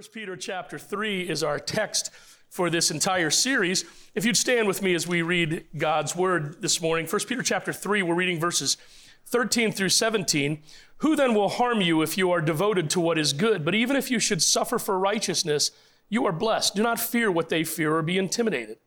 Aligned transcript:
1 0.00 0.08
Peter 0.14 0.34
chapter 0.34 0.78
3 0.78 1.28
is 1.28 1.42
our 1.42 1.58
text 1.58 2.10
for 2.48 2.70
this 2.70 2.90
entire 2.90 3.28
series. 3.28 3.84
If 4.14 4.24
you'd 4.24 4.34
stand 4.34 4.66
with 4.66 4.80
me 4.80 4.94
as 4.94 5.06
we 5.06 5.20
read 5.20 5.66
God's 5.76 6.16
word 6.16 6.62
this 6.62 6.80
morning, 6.80 7.06
1 7.06 7.20
Peter 7.28 7.42
chapter 7.42 7.70
3, 7.70 8.02
we're 8.02 8.14
reading 8.14 8.40
verses 8.40 8.78
13 9.26 9.72
through 9.72 9.90
17. 9.90 10.62
Who 10.98 11.16
then 11.16 11.34
will 11.34 11.50
harm 11.50 11.82
you 11.82 12.00
if 12.00 12.16
you 12.16 12.30
are 12.30 12.40
devoted 12.40 12.88
to 12.88 13.00
what 13.00 13.18
is 13.18 13.34
good? 13.34 13.62
But 13.62 13.74
even 13.74 13.94
if 13.94 14.10
you 14.10 14.18
should 14.18 14.40
suffer 14.40 14.78
for 14.78 14.98
righteousness, 14.98 15.70
you 16.08 16.24
are 16.24 16.32
blessed. 16.32 16.76
Do 16.76 16.82
not 16.82 16.98
fear 16.98 17.30
what 17.30 17.50
they 17.50 17.62
fear 17.62 17.94
or 17.94 18.00
be 18.00 18.16
intimidated. 18.16 18.78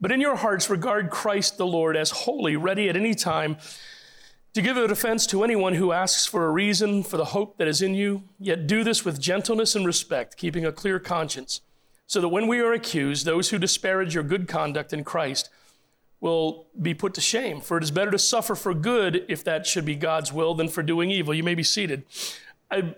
But 0.00 0.12
in 0.12 0.20
your 0.22 0.36
hearts, 0.36 0.70
regard 0.70 1.10
Christ 1.10 1.58
the 1.58 1.66
Lord 1.66 1.94
as 1.94 2.10
holy, 2.10 2.56
ready 2.56 2.88
at 2.88 2.96
any 2.96 3.14
time 3.14 3.58
to 4.58 4.62
give 4.62 4.76
a 4.76 4.88
defense 4.88 5.24
to 5.24 5.44
anyone 5.44 5.74
who 5.74 5.92
asks 5.92 6.26
for 6.26 6.44
a 6.44 6.50
reason 6.50 7.04
for 7.04 7.16
the 7.16 7.26
hope 7.26 7.58
that 7.58 7.68
is 7.68 7.80
in 7.80 7.94
you, 7.94 8.24
yet 8.40 8.66
do 8.66 8.82
this 8.82 9.04
with 9.04 9.20
gentleness 9.20 9.76
and 9.76 9.86
respect, 9.86 10.36
keeping 10.36 10.66
a 10.66 10.72
clear 10.72 10.98
conscience, 10.98 11.60
so 12.08 12.20
that 12.20 12.30
when 12.30 12.48
we 12.48 12.58
are 12.58 12.72
accused, 12.72 13.24
those 13.24 13.50
who 13.50 13.58
disparage 13.58 14.16
your 14.16 14.24
good 14.24 14.48
conduct 14.48 14.92
in 14.92 15.04
Christ 15.04 15.48
will 16.20 16.66
be 16.82 16.92
put 16.92 17.14
to 17.14 17.20
shame. 17.20 17.60
For 17.60 17.76
it 17.76 17.84
is 17.84 17.92
better 17.92 18.10
to 18.10 18.18
suffer 18.18 18.56
for 18.56 18.74
good, 18.74 19.24
if 19.28 19.44
that 19.44 19.64
should 19.64 19.84
be 19.84 19.94
God's 19.94 20.32
will, 20.32 20.54
than 20.54 20.68
for 20.68 20.82
doing 20.82 21.12
evil. 21.12 21.32
You 21.32 21.44
may 21.44 21.54
be 21.54 21.62
seated. 21.62 22.02
I 22.68 22.96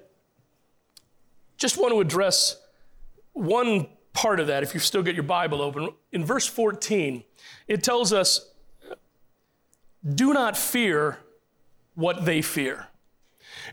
just 1.58 1.76
want 1.76 1.92
to 1.92 2.00
address 2.00 2.56
one 3.34 3.86
part 4.14 4.40
of 4.40 4.46
that, 4.46 4.62
if 4.62 4.72
you 4.72 4.80
still 4.80 5.02
get 5.02 5.14
your 5.14 5.24
Bible 5.24 5.60
open. 5.60 5.90
In 6.10 6.24
verse 6.24 6.46
14, 6.46 7.22
it 7.68 7.82
tells 7.82 8.14
us, 8.14 8.48
Do 10.14 10.32
not 10.32 10.56
fear 10.56 11.18
what 12.00 12.24
they 12.24 12.42
fear. 12.42 12.88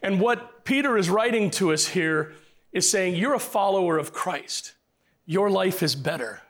And 0.02 0.20
what 0.20 0.66
Peter 0.66 0.98
is 0.98 1.09
writing 1.09 1.49
to 1.52 1.72
us 1.72 1.88
here 1.88 2.34
is 2.72 2.90
saying, 2.90 3.16
You're 3.16 3.34
a 3.34 3.40
follower 3.40 3.98
of 3.98 4.13
Christ. 4.13 4.76
Your 5.26 5.50
life 5.50 5.81
is 5.81 5.95
better 5.95 6.41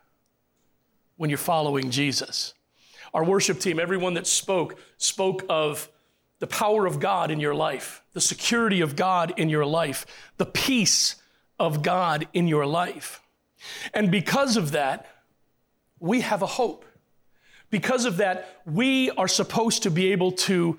when 1.15 1.29
you're 1.29 1.37
following 1.37 1.89
Jesus. 1.89 2.53
Our 3.13 3.23
worship 3.23 3.59
team, 3.59 3.79
everyone 3.79 4.15
that 4.15 4.27
spoke, 4.27 4.79
spoke 4.97 5.43
of 5.49 5.89
the 6.39 6.47
power 6.47 6.85
of 6.85 6.99
God 6.99 7.31
in 7.31 7.39
your 7.39 7.55
life, 7.55 8.03
the 8.13 8.21
security 8.21 8.81
of 8.81 8.95
God 8.95 9.33
in 9.37 9.49
your 9.49 9.65
life, 9.65 10.05
the 10.37 10.45
peace 10.45 11.15
of 11.59 11.81
God 11.81 12.27
in 12.33 12.47
your 12.47 12.65
life. 12.65 13.21
And 13.93 14.11
because 14.11 14.57
of 14.57 14.71
that, 14.71 15.07
we 15.99 16.21
have 16.21 16.43
a 16.43 16.47
hope. 16.47 16.85
Because 17.69 18.05
of 18.05 18.17
that, 18.17 18.61
we 18.65 19.09
are 19.11 19.27
supposed 19.27 19.83
to 19.83 19.91
be 19.91 20.11
able 20.11 20.31
to 20.33 20.77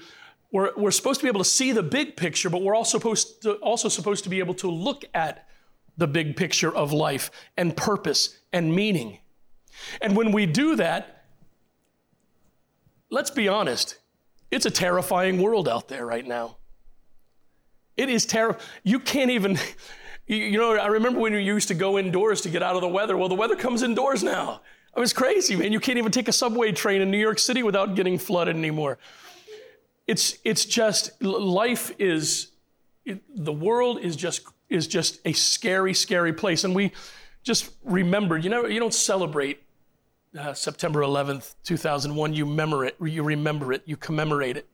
we're, 0.51 0.71
we're 0.77 0.91
supposed 0.91 1.21
to 1.21 1.25
be 1.25 1.29
able 1.29 1.41
to 1.41 1.49
see 1.49 1.73
the 1.73 1.83
big 1.83 2.17
picture, 2.17 2.49
but 2.49 2.63
we're 2.63 2.75
also 2.75 2.99
supposed 2.99 3.43
to, 3.43 3.55
also 3.57 3.89
supposed 3.89 4.25
to 4.25 4.31
be 4.31 4.39
able 4.39 4.55
to 4.55 4.71
look 4.71 5.05
at 5.15 5.47
the 5.97 6.07
big 6.07 6.37
picture 6.37 6.75
of 6.75 6.93
life 6.93 7.31
and 7.57 7.77
purpose 7.77 8.39
and 8.53 8.75
meaning. 8.75 9.19
And 10.01 10.17
when 10.17 10.33
we 10.33 10.47
do 10.47 10.77
that, 10.77 11.25
let's 13.11 13.31
be 13.31 13.49
honest, 13.49 13.99
it's 14.51 14.65
a 14.65 14.71
terrifying 14.71 15.43
world 15.43 15.69
out 15.69 15.89
there 15.89 16.07
right 16.07 16.27
now. 16.27 16.57
It 17.97 18.09
is 18.09 18.25
terrible. 18.25 18.61
You 18.85 19.01
can't 19.01 19.31
even, 19.31 19.59
you 20.27 20.57
know, 20.57 20.77
I 20.77 20.87
remember 20.87 21.21
when 21.21 21.33
you 21.33 21.41
used 21.41 21.69
to 21.69 21.75
go 21.75 21.99
indoors 21.99 22.41
to 22.43 22.49
get 22.49 22.63
out 22.63 22.75
of 22.75 22.81
the 22.81 22.89
weather. 22.89 23.17
Well, 23.17 23.29
the 23.29 23.35
weather 23.35 23.57
comes 23.57 23.83
indoors 23.83 24.23
now. 24.23 24.63
It 24.97 25.01
was 25.01 25.13
crazy, 25.13 25.55
man. 25.57 25.73
You 25.73 25.81
can't 25.81 25.99
even 25.99 26.11
take 26.11 26.29
a 26.29 26.33
subway 26.33 26.73
train 26.73 27.03
in 27.03 27.11
New 27.11 27.19
York 27.19 27.39
City 27.39 27.63
without 27.63 27.95
getting 27.95 28.19
flooded 28.19 28.57
anymore. 28.57 28.99
It's, 30.09 30.39
it's 30.43 30.65
just, 30.65 31.23
life 31.23 31.93
is, 31.99 32.49
it, 33.05 33.21
the 33.37 33.53
world 33.53 34.01
is 34.01 34.17
just, 34.17 34.41
is 34.71 34.87
just 34.87 35.21
a 35.27 35.33
scary, 35.33 35.93
scary 35.93 36.33
place. 36.33 36.65
And 36.65 36.75
we 36.75 36.93
just 37.43 37.71
remembered, 37.85 38.43
you 38.43 38.49
know, 38.49 38.65
you 38.65 38.81
don't 38.81 38.95
celebrate 38.95 39.63
uh, 40.37 40.55
September 40.55 41.01
11th, 41.01 41.55
2001. 41.63 42.33
You 42.33 42.47
remember 42.47 42.87
it, 42.87 42.97
you 43.03 43.23
remember 43.23 43.71
it, 43.73 43.83
you 43.85 43.99
commemorate 43.99 44.57
it. 44.57 44.67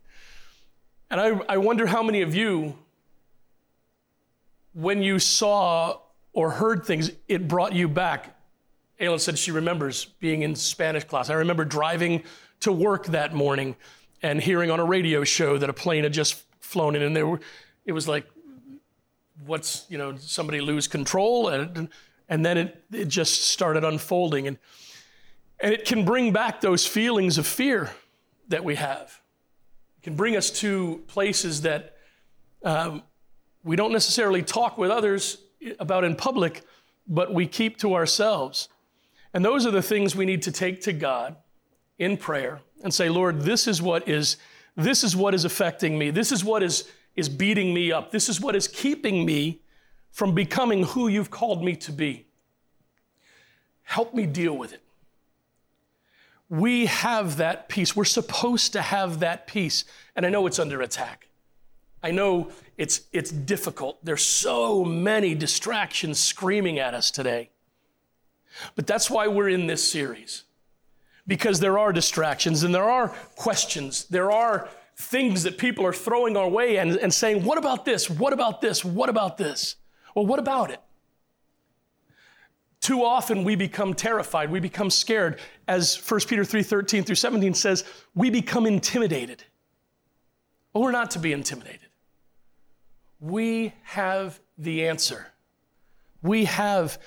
And 1.10 1.20
I, 1.20 1.40
I 1.48 1.56
wonder 1.56 1.86
how 1.86 2.02
many 2.02 2.22
of 2.22 2.34
you, 2.34 2.78
when 4.72 5.02
you 5.02 5.18
saw 5.18 5.98
or 6.32 6.50
heard 6.50 6.84
things, 6.84 7.10
it 7.26 7.48
brought 7.48 7.72
you 7.72 7.88
back. 7.88 8.36
Aylin 9.00 9.18
said 9.18 9.36
she 9.36 9.50
remembers 9.50 10.04
being 10.20 10.42
in 10.42 10.54
Spanish 10.54 11.02
class. 11.04 11.28
I 11.28 11.34
remember 11.34 11.64
driving 11.64 12.22
to 12.60 12.72
work 12.72 13.06
that 13.06 13.34
morning 13.34 13.74
and 14.24 14.40
hearing 14.40 14.70
on 14.70 14.80
a 14.80 14.84
radio 14.84 15.22
show 15.22 15.58
that 15.58 15.68
a 15.68 15.74
plane 15.74 16.02
had 16.02 16.14
just 16.14 16.42
flown 16.60 16.96
in, 16.96 17.02
and 17.02 17.14
there 17.14 17.26
were, 17.26 17.40
it 17.84 17.92
was 17.92 18.08
like, 18.08 18.24
what's 19.44 19.84
you 19.90 19.98
know 19.98 20.16
somebody 20.16 20.62
lose 20.62 20.88
control, 20.88 21.48
and 21.48 21.90
and 22.30 22.44
then 22.44 22.56
it 22.56 22.84
it 22.90 23.08
just 23.08 23.42
started 23.42 23.84
unfolding, 23.84 24.48
and 24.48 24.56
and 25.60 25.74
it 25.74 25.84
can 25.84 26.06
bring 26.06 26.32
back 26.32 26.62
those 26.62 26.86
feelings 26.86 27.36
of 27.36 27.46
fear 27.46 27.90
that 28.48 28.64
we 28.64 28.76
have. 28.76 29.20
It 29.98 30.04
can 30.04 30.16
bring 30.16 30.36
us 30.36 30.50
to 30.60 31.04
places 31.06 31.60
that 31.60 31.98
um, 32.62 33.02
we 33.62 33.76
don't 33.76 33.92
necessarily 33.92 34.42
talk 34.42 34.78
with 34.78 34.90
others 34.90 35.36
about 35.78 36.02
in 36.02 36.16
public, 36.16 36.62
but 37.06 37.34
we 37.34 37.46
keep 37.46 37.76
to 37.78 37.94
ourselves. 37.94 38.70
And 39.34 39.44
those 39.44 39.66
are 39.66 39.70
the 39.70 39.82
things 39.82 40.16
we 40.16 40.24
need 40.24 40.40
to 40.42 40.52
take 40.52 40.80
to 40.82 40.94
God 40.94 41.36
in 41.98 42.16
prayer 42.16 42.62
and 42.84 42.92
say, 42.94 43.08
Lord, 43.08 43.40
this 43.40 43.66
is 43.66 43.82
what 43.82 44.06
is, 44.06 44.36
this 44.76 45.02
is 45.02 45.16
what 45.16 45.34
is 45.34 45.44
affecting 45.44 45.98
me. 45.98 46.10
This 46.10 46.30
is 46.30 46.44
what 46.44 46.62
is, 46.62 46.84
is 47.16 47.28
beating 47.28 47.74
me 47.74 47.90
up. 47.90 48.12
This 48.12 48.28
is 48.28 48.40
what 48.40 48.54
is 48.54 48.68
keeping 48.68 49.24
me 49.24 49.62
from 50.12 50.34
becoming 50.34 50.84
who 50.84 51.08
you've 51.08 51.30
called 51.30 51.64
me 51.64 51.74
to 51.76 51.90
be. 51.90 52.26
Help 53.82 54.14
me 54.14 54.26
deal 54.26 54.56
with 54.56 54.72
it. 54.72 54.82
We 56.50 56.86
have 56.86 57.38
that 57.38 57.68
peace. 57.68 57.96
We're 57.96 58.04
supposed 58.04 58.74
to 58.74 58.82
have 58.82 59.20
that 59.20 59.46
peace. 59.46 59.84
And 60.14 60.24
I 60.26 60.28
know 60.28 60.46
it's 60.46 60.58
under 60.58 60.82
attack. 60.82 61.28
I 62.02 62.10
know 62.10 62.50
it's, 62.76 63.02
it's 63.12 63.30
difficult. 63.32 64.04
There's 64.04 64.22
so 64.22 64.84
many 64.84 65.34
distractions 65.34 66.18
screaming 66.20 66.78
at 66.78 66.92
us 66.92 67.10
today. 67.10 67.48
But 68.76 68.86
that's 68.86 69.10
why 69.10 69.26
we're 69.26 69.48
in 69.48 69.66
this 69.66 69.90
series 69.90 70.43
because 71.26 71.60
there 71.60 71.78
are 71.78 71.92
distractions 71.92 72.62
and 72.62 72.74
there 72.74 72.88
are 72.88 73.08
questions. 73.36 74.04
There 74.04 74.30
are 74.30 74.68
things 74.96 75.42
that 75.42 75.58
people 75.58 75.84
are 75.86 75.92
throwing 75.92 76.36
our 76.36 76.48
way 76.48 76.76
and, 76.76 76.96
and 76.96 77.12
saying, 77.12 77.44
What 77.44 77.58
about 77.58 77.84
this? 77.84 78.08
What 78.08 78.32
about 78.32 78.60
this? 78.60 78.84
What 78.84 79.08
about 79.08 79.38
this? 79.38 79.76
Well, 80.14 80.26
what 80.26 80.38
about 80.38 80.70
it? 80.70 80.80
Too 82.84 83.02
often 83.02 83.44
we 83.44 83.56
become 83.56 83.94
terrified, 83.94 84.50
we 84.50 84.60
become 84.60 84.90
scared. 84.90 85.40
As 85.66 85.96
1 85.96 86.20
Peter 86.28 86.44
3 86.44 86.62
13 86.62 87.02
through 87.02 87.14
17 87.14 87.54
says, 87.54 87.82
we 88.14 88.28
become 88.28 88.66
intimidated. 88.66 89.42
Well, 90.74 90.84
we're 90.84 90.92
not 90.92 91.12
to 91.12 91.18
be 91.18 91.32
intimidated. 91.32 91.88
We 93.20 93.72
have 93.84 94.38
the 94.58 94.86
answer. 94.86 95.28
We 96.20 96.44
have 96.44 96.98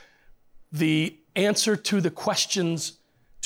the 0.71 1.15
answer 1.35 1.75
to 1.75 2.01
the 2.01 2.09
questions 2.09 2.96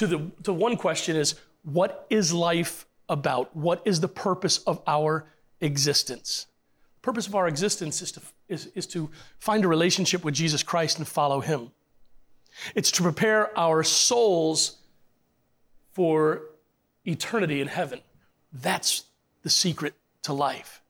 to 0.02 0.08
the 0.08 0.32
to 0.44 0.52
one 0.52 0.78
question 0.78 1.16
is 1.16 1.36
what 1.64 2.08
is 2.10 2.34
life 2.34 2.88
about? 3.08 3.56
What 3.56 3.84
is 3.86 4.00
the 4.00 4.08
purpose 4.08 4.58
of 4.64 4.82
our 4.88 5.28
existence? 5.60 6.48
The 6.96 7.02
purpose 7.02 7.28
of 7.28 7.36
our 7.36 7.48
existence 7.48 8.02
is 8.02 8.12
to, 8.14 8.22
is, 8.48 8.66
is 8.74 8.88
to 8.88 9.12
find 9.38 9.64
a 9.64 9.68
relationship 9.68 10.24
with 10.24 10.34
Jesus 10.34 10.64
Christ 10.64 10.98
and 10.98 11.08
follow 11.08 11.40
him. 11.40 11.72
It's 12.74 12.90
to 12.92 13.04
prepare 13.04 13.58
our 13.58 13.84
souls 13.84 14.78
for 15.92 16.44
eternity 17.06 17.62
in 17.62 17.68
heaven. 17.68 18.02
That's 18.52 19.04
the 19.44 19.50
secret 19.52 19.94
to 20.24 20.34
life. 20.34 20.82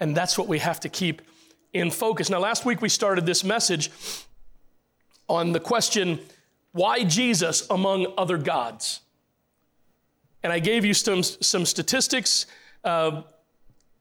And 0.00 0.16
that's 0.16 0.36
what 0.36 0.48
we 0.48 0.58
have 0.58 0.80
to 0.80 0.88
keep 0.88 1.22
in 1.72 1.92
focus. 1.92 2.30
Now, 2.30 2.40
last 2.40 2.64
week 2.64 2.82
we 2.82 2.88
started 2.88 3.26
this 3.26 3.44
message 3.44 3.90
on 5.28 5.52
the 5.52 5.60
question 5.60 6.18
why 6.72 7.04
Jesus 7.04 7.68
among 7.70 8.12
other 8.16 8.38
gods? 8.38 9.00
And 10.42 10.52
I 10.52 10.58
gave 10.58 10.84
you 10.84 10.94
some, 10.94 11.22
some 11.22 11.66
statistics. 11.66 12.46
Uh, 12.82 13.22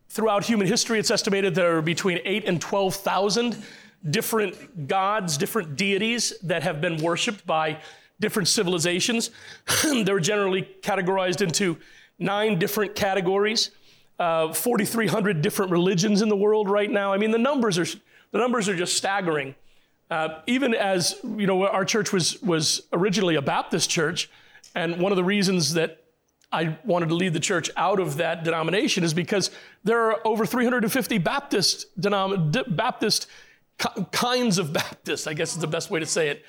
throughout 0.09 0.43
human 0.43 0.67
history, 0.67 0.99
it's 0.99 1.11
estimated 1.11 1.55
there 1.55 1.77
are 1.77 1.81
between 1.81 2.19
8 2.23 2.45
and 2.45 2.61
12,000 2.61 3.61
different 4.09 4.87
gods, 4.87 5.37
different 5.37 5.75
deities 5.75 6.33
that 6.43 6.63
have 6.63 6.79
been 6.79 6.97
worshiped 6.97 7.45
by 7.45 7.79
different 8.19 8.47
civilizations. 8.47 9.31
They're 9.83 10.19
generally 10.19 10.67
categorized 10.81 11.41
into 11.41 11.77
nine 12.17 12.59
different 12.59 12.95
categories. 12.95 13.71
Uh, 14.17 14.53
4,300 14.53 15.41
different 15.41 15.71
religions 15.71 16.21
in 16.21 16.29
the 16.29 16.35
world 16.35 16.69
right 16.69 16.89
now. 16.89 17.13
I 17.13 17.17
mean, 17.17 17.31
the 17.31 17.37
numbers 17.37 17.77
are 17.77 17.85
the 18.31 18.37
numbers 18.37 18.69
are 18.69 18.75
just 18.75 18.95
staggering. 18.95 19.55
Uh, 20.09 20.41
even 20.47 20.73
as 20.73 21.15
you 21.23 21.45
know, 21.45 21.67
our 21.67 21.85
church 21.85 22.11
was 22.11 22.41
was 22.41 22.81
originally 22.93 23.35
a 23.35 23.41
Baptist 23.41 23.89
church, 23.89 24.29
and 24.75 24.99
one 24.99 25.11
of 25.11 25.15
the 25.15 25.23
reasons 25.23 25.73
that 25.75 26.03
I 26.51 26.77
wanted 26.83 27.09
to 27.09 27.15
lead 27.15 27.33
the 27.33 27.39
church 27.39 27.69
out 27.77 27.99
of 27.99 28.17
that 28.17 28.43
denomination 28.43 29.03
is 29.03 29.13
because 29.13 29.51
there 29.83 29.99
are 29.99 30.25
over 30.25 30.45
350 30.45 31.17
Baptist 31.19 31.85
denom- 31.99 32.75
Baptist 32.75 33.27
kinds 34.11 34.57
of 34.57 34.73
Baptists, 34.73 35.27
I 35.27 35.33
guess 35.33 35.53
is 35.53 35.59
the 35.59 35.67
best 35.67 35.91
way 35.91 35.99
to 35.99 36.05
say 36.05 36.29
it, 36.29 36.43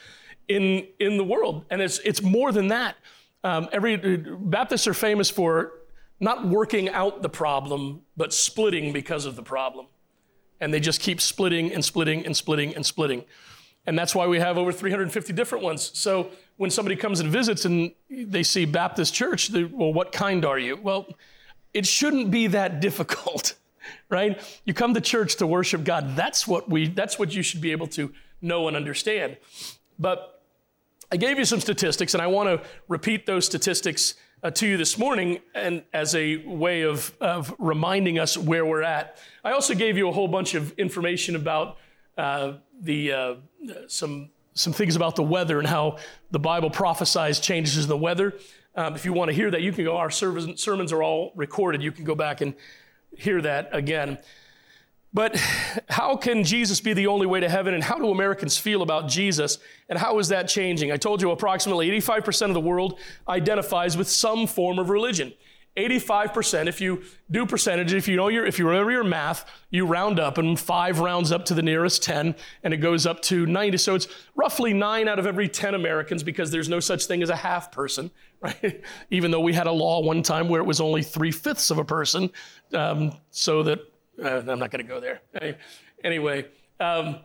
in, 0.49 0.87
in 0.99 1.17
the 1.17 1.25
world. 1.25 1.65
And 1.71 1.81
it's, 1.81 1.99
it's 2.01 2.23
more 2.23 2.51
than 2.51 2.69
that. 2.69 2.97
Um, 3.45 3.69
every 3.73 3.97
Baptists 4.17 4.87
are 4.87 4.95
famous 4.95 5.31
for 5.31 5.73
not 6.19 6.47
working 6.47 6.89
out 6.89 7.23
the 7.23 7.29
problem, 7.29 8.03
but 8.17 8.33
splitting 8.33 8.93
because 8.93 9.27
of 9.27 9.37
the 9.37 9.43
problem. 9.43 9.87
And 10.61 10.73
they 10.75 10.81
just 10.81 11.01
keep 11.01 11.21
splitting 11.21 11.73
and 11.73 11.85
splitting 11.85 12.27
and 12.27 12.37
splitting 12.37 12.75
and 12.75 12.85
splitting. 12.85 13.25
And 13.87 13.99
that's 13.99 14.15
why 14.15 14.27
we 14.27 14.39
have 14.39 14.59
over 14.59 14.73
350 14.73 15.33
different 15.33 15.65
ones. 15.65 15.91
So 15.95 16.31
when 16.57 16.71
somebody 16.71 16.97
comes 16.97 17.21
and 17.21 17.31
visits 17.31 17.65
and 17.65 17.93
they 18.11 18.43
see 18.43 18.67
Baptist 18.67 19.15
church, 19.15 19.49
they, 19.49 19.65
well, 19.65 19.93
what 19.93 20.13
kind 20.13 20.45
are 20.45 20.59
you? 20.59 20.77
Well, 20.77 21.07
it 21.73 21.87
shouldn't 21.87 22.31
be 22.31 22.49
that 22.49 22.81
difficult, 22.81 23.55
right? 24.11 24.41
You 24.65 24.75
come 24.75 24.95
to 24.95 25.01
church 25.01 25.37
to 25.37 25.47
worship 25.47 25.85
God. 25.85 26.17
That's 26.17 26.47
what 26.47 26.69
we 26.69 26.89
that's 26.89 27.19
what 27.19 27.35
you 27.35 27.43
should 27.43 27.61
be 27.61 27.73
able 27.73 27.87
to 27.89 28.13
know 28.43 28.69
and 28.69 28.77
understand. 28.77 29.39
But 29.99 30.43
I 31.13 31.17
gave 31.17 31.39
you 31.39 31.45
some 31.45 31.61
statistics 31.61 32.15
and 32.15 32.23
I 32.23 32.27
want 32.27 32.49
to 32.49 32.69
repeat 32.89 33.27
those 33.27 33.47
statistics 33.47 34.15
uh, 34.43 34.51
to 34.51 34.67
you 34.67 34.77
this 34.77 34.99
morning 34.99 35.41
and 35.55 35.83
as 35.93 36.15
a 36.15 36.37
way 36.47 36.83
of, 36.83 37.15
of 37.21 37.55
reminding 37.59 38.19
us 38.19 38.37
where 38.37 38.65
we're 38.65 38.83
at. 38.83 39.19
I 39.45 39.53
also 39.53 39.75
gave 39.75 39.97
you 39.97 40.09
a 40.09 40.13
whole 40.13 40.29
bunch 40.29 40.55
of 40.55 40.73
information 40.79 41.37
about 41.37 41.79
uh, 42.17 42.55
the 42.81 43.13
uh, 43.13 43.35
some 43.87 44.31
some 44.55 44.73
things 44.73 44.97
about 44.97 45.17
the 45.17 45.23
weather 45.23 45.59
and 45.59 45.67
how 45.67 45.97
the 46.31 46.39
Bible 46.39 46.71
prophesies 46.71 47.41
changes 47.41 47.79
in 47.79 47.89
the 47.89 47.97
weather. 47.97 48.35
Um, 48.75 48.95
if 48.95 49.05
you 49.05 49.13
want 49.13 49.29
to 49.31 49.35
hear 49.35 49.51
that, 49.51 49.63
you 49.63 49.73
can 49.73 49.85
go. 49.85 49.97
Our 49.97 50.11
sermons 50.11 50.93
are 50.93 51.03
all 51.03 51.33
recorded. 51.35 51.83
You 51.83 51.93
can 51.93 52.05
go 52.05 52.15
back 52.15 52.41
and 52.41 52.55
hear 53.17 53.41
that 53.43 53.71
again. 53.73 54.19
But 55.13 55.37
how 55.89 56.17
can 56.17 56.45
Jesus 56.45 56.81
be 56.81 56.93
the 56.93 57.09
only 57.09 57.27
way 57.27 57.41
to 57.41 57.49
heaven? 57.49 57.75
And 57.75 57.83
how 57.83 57.99
do 57.99 58.11
Americans 58.11 58.57
feel 58.57 58.83
about 58.83 59.09
Jesus? 59.09 59.59
And 59.89 59.99
how 59.99 60.19
is 60.21 60.29
that 60.29 60.49
changing? 60.49 60.93
I 60.93 60.97
told 60.97 61.21
you 61.21 61.33
approximately 61.33 61.91
85% 61.91 62.49
of 62.49 62.55
the 62.55 62.61
world 62.61 62.99
identifies 63.29 63.97
with 63.97 64.09
some 64.09 64.47
form 64.47 64.79
of 64.79 64.89
religion. 64.89 65.33
85%, 65.77 66.67
if 66.67 66.81
you 66.81 67.03
do 67.31 67.47
percentage, 67.47 67.93
if 67.93 68.09
you 68.09 68.17
know 68.17 68.29
your, 68.29 68.45
if 68.45 68.59
you 68.59 68.69
remember 68.69 68.91
your 68.91 69.05
math, 69.05 69.49
you 69.71 69.87
round 69.87 70.19
up 70.19 70.37
and 70.37 70.59
five 70.59 70.99
rounds 70.99 71.31
up 71.31 71.45
to 71.47 71.55
the 71.55 71.63
nearest 71.63 72.03
10 72.03 72.35
and 72.65 72.75
it 72.75 72.79
goes 72.79 73.07
up 73.07 73.23
to 73.23 73.47
90. 73.47 73.77
So 73.79 73.95
it's 73.95 74.09
roughly 74.35 74.73
nine 74.73 75.07
out 75.07 75.21
of 75.21 75.27
every 75.27 75.49
10 75.49 75.75
Americans 75.75 76.25
because 76.25 76.51
there's 76.51 76.69
no 76.69 76.81
such 76.81 77.07
thing 77.07 77.23
as 77.23 77.31
a 77.31 77.37
half 77.37 77.71
person, 77.71 78.11
right? 78.41 78.83
Even 79.11 79.31
though 79.31 79.41
we 79.41 79.53
had 79.53 79.69
a 79.69 79.73
law 79.73 80.01
one 80.01 80.23
time 80.23 80.49
where 80.49 80.61
it 80.61 80.67
was 80.67 80.81
only 80.81 81.03
three 81.03 81.31
fifths 81.31 81.71
of 81.71 81.79
a 81.79 81.85
person, 81.85 82.31
um, 82.75 83.13
so 83.31 83.63
that 83.63 83.81
uh, 84.23 84.43
I'm 84.47 84.59
not 84.59 84.71
going 84.71 84.85
to 84.85 84.89
go 84.89 85.01
there. 85.01 85.21
Anyway, 86.03 86.47
um, 86.79 87.17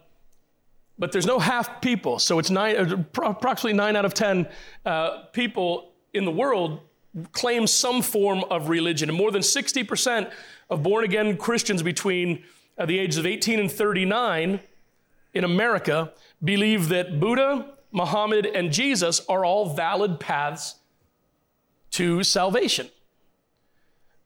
but 0.97 1.11
there's 1.11 1.25
no 1.25 1.39
half 1.39 1.81
people. 1.81 2.19
So 2.19 2.39
it's 2.39 2.49
nine, 2.49 2.75
uh, 2.77 3.03
approximately 3.23 3.73
nine 3.73 3.95
out 3.95 4.05
of 4.05 4.13
10 4.13 4.47
uh, 4.85 5.23
people 5.33 5.91
in 6.13 6.25
the 6.25 6.31
world 6.31 6.81
claim 7.31 7.67
some 7.67 8.01
form 8.01 8.43
of 8.49 8.69
religion. 8.69 9.09
And 9.09 9.17
more 9.17 9.31
than 9.31 9.41
60% 9.41 10.31
of 10.69 10.83
born 10.83 11.03
again 11.03 11.37
Christians 11.37 11.83
between 11.83 12.43
uh, 12.77 12.85
the 12.85 12.99
ages 12.99 13.17
of 13.17 13.25
18 13.25 13.59
and 13.59 13.71
39 13.71 14.59
in 15.33 15.43
America 15.43 16.13
believe 16.43 16.89
that 16.89 17.19
Buddha, 17.19 17.73
Muhammad, 17.91 18.45
and 18.45 18.71
Jesus 18.71 19.21
are 19.27 19.45
all 19.45 19.73
valid 19.73 20.19
paths 20.19 20.75
to 21.91 22.23
salvation. 22.23 22.89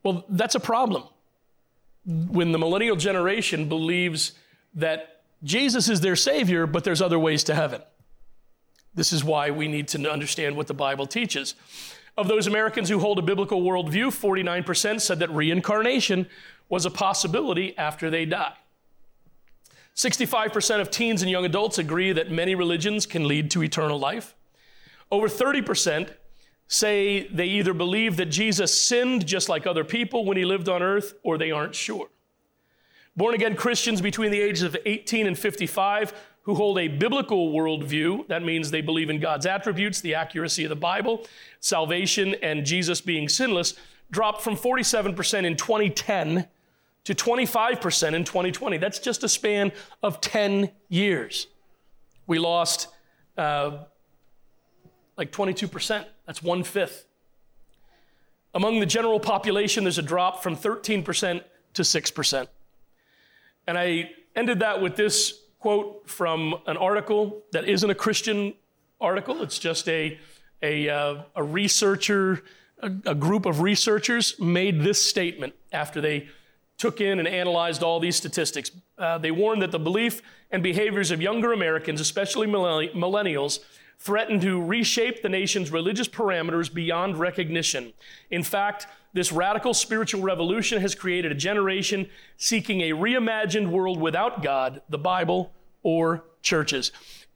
Well, 0.04 0.26
that's 0.30 0.56
a 0.56 0.60
problem 0.60 1.04
when 2.10 2.52
the 2.52 2.58
millennial 2.58 2.96
generation 2.96 3.70
believes 3.70 4.34
that 4.74 5.22
Jesus 5.44 5.90
is 5.90 6.02
their 6.02 6.16
Savior, 6.16 6.66
but 6.66 6.84
there's 6.84 7.02
other 7.02 7.20
ways 7.20 7.44
to 7.46 7.56
heaven. 7.56 7.82
This 8.96 9.14
is 9.14 9.24
why 9.24 9.52
we 9.52 9.68
need 9.68 9.88
to 9.90 10.12
understand 10.12 10.58
what 10.58 10.68
the 10.68 10.74
Bible 10.74 11.06
teaches. 11.06 11.54
Of 12.18 12.28
those 12.28 12.48
Americans 12.48 12.90
who 12.90 13.00
hold 13.00 13.20
a 13.20 13.22
biblical 13.22 13.62
worldview, 13.62 14.08
49% 14.08 15.00
said 15.00 15.20
that 15.20 15.30
reincarnation 15.30 16.28
was 16.68 16.86
a 16.86 16.90
possibility 16.90 17.78
after 17.78 18.10
they 18.10 18.26
die. 18.26 18.56
65% 19.96 20.82
of 20.82 20.90
teens 20.90 21.22
and 21.22 21.30
young 21.30 21.46
adults 21.46 21.78
agree 21.78 22.12
that 22.12 22.32
many 22.32 22.56
religions 22.56 23.06
can 23.06 23.28
lead 23.28 23.52
to 23.52 23.64
eternal 23.64 24.00
life. 24.00 24.36
Over 25.12 25.28
30% 25.28 26.12
say 26.70 27.28
they 27.28 27.48
either 27.48 27.74
believe 27.74 28.16
that 28.18 28.28
Jesus 28.28 28.80
sinned 28.80 29.26
just 29.26 29.50
like 29.50 29.68
other 29.68 29.84
people 29.84 30.24
when 30.24 30.38
he 30.38 30.46
lived 30.46 30.70
on 30.70 30.82
earth 30.82 31.16
or 31.24 31.38
they 31.38 31.52
aren't 31.52 31.76
sure. 31.76 32.08
Born 33.18 33.34
again 33.34 33.56
Christians 33.56 34.02
between 34.02 34.32
the 34.32 34.40
ages 34.40 34.62
of 34.62 34.78
18 34.86 35.28
and 35.28 35.38
55 35.38 36.14
who 36.44 36.54
hold 36.54 36.78
a 36.80 36.88
biblical 36.88 37.52
worldview, 37.52 38.28
that 38.28 38.44
means 38.44 38.72
they 38.72 38.82
believe 38.82 39.10
in 39.10 39.20
God's 39.20 39.46
attributes, 39.46 40.00
the 40.00 40.16
accuracy 40.16 40.64
of 40.64 40.70
the 40.70 40.76
Bible, 40.76 41.26
salvation, 41.60 42.36
and 42.42 42.66
Jesus 42.66 43.02
being 43.02 43.28
sinless, 43.28 43.74
dropped 44.12 44.42
from 44.42 44.56
47% 44.56 45.46
in 45.46 45.58
2010 45.58 46.48
to 47.04 47.16
25% 47.16 48.14
in 48.14 48.24
2020. 48.24 48.78
That's 48.78 49.00
just 49.00 49.24
a 49.24 49.30
span 49.30 49.72
of 50.04 50.22
10 50.22 50.72
years. 50.88 51.48
We 52.28 52.38
lost 52.38 52.90
uh, 53.38 53.86
like 55.20 55.32
22%. 55.32 56.06
That's 56.26 56.42
one 56.42 56.64
fifth. 56.64 57.06
Among 58.56 58.80
the 58.80 58.86
general 58.86 59.20
population, 59.20 59.84
there's 59.84 59.98
a 59.98 60.02
drop 60.02 60.42
from 60.42 60.56
13% 60.56 61.44
to 61.74 61.82
6%. 61.82 62.48
And 63.68 63.78
I 63.78 64.12
ended 64.36 64.60
that 64.60 64.82
with 64.82 64.96
this 64.96 65.42
quote 65.60 66.10
from 66.10 66.56
an 66.66 66.78
article 66.78 67.44
that 67.52 67.68
isn't 67.68 67.90
a 67.90 67.96
Christian 67.96 68.54
article. 69.02 69.44
It's 69.44 69.60
just 69.60 69.88
a, 69.90 70.18
a, 70.64 70.90
uh, 70.90 71.24
a 71.36 71.44
researcher, 71.44 72.42
a, 72.82 73.14
group 73.14 73.46
of 73.46 73.60
researchers 73.60 74.40
made 74.40 74.82
this 74.82 75.04
statement 75.04 75.54
after 75.74 76.00
they 76.00 76.30
took 76.78 77.02
in 77.02 77.20
and 77.20 77.28
analyzed 77.28 77.84
all 77.84 78.00
these 78.00 78.16
statistics. 78.16 78.72
Uh, 78.98 79.18
they 79.18 79.32
warned 79.32 79.62
that 79.62 79.72
the 79.72 79.80
belief 79.80 80.22
and 80.50 80.64
behaviors 80.64 81.12
of 81.12 81.22
younger 81.22 81.52
Americans, 81.52 82.00
especially 82.00 82.48
millennials, 82.48 83.60
threaten 84.00 84.40
to 84.40 84.62
reshape 84.64 85.22
the 85.22 85.30
nation's 85.30 85.72
religious 85.72 86.08
parameters 86.08 86.74
beyond 86.74 87.18
recognition. 87.18 87.94
In 88.32 88.44
fact, 88.44 88.88
this 89.14 89.32
radical 89.32 89.74
spiritual 89.74 90.22
revolution 90.22 90.82
has 90.82 90.96
created 90.96 91.32
a 91.32 91.36
generation 91.36 92.08
seeking 92.38 92.82
a 92.82 92.92
reimagined 92.92 93.70
world 93.70 94.00
without 94.00 94.42
God, 94.42 94.82
the 94.90 94.98
Bible, 94.98 95.52
or 95.84 96.24
churches. 96.42 96.92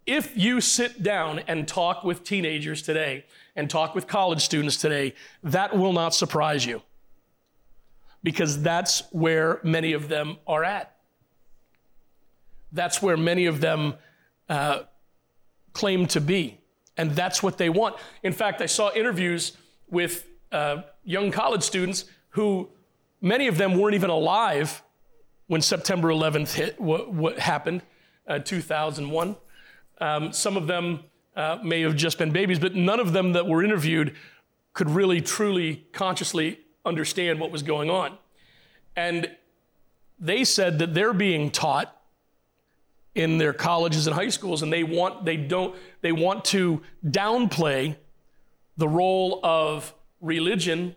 If 0.05 0.37
you 0.37 0.61
sit 0.61 1.03
down 1.03 1.39
and 1.47 1.67
talk 1.67 2.03
with 2.03 2.23
teenagers 2.23 2.81
today 2.81 3.25
and 3.55 3.69
talk 3.69 3.95
with 3.95 4.07
college 4.07 4.41
students 4.41 4.77
today, 4.77 5.13
that 5.43 5.75
will 5.77 5.93
not 5.93 6.13
surprise 6.13 6.65
you 6.65 6.81
because 8.23 8.61
that's 8.61 9.03
where 9.11 9.59
many 9.63 9.93
of 9.93 10.07
them 10.07 10.37
are 10.47 10.63
at. 10.63 10.95
That's 12.71 13.01
where 13.01 13.17
many 13.17 13.45
of 13.45 13.61
them 13.61 13.95
uh, 14.49 14.83
claim 15.73 16.07
to 16.07 16.21
be. 16.21 16.59
And 16.97 17.11
that's 17.11 17.41
what 17.41 17.57
they 17.57 17.69
want. 17.69 17.95
In 18.21 18.33
fact, 18.33 18.61
I 18.61 18.67
saw 18.67 18.91
interviews 18.93 19.57
with 19.89 20.27
uh, 20.51 20.83
young 21.03 21.31
college 21.31 21.63
students 21.63 22.05
who, 22.29 22.69
many 23.21 23.47
of 23.47 23.57
them 23.57 23.77
weren't 23.77 23.95
even 23.95 24.09
alive 24.09 24.83
when 25.47 25.61
September 25.61 26.09
11th 26.09 26.53
hit, 26.53 26.79
what, 26.79 27.11
what 27.11 27.39
happened, 27.39 27.81
uh, 28.27 28.39
2001. 28.39 29.35
Um, 29.99 30.31
some 30.33 30.57
of 30.57 30.67
them 30.67 31.03
uh, 31.35 31.57
may 31.63 31.81
have 31.81 31.95
just 31.95 32.17
been 32.17 32.31
babies, 32.31 32.59
but 32.59 32.75
none 32.75 32.99
of 32.99 33.13
them 33.13 33.33
that 33.33 33.47
were 33.47 33.63
interviewed 33.63 34.15
could 34.73 34.89
really, 34.89 35.21
truly, 35.21 35.85
consciously 35.91 36.59
understand 36.85 37.39
what 37.39 37.51
was 37.51 37.63
going 37.63 37.89
on. 37.89 38.17
And 38.95 39.29
they 40.19 40.43
said 40.43 40.79
that 40.79 40.93
they're 40.93 41.13
being 41.13 41.51
taught 41.51 41.95
in 43.15 43.37
their 43.37 43.53
colleges 43.53 44.07
and 44.07 44.15
high 44.15 44.29
schools 44.29 44.63
and 44.63 44.73
they 44.73 44.83
want 44.83 45.23
they 45.23 45.37
don't 45.37 45.75
they 46.01 46.11
want 46.11 46.43
to 46.43 46.81
downplay 47.05 47.95
the 48.77 48.87
role 48.87 49.39
of 49.43 49.93
religion 50.19 50.95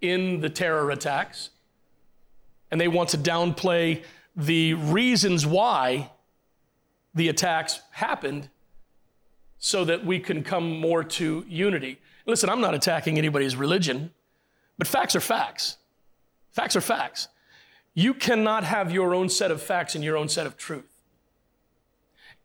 in 0.00 0.40
the 0.40 0.50
terror 0.50 0.90
attacks 0.90 1.50
and 2.70 2.80
they 2.80 2.88
want 2.88 3.10
to 3.10 3.18
downplay 3.18 4.02
the 4.34 4.74
reasons 4.74 5.46
why 5.46 6.10
the 7.14 7.28
attacks 7.28 7.80
happened 7.90 8.48
so 9.58 9.84
that 9.84 10.04
we 10.04 10.18
can 10.18 10.42
come 10.42 10.80
more 10.80 11.04
to 11.04 11.44
unity. 11.48 12.00
Listen, 12.26 12.48
I'm 12.48 12.60
not 12.60 12.74
attacking 12.74 13.18
anybody's 13.18 13.54
religion, 13.54 14.10
but 14.78 14.88
facts 14.88 15.14
are 15.14 15.20
facts. 15.20 15.76
Facts 16.50 16.74
are 16.74 16.80
facts. 16.80 17.28
You 17.94 18.14
cannot 18.14 18.64
have 18.64 18.90
your 18.90 19.14
own 19.14 19.28
set 19.28 19.50
of 19.50 19.62
facts 19.62 19.94
and 19.94 20.02
your 20.02 20.16
own 20.16 20.28
set 20.28 20.46
of 20.46 20.56
truth. 20.56 20.91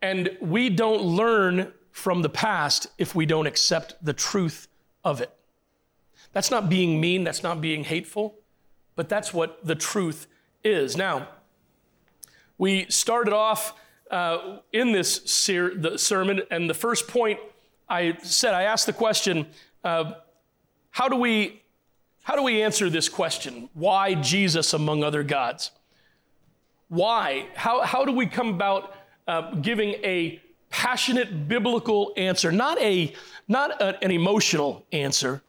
And 0.02 0.38
we 0.42 0.70
don't 0.70 1.02
learn 1.02 1.74
from 1.92 2.22
the 2.22 2.30
past 2.30 2.88
if 2.98 3.16
we 3.16 3.26
don't 3.26 3.48
accept 3.48 3.96
the 4.04 4.14
truth 4.14 4.68
of 5.04 5.22
it. 5.22 5.32
That's 6.34 6.52
not 6.52 6.70
being 6.70 7.02
mean, 7.02 7.24
that's 7.24 7.42
not 7.42 7.62
being 7.62 7.84
hateful, 7.84 8.36
but 8.96 9.10
that's 9.10 9.34
what 9.34 9.66
the 9.66 9.76
truth 9.76 10.28
is. 10.64 10.96
Now, 10.96 11.28
we 12.58 12.86
started 12.90 13.34
off 13.34 13.74
uh, 14.12 14.60
in 14.72 14.92
this 14.92 15.24
ser- 15.26 15.98
sermon, 15.98 16.42
and 16.52 16.70
the 16.70 16.74
first 16.74 17.08
point 17.08 17.40
I 17.90 18.18
said, 18.22 18.54
I 18.54 18.64
asked 18.64 18.86
the 18.86 18.94
question, 18.94 19.48
uh, 19.84 20.14
how 20.92 21.08
do 21.08 21.16
we 21.16 21.64
how 22.28 22.36
do 22.36 22.44
we 22.44 22.62
answer 22.62 22.90
this 22.90 23.08
question? 23.08 23.70
Why 23.74 24.14
Jesus 24.14 24.74
among 24.74 25.02
other 25.02 25.24
gods? 25.24 25.72
Why? 26.90 27.48
How, 27.56 27.84
how 27.84 28.04
do 28.04 28.12
we 28.12 28.26
come 28.26 28.50
about 28.50 28.94
uh, 29.28 29.56
giving 29.56 29.92
a 30.04 30.42
passionate 30.70 31.48
biblical 31.48 32.14
answer, 32.18 32.52
not, 32.52 32.80
a, 32.80 33.14
not 33.48 33.82
a, 33.82 34.04
an 34.04 34.12
emotional 34.12 34.86
answer, 34.92 35.42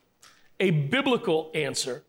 a 0.61 0.71
biblical 0.71 1.51
answer 1.55 2.03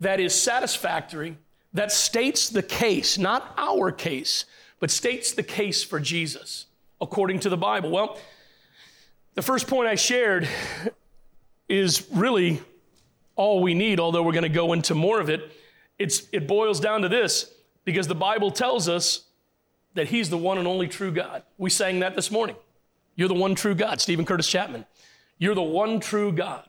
that 0.00 0.20
is 0.20 0.34
satisfactory, 0.34 1.36
that 1.72 1.90
states 1.90 2.48
the 2.48 2.62
case, 2.62 3.18
not 3.18 3.54
our 3.56 3.90
case, 3.90 4.44
but 4.80 4.90
states 4.90 5.32
the 5.32 5.42
case 5.42 5.82
for 5.82 5.98
Jesus 5.98 6.66
according 7.00 7.40
to 7.40 7.48
the 7.48 7.56
Bible? 7.56 7.90
Well, 7.90 8.18
the 9.34 9.42
first 9.42 9.66
point 9.66 9.88
I 9.88 9.94
shared 9.94 10.48
is 11.68 12.06
really 12.12 12.60
all 13.36 13.60
we 13.60 13.74
need, 13.74 13.98
although 13.98 14.22
we're 14.22 14.32
going 14.32 14.44
to 14.44 14.48
go 14.48 14.72
into 14.72 14.94
more 14.94 15.20
of 15.20 15.28
it. 15.28 15.52
It's, 15.98 16.28
it 16.32 16.46
boils 16.46 16.80
down 16.80 17.02
to 17.02 17.08
this 17.08 17.52
because 17.84 18.06
the 18.06 18.14
Bible 18.14 18.50
tells 18.50 18.88
us 18.88 19.24
that 19.94 20.08
He's 20.08 20.30
the 20.30 20.38
one 20.38 20.58
and 20.58 20.66
only 20.66 20.88
true 20.88 21.10
God. 21.10 21.42
We 21.58 21.70
sang 21.70 22.00
that 22.00 22.14
this 22.14 22.30
morning. 22.30 22.56
You're 23.16 23.28
the 23.28 23.34
one 23.34 23.54
true 23.54 23.74
God, 23.74 24.00
Steven 24.00 24.24
Curtis 24.24 24.48
Chapman. 24.48 24.86
You're 25.38 25.54
the 25.54 25.62
one 25.62 26.00
true 26.00 26.32
God. 26.32 26.68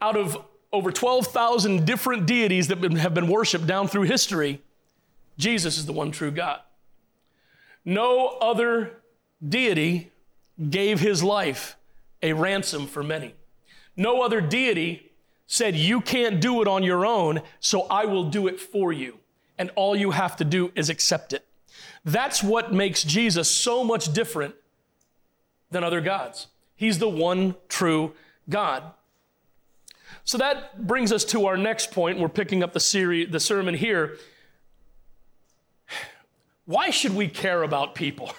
Out 0.00 0.16
of 0.16 0.38
over 0.72 0.90
12,000 0.90 1.86
different 1.86 2.26
deities 2.26 2.68
that 2.68 2.82
have 2.98 3.14
been 3.14 3.28
worshiped 3.28 3.66
down 3.66 3.88
through 3.88 4.02
history, 4.02 4.60
Jesus 5.38 5.78
is 5.78 5.86
the 5.86 5.92
one 5.92 6.10
true 6.10 6.30
God. 6.30 6.60
No 7.84 8.28
other 8.40 8.98
deity 9.46 10.10
gave 10.70 11.00
his 11.00 11.22
life 11.22 11.76
a 12.22 12.32
ransom 12.32 12.86
for 12.86 13.02
many. 13.02 13.34
No 13.96 14.22
other 14.22 14.40
deity 14.40 15.12
said, 15.46 15.76
You 15.76 16.00
can't 16.00 16.40
do 16.40 16.60
it 16.62 16.68
on 16.68 16.82
your 16.82 17.06
own, 17.06 17.42
so 17.60 17.82
I 17.82 18.04
will 18.04 18.24
do 18.24 18.46
it 18.48 18.60
for 18.60 18.92
you. 18.92 19.18
And 19.56 19.70
all 19.76 19.94
you 19.94 20.10
have 20.10 20.36
to 20.36 20.44
do 20.44 20.72
is 20.74 20.90
accept 20.90 21.32
it. 21.32 21.45
That's 22.06 22.40
what 22.40 22.72
makes 22.72 23.02
Jesus 23.02 23.50
so 23.50 23.82
much 23.82 24.12
different 24.12 24.54
than 25.72 25.82
other 25.82 26.00
gods. 26.00 26.46
He's 26.76 27.00
the 27.00 27.08
one 27.08 27.56
true 27.68 28.12
God. 28.48 28.84
So 30.24 30.38
that 30.38 30.86
brings 30.86 31.10
us 31.10 31.24
to 31.26 31.46
our 31.46 31.56
next 31.56 31.90
point. 31.90 32.20
We're 32.20 32.28
picking 32.28 32.62
up 32.62 32.72
the 32.72 32.80
series, 32.80 33.30
the 33.30 33.40
sermon 33.40 33.74
here. 33.74 34.18
Why 36.64 36.90
should 36.90 37.14
we 37.14 37.26
care 37.26 37.64
about 37.64 37.96
people? 37.96 38.32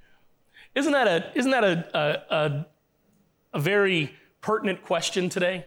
isn't 0.74 0.92
that 0.92 1.08
a 1.08 1.32
isn't 1.34 1.50
that 1.50 1.64
a, 1.64 1.98
a, 1.98 2.36
a, 2.36 2.66
a 3.54 3.58
very 3.58 4.14
pertinent 4.42 4.82
question 4.82 5.30
today? 5.30 5.64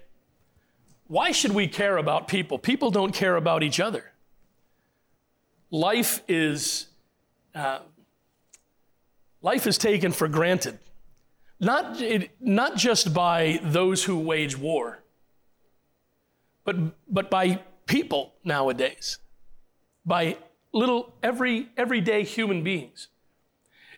Why 1.07 1.31
should 1.31 1.53
we 1.53 1.67
care 1.67 1.97
about 1.97 2.27
people? 2.27 2.59
People 2.59 2.91
don't 2.91 3.13
care 3.13 3.35
about 3.35 3.63
each 3.63 3.79
other. 3.79 4.11
Life 5.71 6.21
is 6.27 6.87
uh, 7.55 7.79
life 9.41 9.67
is 9.67 9.77
taken 9.77 10.11
for 10.11 10.27
granted, 10.27 10.79
not, 11.59 12.01
it, 12.01 12.31
not 12.39 12.75
just 12.75 13.13
by 13.13 13.59
those 13.63 14.03
who 14.03 14.17
wage 14.19 14.57
war, 14.57 15.03
but, 16.63 16.75
but 17.07 17.29
by 17.29 17.61
people 17.85 18.33
nowadays, 18.43 19.17
by 20.05 20.37
little 20.73 21.13
every 21.21 21.69
everyday 21.77 22.23
human 22.23 22.63
beings. 22.63 23.07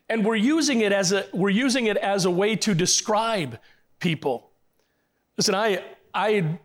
And 0.10 0.26
we're 0.26 0.36
using 0.36 0.82
it 0.82 0.92
as 0.92 1.12
a 1.12 1.26
we're 1.34 1.50
using 1.50 1.86
it 1.86 1.98
as 1.98 2.26
a 2.26 2.32
way 2.32 2.56
to 2.58 2.74
describe 2.74 3.60
people. 4.00 4.50
Listen, 5.38 5.56
I 5.56 5.84
I 6.14 6.60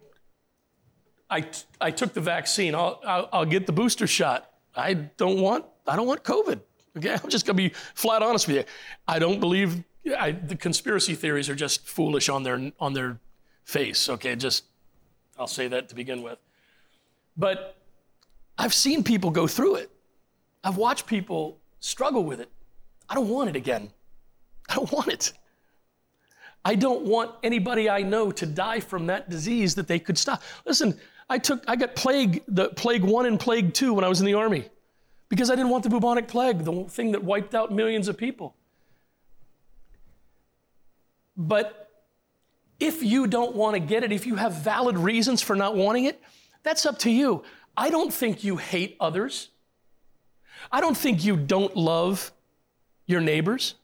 I, 1.30 1.44
I 1.80 1.90
took 1.90 2.14
the 2.14 2.20
vaccine. 2.20 2.74
I'll, 2.74 3.00
I'll, 3.06 3.28
I'll 3.32 3.44
get 3.44 3.66
the 3.66 3.72
booster 3.72 4.06
shot. 4.06 4.50
I 4.74 4.94
don't 4.94 5.40
want 5.40 5.66
I 5.86 5.96
don't 5.96 6.06
want 6.06 6.24
COVID. 6.24 6.60
Okay, 6.96 7.12
I'm 7.22 7.30
just 7.30 7.46
gonna 7.46 7.56
be 7.56 7.70
flat 7.94 8.22
honest 8.22 8.46
with 8.48 8.56
you. 8.56 8.64
I 9.06 9.18
don't 9.18 9.40
believe 9.40 9.82
I, 10.18 10.32
the 10.32 10.56
conspiracy 10.56 11.14
theories 11.14 11.48
are 11.48 11.54
just 11.54 11.86
foolish 11.86 12.28
on 12.28 12.42
their 12.42 12.72
on 12.80 12.92
their 12.92 13.18
face. 13.64 14.08
Okay, 14.08 14.36
just 14.36 14.64
I'll 15.38 15.46
say 15.46 15.68
that 15.68 15.88
to 15.90 15.94
begin 15.94 16.22
with. 16.22 16.38
But 17.36 17.76
I've 18.56 18.74
seen 18.74 19.04
people 19.04 19.30
go 19.30 19.46
through 19.46 19.76
it. 19.76 19.90
I've 20.64 20.76
watched 20.76 21.06
people 21.06 21.58
struggle 21.80 22.24
with 22.24 22.40
it. 22.40 22.50
I 23.08 23.14
don't 23.14 23.28
want 23.28 23.48
it 23.48 23.56
again. 23.56 23.90
I 24.68 24.74
don't 24.74 24.90
want 24.92 25.08
it. 25.08 25.32
I 26.64 26.74
don't 26.74 27.04
want 27.04 27.30
anybody 27.42 27.88
I 27.88 28.02
know 28.02 28.32
to 28.32 28.44
die 28.44 28.80
from 28.80 29.06
that 29.06 29.30
disease 29.30 29.74
that 29.76 29.86
they 29.86 29.98
could 29.98 30.18
stop. 30.18 30.42
Listen, 30.66 30.98
I 31.30 31.38
took 31.38 31.62
I 31.68 31.76
got 31.76 31.94
plague, 31.94 32.42
the 32.48 32.70
plague 32.70 33.04
one 33.04 33.26
and 33.26 33.38
plague 33.38 33.72
two 33.72 33.94
when 33.94 34.04
I 34.04 34.08
was 34.08 34.20
in 34.20 34.26
the 34.26 34.34
army 34.34 34.68
because 35.28 35.50
I 35.50 35.54
didn't 35.54 35.70
want 35.70 35.84
the 35.84 35.90
bubonic 35.90 36.28
plague, 36.28 36.64
the 36.64 36.84
thing 36.84 37.12
that 37.12 37.22
wiped 37.22 37.54
out 37.54 37.72
millions 37.72 38.08
of 38.08 38.16
people. 38.16 38.54
But 41.36 41.90
if 42.80 43.02
you 43.02 43.26
don't 43.26 43.54
want 43.54 43.74
to 43.74 43.80
get 43.80 44.02
it, 44.04 44.12
if 44.12 44.26
you 44.26 44.36
have 44.36 44.54
valid 44.54 44.98
reasons 44.98 45.42
for 45.42 45.54
not 45.54 45.76
wanting 45.76 46.04
it, 46.04 46.20
that's 46.62 46.86
up 46.86 46.98
to 47.00 47.10
you. 47.10 47.42
I 47.76 47.90
don't 47.90 48.12
think 48.12 48.42
you 48.42 48.56
hate 48.56 48.96
others. 49.00 49.50
I 50.72 50.80
don't 50.80 50.96
think 50.96 51.24
you 51.24 51.36
don't 51.36 51.76
love 51.76 52.32
your 53.06 53.20
neighbors. 53.20 53.74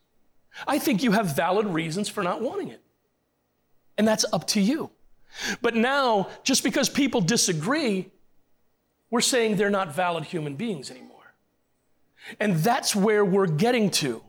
I 0.67 0.79
think 0.79 1.03
you 1.03 1.11
have 1.11 1.35
valid 1.35 1.67
reasons 1.67 2.09
for 2.09 2.23
not 2.23 2.41
wanting 2.41 2.69
it. 2.69 2.81
And 3.97 4.07
that's 4.07 4.25
up 4.33 4.47
to 4.47 4.61
you. 4.61 4.91
But 5.61 5.75
now, 5.75 6.29
just 6.43 6.63
because 6.63 6.89
people 6.89 7.21
disagree, 7.21 8.09
we're 9.09 9.21
saying 9.21 9.55
they're 9.55 9.69
not 9.69 9.93
valid 9.93 10.25
human 10.25 10.55
beings 10.55 10.91
anymore. 10.91 11.14
And 12.39 12.55
that's 12.55 12.95
where 12.95 13.23
we're 13.23 13.47
getting 13.47 13.89
to. 13.91 14.21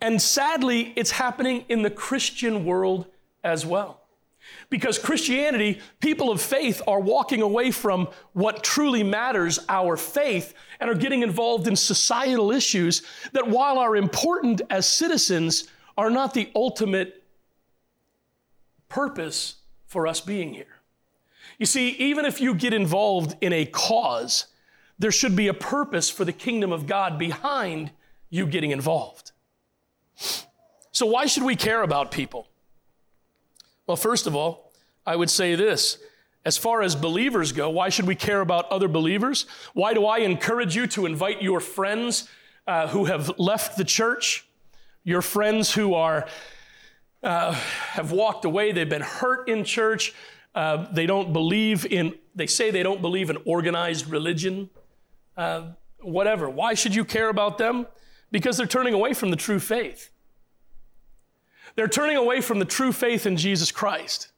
And 0.00 0.20
sadly, 0.20 0.92
it's 0.96 1.10
happening 1.10 1.64
in 1.68 1.82
the 1.82 1.90
Christian 1.90 2.64
world 2.64 3.06
as 3.42 3.64
well. 3.64 4.00
Because 4.68 4.98
Christianity, 4.98 5.80
people 6.00 6.30
of 6.30 6.40
faith 6.40 6.82
are 6.86 7.00
walking 7.00 7.40
away 7.40 7.70
from 7.70 8.08
what 8.32 8.62
truly 8.62 9.02
matters, 9.02 9.58
our 9.68 9.96
faith, 9.96 10.52
and 10.80 10.90
are 10.90 10.94
getting 10.94 11.22
involved 11.22 11.66
in 11.66 11.76
societal 11.76 12.52
issues 12.52 13.02
that, 13.32 13.48
while 13.48 13.78
are 13.78 13.96
important 13.96 14.60
as 14.68 14.86
citizens, 14.86 15.68
are 15.96 16.10
not 16.10 16.34
the 16.34 16.50
ultimate 16.54 17.22
purpose 18.88 19.56
for 19.86 20.06
us 20.06 20.20
being 20.20 20.52
here. 20.52 20.66
You 21.58 21.66
see, 21.66 21.90
even 21.90 22.24
if 22.24 22.40
you 22.40 22.54
get 22.54 22.74
involved 22.74 23.36
in 23.40 23.52
a 23.52 23.64
cause, 23.64 24.46
there 24.98 25.12
should 25.12 25.36
be 25.36 25.48
a 25.48 25.54
purpose 25.54 26.10
for 26.10 26.24
the 26.24 26.32
kingdom 26.32 26.72
of 26.72 26.86
God 26.86 27.18
behind 27.18 27.90
you 28.30 28.46
getting 28.46 28.70
involved. 28.70 29.32
So, 30.92 31.06
why 31.06 31.26
should 31.26 31.42
we 31.42 31.56
care 31.56 31.82
about 31.82 32.10
people? 32.10 32.46
Well, 33.86 33.96
first 33.96 34.26
of 34.26 34.36
all, 34.36 34.72
I 35.06 35.16
would 35.16 35.30
say 35.30 35.54
this. 35.54 35.98
As 36.44 36.58
far 36.58 36.82
as 36.82 36.94
believers 36.94 37.52
go, 37.52 37.70
why 37.70 37.88
should 37.88 38.06
we 38.06 38.14
care 38.14 38.40
about 38.40 38.70
other 38.70 38.86
believers? 38.86 39.46
Why 39.72 39.94
do 39.94 40.04
I 40.04 40.18
encourage 40.18 40.76
you 40.76 40.86
to 40.88 41.06
invite 41.06 41.42
your 41.42 41.58
friends 41.58 42.28
uh, 42.66 42.88
who 42.88 43.06
have 43.06 43.38
left 43.38 43.78
the 43.78 43.84
church, 43.84 44.46
your 45.04 45.22
friends 45.22 45.72
who 45.72 45.94
are 45.94 46.26
uh, 47.22 47.52
have 47.52 48.12
walked 48.12 48.44
away, 48.44 48.72
they've 48.72 48.88
been 48.88 49.00
hurt 49.00 49.48
in 49.48 49.64
church, 49.64 50.12
uh, 50.54 50.86
they 50.92 51.06
don't 51.06 51.32
believe 51.32 51.86
in, 51.86 52.14
they 52.34 52.46
say 52.46 52.70
they 52.70 52.82
don't 52.82 53.00
believe 53.00 53.30
in 53.30 53.38
organized 53.46 54.08
religion, 54.10 54.68
uh, 55.36 55.68
whatever. 56.00 56.48
Why 56.48 56.74
should 56.74 56.94
you 56.94 57.04
care 57.04 57.28
about 57.28 57.58
them? 57.58 57.86
Because 58.30 58.56
they're 58.56 58.66
turning 58.66 58.94
away 58.94 59.14
from 59.14 59.30
the 59.30 59.36
true 59.36 59.60
faith. 59.60 60.10
They're 61.76 61.88
turning 61.88 62.16
away 62.16 62.40
from 62.40 62.58
the 62.58 62.64
true 62.64 62.92
faith 62.92 63.26
in 63.26 63.36
Jesus 63.36 63.70
Christ. 63.70 64.28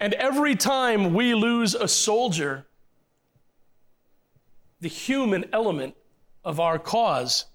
And 0.00 0.14
every 0.14 0.54
time 0.56 1.14
we 1.14 1.34
lose 1.34 1.74
a 1.74 1.88
soldier, 1.88 2.66
the 4.80 4.88
human 4.88 5.44
element 5.52 5.94
of 6.44 6.58
our 6.60 6.78
cause 6.78 7.46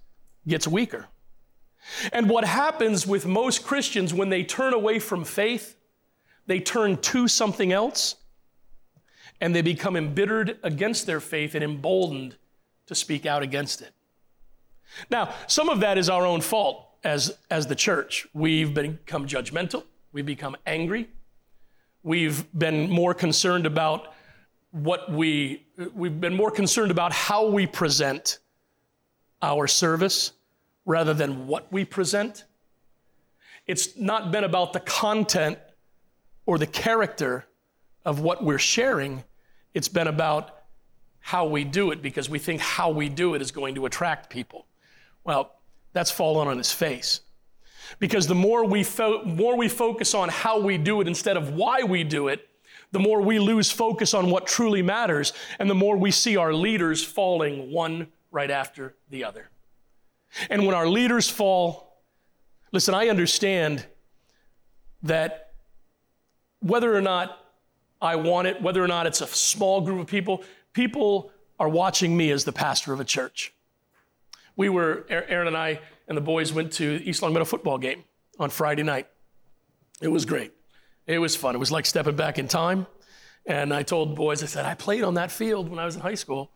gets 0.47 0.67
weaker. 0.67 1.07
And 2.11 2.29
what 2.29 2.45
happens 2.45 3.05
with 3.05 3.25
most 3.25 3.65
Christians 3.65 4.13
when 4.13 4.29
they 4.29 4.43
turn 4.43 4.73
away 4.73 4.99
from 4.99 5.23
faith, 5.23 5.75
they 6.45 6.59
turn 6.59 6.97
to 6.97 7.27
something 7.27 7.71
else 7.71 8.15
and 9.39 9.55
they 9.55 9.61
become 9.61 9.95
embittered 9.95 10.57
against 10.63 11.05
their 11.05 11.19
faith 11.19 11.55
and 11.55 11.63
emboldened 11.63 12.35
to 12.87 12.95
speak 12.95 13.25
out 13.25 13.43
against 13.43 13.81
it. 13.81 13.91
Now, 15.09 15.33
some 15.47 15.69
of 15.69 15.81
that 15.81 15.97
is 15.97 16.09
our 16.09 16.25
own 16.25 16.41
fault 16.41 16.87
as, 17.03 17.37
as 17.49 17.67
the 17.67 17.75
church. 17.75 18.27
We've 18.33 18.73
become 18.73 19.27
judgmental, 19.27 19.83
we've 20.11 20.25
become 20.25 20.55
angry, 20.65 21.09
we've 22.03 22.45
been 22.57 22.89
more 22.89 23.13
concerned 23.13 23.65
about 23.65 24.13
what 24.71 25.11
we, 25.11 25.65
we've 25.93 26.19
been 26.19 26.35
more 26.35 26.51
concerned 26.51 26.91
about 26.91 27.11
how 27.11 27.47
we 27.47 27.65
present 27.65 28.39
our 29.41 29.67
service 29.67 30.33
rather 30.85 31.13
than 31.13 31.47
what 31.47 31.71
we 31.71 31.85
present. 31.85 32.45
It's 33.65 33.97
not 33.97 34.31
been 34.31 34.43
about 34.43 34.73
the 34.73 34.79
content 34.79 35.59
or 36.45 36.57
the 36.57 36.67
character 36.67 37.46
of 38.07 38.21
what 38.21 38.41
we're 38.41 38.57
sharing. 38.57 39.21
It's 39.73 39.89
been 39.89 40.07
about 40.07 40.61
how 41.19 41.45
we 41.45 41.65
do 41.65 41.91
it 41.91 42.01
because 42.01 42.29
we 42.29 42.39
think 42.39 42.61
how 42.61 42.89
we 42.89 43.09
do 43.09 43.35
it 43.35 43.41
is 43.41 43.51
going 43.51 43.75
to 43.75 43.85
attract 43.85 44.29
people. 44.29 44.65
Well, 45.25 45.51
that's 45.91 46.09
fallen 46.09 46.47
on 46.47 46.57
its 46.57 46.71
face. 46.71 47.19
Because 47.99 48.25
the 48.25 48.35
more 48.35 48.65
we, 48.65 48.83
fo- 48.85 49.25
more 49.25 49.57
we 49.57 49.67
focus 49.67 50.13
on 50.13 50.29
how 50.29 50.57
we 50.57 50.77
do 50.77 51.01
it 51.01 51.07
instead 51.07 51.35
of 51.35 51.53
why 51.53 51.83
we 51.83 52.05
do 52.05 52.29
it, 52.29 52.47
the 52.93 52.99
more 52.99 53.21
we 53.21 53.39
lose 53.39 53.69
focus 53.69 54.13
on 54.13 54.29
what 54.29 54.47
truly 54.47 54.81
matters, 54.81 55.33
and 55.59 55.69
the 55.69 55.75
more 55.75 55.97
we 55.97 56.11
see 56.11 56.37
our 56.37 56.53
leaders 56.53 57.03
falling 57.03 57.71
one 57.71 58.07
right 58.31 58.49
after 58.49 58.95
the 59.09 59.25
other. 59.25 59.49
And 60.49 60.65
when 60.65 60.73
our 60.73 60.87
leaders 60.87 61.29
fall, 61.29 62.01
listen, 62.71 62.93
I 62.93 63.09
understand 63.09 63.85
that 65.03 65.51
whether 66.61 66.95
or 66.95 67.01
not 67.01 67.37
I 68.01 68.15
want 68.15 68.47
it, 68.47 68.61
whether 68.61 68.83
or 68.83 68.87
not 68.87 69.07
it's 69.07 69.21
a 69.21 69.27
small 69.27 69.81
group 69.81 69.99
of 69.99 70.07
people, 70.07 70.43
people 70.73 71.31
are 71.59 71.69
watching 71.69 72.15
me 72.15 72.31
as 72.31 72.43
the 72.43 72.51
pastor 72.51 72.93
of 72.93 72.99
a 72.99 73.05
church. 73.05 73.53
We 74.55 74.69
were, 74.69 75.05
Erin 75.09 75.47
and 75.47 75.57
I 75.57 75.79
and 76.07 76.15
the 76.15 76.21
boys 76.21 76.53
went 76.53 76.73
to 76.73 77.01
East 77.03 77.21
Longmeadow 77.21 77.45
football 77.45 77.77
game 77.77 78.03
on 78.39 78.49
Friday 78.49 78.83
night. 78.83 79.07
It 80.01 80.07
was 80.07 80.25
great. 80.25 80.53
It 81.05 81.19
was 81.19 81.35
fun. 81.35 81.55
It 81.55 81.57
was 81.57 81.71
like 81.71 81.85
stepping 81.85 82.15
back 82.15 82.37
in 82.37 82.47
time. 82.47 82.85
And 83.45 83.73
I 83.73 83.83
told 83.83 84.11
the 84.11 84.15
boys, 84.15 84.43
I 84.43 84.45
said, 84.45 84.65
I 84.65 84.75
played 84.75 85.03
on 85.03 85.15
that 85.15 85.31
field 85.31 85.69
when 85.69 85.79
I 85.79 85.85
was 85.85 85.95
in 85.95 86.01
high 86.01 86.15
school. 86.15 86.51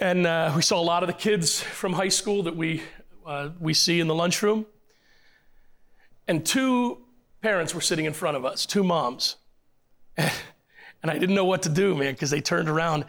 And 0.00 0.26
uh, 0.26 0.52
we 0.56 0.62
saw 0.62 0.80
a 0.80 0.82
lot 0.82 1.02
of 1.02 1.08
the 1.08 1.12
kids 1.12 1.60
from 1.60 1.92
high 1.92 2.08
school 2.08 2.44
that 2.44 2.56
we, 2.56 2.82
uh, 3.26 3.50
we 3.60 3.74
see 3.74 4.00
in 4.00 4.06
the 4.06 4.14
lunchroom. 4.14 4.66
And 6.26 6.44
two 6.44 6.98
parents 7.42 7.74
were 7.74 7.80
sitting 7.80 8.04
in 8.04 8.12
front 8.12 8.36
of 8.36 8.44
us, 8.44 8.66
two 8.66 8.82
moms. 8.82 9.36
and 11.02 11.10
I 11.10 11.18
didn't 11.18 11.34
know 11.34 11.44
what 11.44 11.62
to 11.62 11.68
do, 11.68 11.94
man, 11.94 12.12
because 12.12 12.30
they 12.30 12.40
turned 12.40 12.68
around 12.68 13.04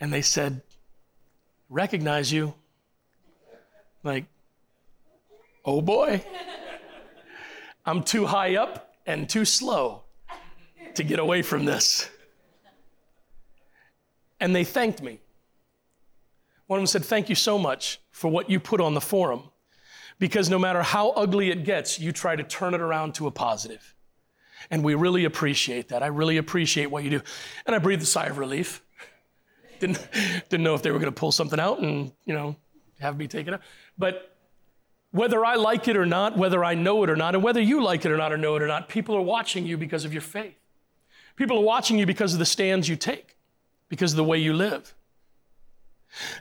and 0.00 0.12
they 0.12 0.22
said, 0.22 0.62
Recognize 1.68 2.32
you. 2.32 2.54
Like, 4.02 4.24
oh 5.64 5.82
boy. 5.82 6.24
I'm 7.84 8.02
too 8.02 8.26
high 8.26 8.56
up 8.56 8.94
and 9.06 9.28
too 9.28 9.44
slow 9.44 10.02
to 10.94 11.02
get 11.02 11.18
away 11.18 11.42
from 11.42 11.64
this. 11.64 12.08
And 14.40 14.54
they 14.54 14.64
thanked 14.64 15.02
me. 15.02 15.20
One 16.66 16.78
of 16.78 16.82
them 16.82 16.86
said, 16.86 17.04
Thank 17.04 17.28
you 17.28 17.34
so 17.34 17.58
much 17.58 18.00
for 18.10 18.30
what 18.30 18.48
you 18.48 18.60
put 18.60 18.80
on 18.80 18.94
the 18.94 19.00
forum, 19.00 19.50
because 20.18 20.48
no 20.48 20.58
matter 20.58 20.82
how 20.82 21.10
ugly 21.10 21.50
it 21.50 21.64
gets, 21.64 21.98
you 21.98 22.12
try 22.12 22.36
to 22.36 22.42
turn 22.42 22.72
it 22.72 22.80
around 22.80 23.14
to 23.16 23.26
a 23.26 23.30
positive. 23.30 23.94
And 24.70 24.84
we 24.84 24.94
really 24.94 25.24
appreciate 25.24 25.88
that. 25.88 26.02
I 26.02 26.08
really 26.08 26.36
appreciate 26.36 26.86
what 26.86 27.04
you 27.04 27.10
do. 27.10 27.20
And 27.66 27.74
I 27.74 27.78
breathed 27.78 28.02
a 28.02 28.06
sigh 28.06 28.26
of 28.26 28.38
relief. 28.38 28.82
Didn't, 29.80 30.06
didn't 30.48 30.64
know 30.64 30.74
if 30.74 30.82
they 30.82 30.90
were 30.90 30.98
going 30.98 31.12
to 31.12 31.18
pull 31.18 31.32
something 31.32 31.60
out 31.60 31.78
and, 31.78 32.12
you 32.24 32.34
know, 32.34 32.56
have 33.00 33.16
me 33.16 33.28
take 33.28 33.46
it 33.46 33.54
out. 33.54 33.60
But 33.96 34.36
whether 35.10 35.44
I 35.44 35.54
like 35.54 35.88
it 35.88 35.96
or 35.96 36.04
not, 36.04 36.36
whether 36.36 36.64
I 36.64 36.74
know 36.74 37.02
it 37.04 37.10
or 37.10 37.16
not, 37.16 37.34
and 37.34 37.42
whether 37.42 37.60
you 37.60 37.82
like 37.82 38.04
it 38.04 38.10
or 38.10 38.16
not 38.16 38.32
or 38.32 38.36
know 38.36 38.56
it 38.56 38.62
or 38.62 38.66
not, 38.66 38.88
people 38.88 39.16
are 39.16 39.22
watching 39.22 39.66
you 39.66 39.76
because 39.76 40.04
of 40.04 40.12
your 40.12 40.22
faith. 40.22 40.54
People 41.36 41.58
are 41.58 41.64
watching 41.64 41.98
you 41.98 42.06
because 42.06 42.32
of 42.32 42.40
the 42.40 42.46
stands 42.46 42.88
you 42.88 42.96
take, 42.96 43.36
because 43.88 44.12
of 44.12 44.16
the 44.16 44.24
way 44.24 44.38
you 44.38 44.52
live. 44.52 44.94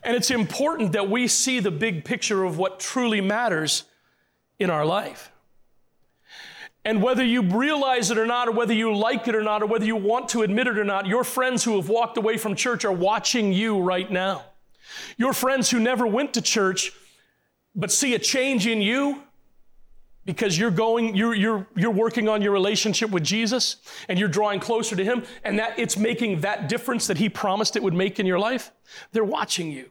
And 0.03 0.15
it's 0.15 0.31
important 0.31 0.93
that 0.93 1.09
we 1.09 1.27
see 1.27 1.59
the 1.59 1.71
big 1.71 2.03
picture 2.03 2.43
of 2.43 2.57
what 2.57 2.79
truly 2.79 3.21
matters 3.21 3.83
in 4.59 4.69
our 4.69 4.85
life. 4.85 5.31
And 6.87 7.03
whether 7.03 7.23
you 7.23 7.41
realize 7.41 8.11
it 8.11 8.17
or 8.17 8.25
not, 8.25 8.47
or 8.47 8.51
whether 8.51 8.73
you 8.73 8.95
like 8.95 9.27
it 9.27 9.35
or 9.35 9.41
not, 9.41 9.61
or 9.61 9.65
whether 9.65 9.83
you 9.83 9.97
want 9.97 10.29
to 10.29 10.43
admit 10.43 10.67
it 10.67 10.77
or 10.77 10.85
not, 10.85 11.05
your 11.05 11.25
friends 11.25 11.65
who 11.65 11.75
have 11.75 11.89
walked 11.89 12.15
away 12.15 12.37
from 12.37 12.55
church 12.55 12.85
are 12.85 12.93
watching 12.93 13.51
you 13.51 13.81
right 13.81 14.09
now. 14.09 14.45
Your 15.17 15.33
friends 15.33 15.69
who 15.69 15.81
never 15.81 16.07
went 16.07 16.33
to 16.35 16.41
church 16.41 16.93
but 17.75 17.91
see 17.91 18.15
a 18.15 18.19
change 18.19 18.67
in 18.67 18.81
you 18.81 19.21
because 20.23 20.57
you're 20.57 20.71
going 20.71 21.13
you're, 21.13 21.35
you're, 21.35 21.67
you're 21.75 21.91
working 21.91 22.29
on 22.29 22.41
your 22.41 22.51
relationship 22.51 23.11
with 23.11 23.23
jesus 23.23 23.77
and 24.09 24.17
you're 24.17 24.27
drawing 24.27 24.59
closer 24.59 24.95
to 24.95 25.03
him 25.03 25.23
and 25.43 25.59
that 25.59 25.77
it's 25.77 25.95
making 25.95 26.41
that 26.41 26.67
difference 26.67 27.05
that 27.05 27.17
he 27.17 27.29
promised 27.29 27.75
it 27.75 27.83
would 27.83 27.93
make 27.93 28.19
in 28.19 28.25
your 28.25 28.39
life 28.39 28.71
they're 29.11 29.23
watching 29.23 29.71
you 29.71 29.89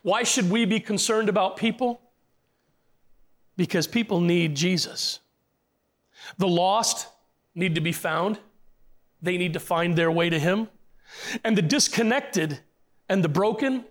why 0.00 0.22
should 0.22 0.50
we 0.50 0.64
be 0.64 0.80
concerned 0.80 1.28
about 1.28 1.58
people 1.58 2.00
because 3.56 3.86
people 3.86 4.20
need 4.20 4.54
Jesus. 4.54 5.20
The 6.38 6.48
lost 6.48 7.08
need 7.54 7.74
to 7.74 7.80
be 7.80 7.92
found, 7.92 8.38
they 9.20 9.36
need 9.36 9.52
to 9.52 9.60
find 9.60 9.96
their 9.96 10.10
way 10.10 10.30
to 10.30 10.38
Him. 10.38 10.68
And 11.44 11.56
the 11.56 11.62
disconnected 11.62 12.60
and 13.08 13.22
the 13.22 13.28
broken 13.28 13.84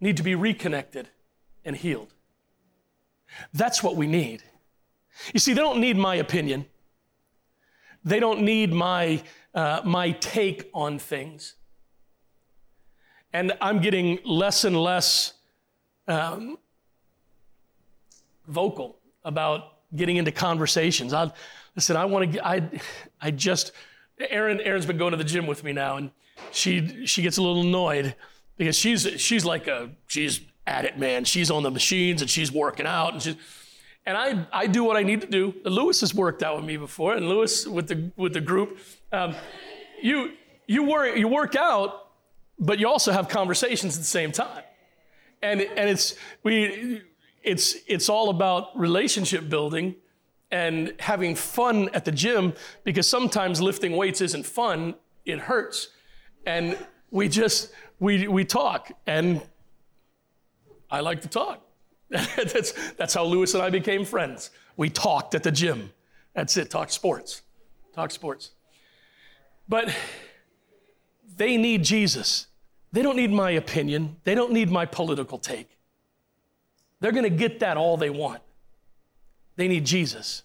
need 0.00 0.16
to 0.18 0.22
be 0.22 0.34
reconnected 0.34 1.08
and 1.64 1.74
healed. 1.74 2.12
That's 3.52 3.82
what 3.82 3.96
we 3.96 4.06
need. 4.06 4.42
You 5.32 5.40
see, 5.40 5.52
they 5.52 5.60
don't 5.60 5.80
need 5.80 5.96
my 5.96 6.16
opinion. 6.16 6.66
They 8.04 8.20
don't 8.20 8.42
need 8.42 8.72
my, 8.72 9.22
uh, 9.54 9.80
my 9.84 10.12
take 10.12 10.70
on 10.72 10.98
things. 10.98 11.54
And 13.32 13.52
I'm 13.60 13.80
getting 13.80 14.18
less 14.24 14.64
and 14.64 14.76
less 14.76 15.34
um, 16.06 16.58
vocal 18.48 18.98
about 19.24 19.78
getting 19.94 20.16
into 20.16 20.32
conversations. 20.32 21.12
I 21.12 21.30
listen. 21.76 21.96
I 21.96 22.04
want 22.04 22.32
to. 22.32 22.46
I 22.46 22.68
I 23.20 23.30
just 23.30 23.72
Erin. 24.18 24.60
Erin's 24.60 24.86
been 24.86 24.98
going 24.98 25.12
to 25.12 25.16
the 25.16 25.24
gym 25.24 25.46
with 25.46 25.64
me 25.64 25.72
now, 25.72 25.96
and 25.96 26.10
she 26.50 27.06
she 27.06 27.22
gets 27.22 27.36
a 27.36 27.42
little 27.42 27.62
annoyed 27.62 28.14
because 28.56 28.76
she's 28.76 29.06
she's 29.20 29.44
like 29.44 29.66
a 29.66 29.90
she's 30.06 30.40
at 30.66 30.84
it, 30.84 30.98
man. 30.98 31.24
She's 31.24 31.50
on 31.50 31.62
the 31.62 31.70
machines 31.70 32.20
and 32.20 32.30
she's 32.30 32.52
working 32.52 32.86
out 32.86 33.12
and 33.14 33.22
she's. 33.22 33.36
And 34.06 34.16
I, 34.16 34.46
I 34.54 34.66
do 34.66 34.84
what 34.84 34.96
I 34.96 35.02
need 35.02 35.20
to 35.20 35.26
do. 35.26 35.54
Lewis 35.64 36.00
has 36.00 36.14
worked 36.14 36.42
out 36.42 36.56
with 36.56 36.64
me 36.64 36.78
before, 36.78 37.14
and 37.14 37.28
Lewis 37.28 37.66
with 37.66 37.88
the 37.88 38.10
with 38.16 38.32
the 38.32 38.40
group. 38.40 38.78
Um, 39.12 39.34
you 40.00 40.32
you 40.66 40.84
work 40.84 41.14
you 41.16 41.28
work 41.28 41.56
out, 41.56 42.08
but 42.58 42.78
you 42.78 42.88
also 42.88 43.12
have 43.12 43.28
conversations 43.28 43.96
at 43.96 44.00
the 44.00 44.06
same 44.06 44.32
time, 44.32 44.62
and 45.42 45.60
and 45.60 45.90
it's 45.90 46.14
we 46.42 47.02
it's, 47.48 47.76
it's 47.86 48.10
all 48.10 48.28
about 48.28 48.78
relationship 48.78 49.48
building 49.48 49.94
and 50.50 50.94
having 50.98 51.34
fun 51.34 51.88
at 51.94 52.04
the 52.04 52.12
gym 52.12 52.52
because 52.84 53.08
sometimes 53.08 53.62
lifting 53.62 53.96
weights 53.96 54.20
isn't 54.20 54.44
fun, 54.44 54.94
it 55.24 55.38
hurts. 55.38 55.88
And 56.44 56.76
we 57.10 57.26
just, 57.28 57.72
we, 58.00 58.28
we 58.28 58.44
talk, 58.44 58.92
and 59.06 59.40
I 60.90 61.00
like 61.00 61.22
to 61.22 61.28
talk. 61.28 61.66
that's, 62.10 62.72
that's 62.92 63.14
how 63.14 63.24
Lewis 63.24 63.54
and 63.54 63.62
I 63.62 63.70
became 63.70 64.04
friends. 64.04 64.50
We 64.76 64.90
talked 64.90 65.34
at 65.34 65.42
the 65.42 65.52
gym. 65.52 65.90
That's 66.34 66.54
it, 66.58 66.68
talk 66.70 66.90
sports. 66.90 67.40
Talk 67.94 68.10
sports. 68.10 68.50
But 69.66 69.94
they 71.36 71.56
need 71.56 71.82
Jesus. 71.82 72.46
They 72.92 73.00
don't 73.00 73.16
need 73.16 73.30
my 73.30 73.52
opinion, 73.52 74.16
they 74.24 74.34
don't 74.34 74.52
need 74.52 74.70
my 74.70 74.84
political 74.84 75.38
take. 75.38 75.77
They're 77.00 77.12
going 77.12 77.24
to 77.24 77.30
get 77.30 77.60
that 77.60 77.76
all 77.76 77.96
they 77.96 78.10
want. 78.10 78.42
They 79.56 79.68
need 79.68 79.84
Jesus. 79.84 80.42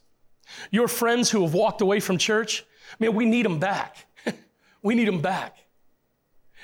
Your 0.71 0.87
friends 0.87 1.29
who 1.29 1.43
have 1.43 1.53
walked 1.53 1.81
away 1.81 1.99
from 1.99 2.17
church, 2.17 2.65
man, 2.99 3.13
we 3.15 3.25
need 3.25 3.45
them 3.45 3.59
back. 3.59 4.05
we 4.81 4.95
need 4.95 5.07
them 5.07 5.21
back. 5.21 5.57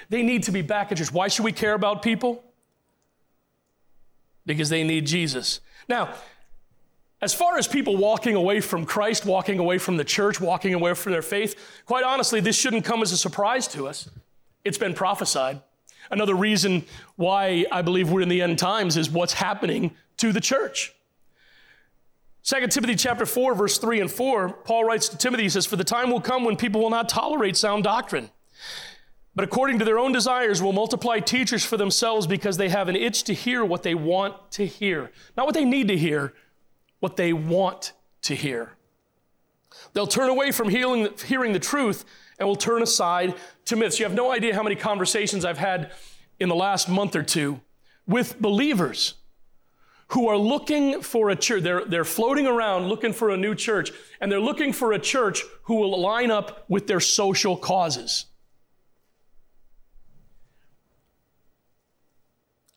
They 0.09 0.23
need 0.23 0.43
to 0.43 0.51
be 0.51 0.61
back 0.61 0.91
at 0.91 0.97
church. 0.97 1.11
Why 1.11 1.27
should 1.27 1.45
we 1.45 1.51
care 1.51 1.73
about 1.73 2.01
people? 2.01 2.43
Because 4.45 4.69
they 4.69 4.83
need 4.83 5.05
Jesus. 5.05 5.61
Now, 5.87 6.13
as 7.21 7.33
far 7.33 7.57
as 7.57 7.67
people 7.67 7.97
walking 7.97 8.35
away 8.35 8.61
from 8.61 8.85
Christ, 8.85 9.25
walking 9.25 9.59
away 9.59 9.77
from 9.77 9.97
the 9.97 10.05
church, 10.05 10.39
walking 10.39 10.73
away 10.73 10.93
from 10.93 11.11
their 11.11 11.21
faith, 11.21 11.81
quite 11.85 12.03
honestly, 12.05 12.39
this 12.39 12.55
shouldn't 12.55 12.85
come 12.85 13.01
as 13.01 13.11
a 13.11 13.17
surprise 13.17 13.67
to 13.69 13.87
us. 13.87 14.09
It's 14.63 14.77
been 14.77 14.93
prophesied. 14.93 15.61
Another 16.11 16.35
reason 16.35 16.83
why 17.15 17.65
I 17.71 17.81
believe 17.81 18.11
we're 18.11 18.21
in 18.21 18.29
the 18.29 18.41
end 18.41 18.59
times 18.59 18.97
is 18.97 19.09
what's 19.09 19.33
happening 19.33 19.91
to 20.17 20.31
the 20.31 20.41
church. 20.41 20.93
2 22.43 22.67
Timothy 22.67 22.95
chapter 22.95 23.25
4 23.25 23.53
verse 23.53 23.77
3 23.77 24.01
and 24.01 24.11
4, 24.11 24.49
Paul 24.49 24.85
writes 24.85 25.09
to 25.09 25.17
Timothy 25.17 25.43
he 25.43 25.49
says 25.49 25.65
for 25.65 25.75
the 25.75 25.83
time 25.83 26.09
will 26.09 26.21
come 26.21 26.43
when 26.43 26.55
people 26.55 26.81
will 26.81 26.89
not 26.89 27.09
tolerate 27.09 27.55
sound 27.55 27.83
doctrine 27.83 28.29
but 29.39 29.45
according 29.45 29.79
to 29.79 29.85
their 29.85 29.97
own 29.97 30.11
desires 30.11 30.61
will 30.61 30.73
multiply 30.73 31.19
teachers 31.19 31.63
for 31.63 31.77
themselves 31.77 32.27
because 32.27 32.57
they 32.57 32.67
have 32.67 32.89
an 32.89 32.95
itch 32.97 33.23
to 33.23 33.33
hear 33.33 33.63
what 33.63 33.83
they 33.83 33.95
want 33.95 34.35
to 34.51 34.65
hear. 34.65 35.11
Not 35.37 35.45
what 35.45 35.55
they 35.55 35.63
need 35.63 35.87
to 35.87 35.97
hear, 35.97 36.33
what 36.99 37.15
they 37.15 37.31
want 37.31 37.93
to 38.23 38.35
hear. 38.35 38.73
They'll 39.93 40.07
turn 40.07 40.29
away 40.29 40.51
from 40.51 40.69
hearing, 40.69 41.09
hearing 41.25 41.53
the 41.53 41.59
truth 41.59 42.05
and 42.37 42.47
will 42.47 42.55
turn 42.55 42.81
aside 42.81 43.35
to 43.65 43.75
myths. 43.75 43.99
You 43.99 44.05
have 44.05 44.15
no 44.15 44.31
idea 44.31 44.55
how 44.55 44.63
many 44.63 44.75
conversations 44.75 45.45
I've 45.45 45.57
had 45.57 45.91
in 46.39 46.49
the 46.49 46.55
last 46.55 46.89
month 46.89 47.15
or 47.15 47.23
two 47.23 47.61
with 48.07 48.39
believers 48.39 49.15
who 50.09 50.27
are 50.27 50.37
looking 50.37 51.01
for 51.01 51.29
a 51.29 51.35
church. 51.35 51.63
They're, 51.63 51.85
they're 51.85 52.05
floating 52.05 52.47
around 52.47 52.87
looking 52.87 53.13
for 53.13 53.29
a 53.29 53.37
new 53.37 53.53
church, 53.53 53.91
and 54.19 54.31
they're 54.31 54.39
looking 54.39 54.73
for 54.73 54.93
a 54.93 54.99
church 54.99 55.43
who 55.63 55.75
will 55.75 55.99
line 55.99 56.31
up 56.31 56.65
with 56.67 56.87
their 56.87 56.99
social 56.99 57.55
causes. 57.55 58.25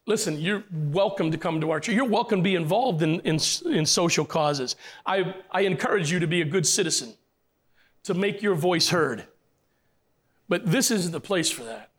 Listen, 0.04 0.40
you're 0.40 0.64
welcome 0.72 1.30
to 1.30 1.38
come 1.38 1.60
to 1.60 1.70
our 1.70 1.78
church. 1.78 1.94
You're 1.94 2.04
welcome 2.04 2.40
to 2.40 2.42
be 2.42 2.56
involved 2.56 3.02
in, 3.02 3.20
in, 3.20 3.38
in 3.66 3.86
social 3.86 4.24
causes. 4.24 4.74
I, 5.06 5.34
I 5.50 5.60
encourage 5.60 6.10
you 6.10 6.18
to 6.18 6.26
be 6.26 6.40
a 6.40 6.44
good 6.44 6.66
citizen, 6.66 7.14
to 8.04 8.14
make 8.14 8.42
your 8.42 8.56
voice 8.56 8.88
heard. 8.88 9.26
But 10.48 10.66
this 10.66 10.90
isn't 10.90 11.12
the 11.12 11.20
place 11.20 11.50
for 11.50 11.62
that. 11.64 11.90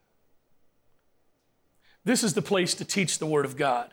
This 2.03 2.23
is 2.23 2.33
the 2.33 2.41
place 2.41 2.73
to 2.75 2.85
teach 2.85 3.19
the 3.19 3.25
Word 3.25 3.45
of 3.45 3.55
God. 3.55 3.89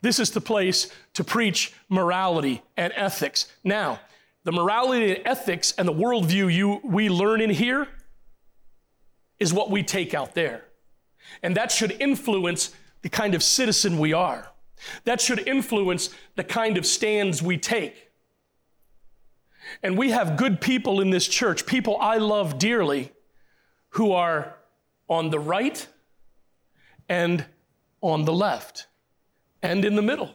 This 0.00 0.18
is 0.18 0.30
the 0.30 0.40
place 0.40 0.88
to 1.14 1.22
preach 1.22 1.72
morality 1.88 2.62
and 2.76 2.92
ethics. 2.96 3.46
Now, 3.62 4.00
the 4.42 4.50
morality 4.50 5.14
and 5.14 5.26
ethics 5.26 5.72
and 5.78 5.86
the 5.86 5.92
worldview 5.92 6.52
you, 6.52 6.80
we 6.82 7.08
learn 7.08 7.40
in 7.40 7.50
here 7.50 7.86
is 9.38 9.54
what 9.54 9.70
we 9.70 9.84
take 9.84 10.14
out 10.14 10.34
there. 10.34 10.64
And 11.42 11.56
that 11.56 11.70
should 11.72 11.92
influence 12.00 12.74
the 13.02 13.08
kind 13.08 13.34
of 13.34 13.42
citizen 13.42 13.98
we 13.98 14.12
are. 14.12 14.50
That 15.04 15.20
should 15.20 15.46
influence 15.46 16.10
the 16.36 16.44
kind 16.44 16.76
of 16.76 16.86
stands 16.86 17.42
we 17.42 17.58
take. 17.58 18.10
And 19.82 19.96
we 19.96 20.10
have 20.10 20.36
good 20.36 20.60
people 20.60 21.00
in 21.00 21.10
this 21.10 21.26
church, 21.26 21.66
people 21.66 21.96
I 22.00 22.18
love 22.18 22.58
dearly, 22.58 23.12
who 23.90 24.12
are 24.12 24.56
on 25.08 25.30
the 25.30 25.38
right 25.38 25.86
and 27.08 27.44
on 28.00 28.24
the 28.24 28.32
left 28.32 28.86
and 29.62 29.84
in 29.84 29.94
the 29.94 30.02
middle. 30.02 30.34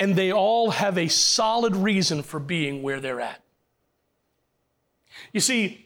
And 0.00 0.16
they 0.16 0.32
all 0.32 0.70
have 0.72 0.98
a 0.98 1.08
solid 1.08 1.76
reason 1.76 2.22
for 2.22 2.40
being 2.40 2.82
where 2.82 2.98
they're 2.98 3.20
at. 3.20 3.40
You 5.32 5.40
see, 5.40 5.81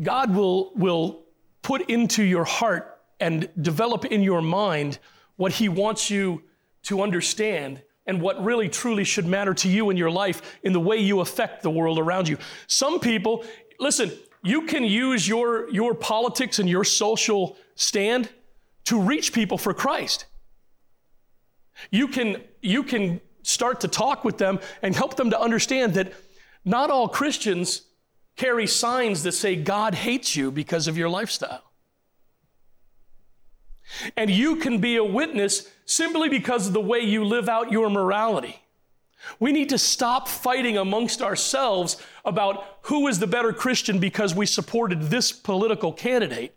God 0.00 0.34
will, 0.34 0.72
will 0.74 1.24
put 1.62 1.88
into 1.90 2.22
your 2.22 2.44
heart 2.44 3.00
and 3.20 3.48
develop 3.60 4.04
in 4.04 4.22
your 4.22 4.42
mind 4.42 4.98
what 5.36 5.52
He 5.52 5.68
wants 5.68 6.10
you 6.10 6.42
to 6.84 7.02
understand 7.02 7.82
and 8.06 8.22
what 8.22 8.42
really 8.42 8.68
truly 8.68 9.04
should 9.04 9.26
matter 9.26 9.52
to 9.54 9.68
you 9.68 9.90
in 9.90 9.96
your 9.96 10.10
life 10.10 10.58
in 10.62 10.72
the 10.72 10.80
way 10.80 10.96
you 10.96 11.20
affect 11.20 11.62
the 11.62 11.70
world 11.70 11.98
around 11.98 12.28
you. 12.28 12.38
Some 12.66 13.00
people, 13.00 13.44
listen, 13.78 14.10
you 14.42 14.62
can 14.62 14.84
use 14.84 15.28
your, 15.28 15.68
your 15.70 15.94
politics 15.94 16.58
and 16.58 16.68
your 16.68 16.84
social 16.84 17.56
stand 17.74 18.30
to 18.84 18.98
reach 19.00 19.32
people 19.32 19.58
for 19.58 19.74
Christ. 19.74 20.24
You 21.90 22.08
can, 22.08 22.42
you 22.62 22.82
can 22.82 23.20
start 23.42 23.80
to 23.80 23.88
talk 23.88 24.24
with 24.24 24.38
them 24.38 24.60
and 24.82 24.96
help 24.96 25.16
them 25.16 25.30
to 25.30 25.40
understand 25.40 25.94
that 25.94 26.12
not 26.64 26.90
all 26.90 27.08
Christians 27.08 27.82
carry 28.38 28.66
signs 28.66 29.24
that 29.24 29.32
say 29.32 29.56
God 29.56 29.94
hates 29.94 30.34
you 30.34 30.50
because 30.50 30.88
of 30.88 30.96
your 30.96 31.10
lifestyle. 31.10 31.64
And 34.16 34.30
you 34.30 34.56
can 34.56 34.78
be 34.78 34.96
a 34.96 35.04
witness 35.04 35.68
simply 35.84 36.28
because 36.28 36.66
of 36.66 36.72
the 36.72 36.80
way 36.80 37.00
you 37.00 37.24
live 37.24 37.48
out 37.48 37.72
your 37.72 37.90
morality. 37.90 38.62
We 39.40 39.50
need 39.52 39.68
to 39.70 39.78
stop 39.78 40.28
fighting 40.28 40.78
amongst 40.78 41.20
ourselves 41.20 41.96
about 42.24 42.78
who 42.82 43.08
is 43.08 43.18
the 43.18 43.26
better 43.26 43.52
Christian 43.52 43.98
because 43.98 44.34
we 44.34 44.46
supported 44.46 45.02
this 45.02 45.32
political 45.32 45.92
candidate 45.92 46.54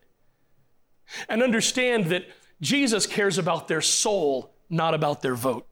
and 1.28 1.41
understand 1.41 2.06
that 2.08 2.26
Jesus 2.62 3.08
cares 3.08 3.38
about 3.38 3.67
their 3.67 3.82
soul, 3.82 4.54
not 4.70 4.94
about 4.94 5.22
their 5.22 5.36
vote. 5.36 5.67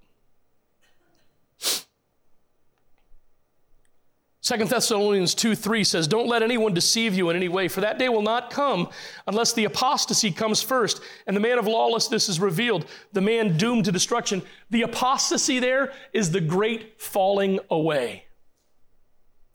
Second 4.49 4.71
Thessalonians 4.71 5.35
2 5.35 5.53
3 5.53 5.83
says, 5.83 6.07
Don't 6.07 6.27
let 6.27 6.41
anyone 6.41 6.73
deceive 6.73 7.13
you 7.13 7.29
in 7.29 7.35
any 7.35 7.47
way, 7.47 7.67
for 7.67 7.81
that 7.81 7.99
day 7.99 8.09
will 8.09 8.23
not 8.23 8.49
come 8.49 8.89
unless 9.27 9.53
the 9.53 9.65
apostasy 9.65 10.31
comes 10.31 10.59
first, 10.59 11.03
and 11.27 11.35
the 11.35 11.39
man 11.39 11.59
of 11.59 11.67
lawlessness 11.67 12.27
is 12.27 12.39
revealed, 12.39 12.87
the 13.13 13.21
man 13.21 13.57
doomed 13.57 13.85
to 13.85 13.91
destruction. 13.91 14.41
The 14.71 14.81
apostasy 14.81 15.59
there 15.59 15.93
is 16.13 16.31
the 16.31 16.41
great 16.41 16.99
falling 16.99 17.59
away. 17.69 18.25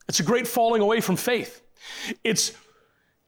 It's 0.08 0.20
a 0.20 0.22
great 0.22 0.46
falling 0.46 0.80
away 0.80 1.00
from 1.00 1.16
faith. 1.16 1.60
It's, 2.22 2.52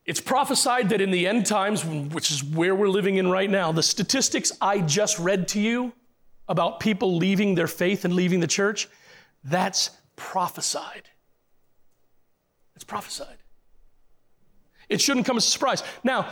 it's 0.04 0.20
prophesied 0.20 0.90
that 0.90 1.00
in 1.00 1.10
the 1.10 1.26
end 1.26 1.46
times, 1.46 1.84
which 1.84 2.30
is 2.30 2.44
where 2.44 2.76
we're 2.76 2.88
living 2.88 3.16
in 3.16 3.28
right 3.28 3.50
now, 3.50 3.72
the 3.72 3.82
statistics 3.82 4.52
I 4.60 4.82
just 4.82 5.18
read 5.18 5.48
to 5.48 5.60
you 5.60 5.92
about 6.46 6.78
people 6.78 7.16
leaving 7.16 7.56
their 7.56 7.66
faith 7.66 8.04
and 8.04 8.14
leaving 8.14 8.38
the 8.38 8.46
church, 8.46 8.88
that's 9.42 9.90
prophesied. 10.14 11.10
Prophesied. 12.86 13.38
It 14.88 15.00
shouldn't 15.00 15.26
come 15.26 15.36
as 15.36 15.46
a 15.46 15.50
surprise. 15.50 15.82
Now, 16.04 16.30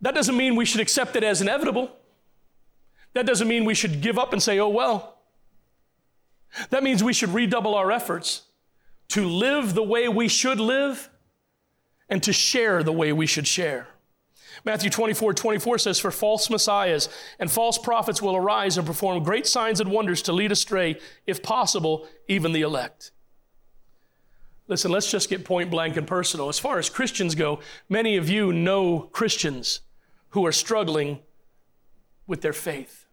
that 0.00 0.14
doesn't 0.14 0.36
mean 0.36 0.56
we 0.56 0.64
should 0.64 0.80
accept 0.80 1.16
it 1.16 1.24
as 1.24 1.40
inevitable. 1.40 1.90
That 3.14 3.26
doesn't 3.26 3.46
mean 3.48 3.64
we 3.64 3.74
should 3.74 4.00
give 4.00 4.18
up 4.18 4.32
and 4.32 4.42
say, 4.42 4.58
oh, 4.58 4.68
well. 4.68 5.18
That 6.70 6.82
means 6.82 7.02
we 7.02 7.12
should 7.12 7.30
redouble 7.30 7.74
our 7.74 7.90
efforts 7.90 8.42
to 9.08 9.28
live 9.28 9.74
the 9.74 9.82
way 9.82 10.08
we 10.08 10.28
should 10.28 10.58
live 10.58 11.10
and 12.08 12.22
to 12.22 12.32
share 12.32 12.82
the 12.82 12.92
way 12.92 13.12
we 13.12 13.26
should 13.26 13.46
share. 13.46 13.88
Matthew 14.64 14.90
24, 14.90 15.34
24 15.34 15.78
says, 15.78 15.98
For 15.98 16.10
false 16.10 16.48
messiahs 16.50 17.08
and 17.38 17.50
false 17.50 17.78
prophets 17.78 18.20
will 18.20 18.36
arise 18.36 18.76
and 18.76 18.86
perform 18.86 19.22
great 19.22 19.46
signs 19.46 19.80
and 19.80 19.90
wonders 19.90 20.22
to 20.22 20.32
lead 20.32 20.52
astray, 20.52 20.98
if 21.26 21.42
possible, 21.42 22.06
even 22.28 22.52
the 22.52 22.62
elect. 22.62 23.12
Listen, 24.72 24.90
let's 24.90 25.10
just 25.10 25.28
get 25.28 25.44
point 25.44 25.70
blank 25.70 25.98
and 25.98 26.06
personal. 26.06 26.48
As 26.48 26.58
far 26.58 26.78
as 26.78 26.88
Christians 26.88 27.34
go, 27.34 27.60
many 27.90 28.16
of 28.16 28.30
you 28.30 28.54
know 28.54 29.00
Christians 29.12 29.80
who 30.30 30.46
are 30.46 30.50
struggling 30.50 31.18
with 32.26 32.40
their 32.40 32.54
faith. 32.54 33.04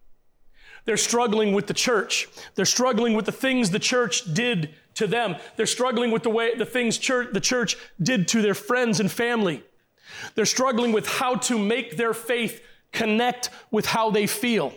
They're 0.85 0.95
struggling 0.95 1.51
with 1.51 1.67
the 1.67 1.73
church. 1.73 2.29
They're 2.55 2.63
struggling 2.63 3.13
with 3.13 3.25
the 3.25 3.33
things 3.33 3.71
the 3.71 3.77
church 3.77 4.33
did 4.33 4.73
to 4.93 5.05
them. 5.05 5.35
They're 5.57 5.65
struggling 5.65 6.11
with 6.11 6.23
the 6.23 6.29
way 6.29 6.55
the 6.55 6.65
things 6.65 6.97
church, 6.97 7.33
the 7.33 7.41
church 7.41 7.75
did 8.01 8.29
to 8.29 8.41
their 8.41 8.53
friends 8.55 9.01
and 9.01 9.11
family. 9.11 9.61
They're 10.35 10.45
struggling 10.45 10.93
with 10.93 11.09
how 11.09 11.35
to 11.35 11.57
make 11.59 11.97
their 11.97 12.13
faith 12.13 12.63
connect 12.93 13.49
with 13.69 13.85
how 13.85 14.11
they 14.11 14.27
feel. 14.27 14.73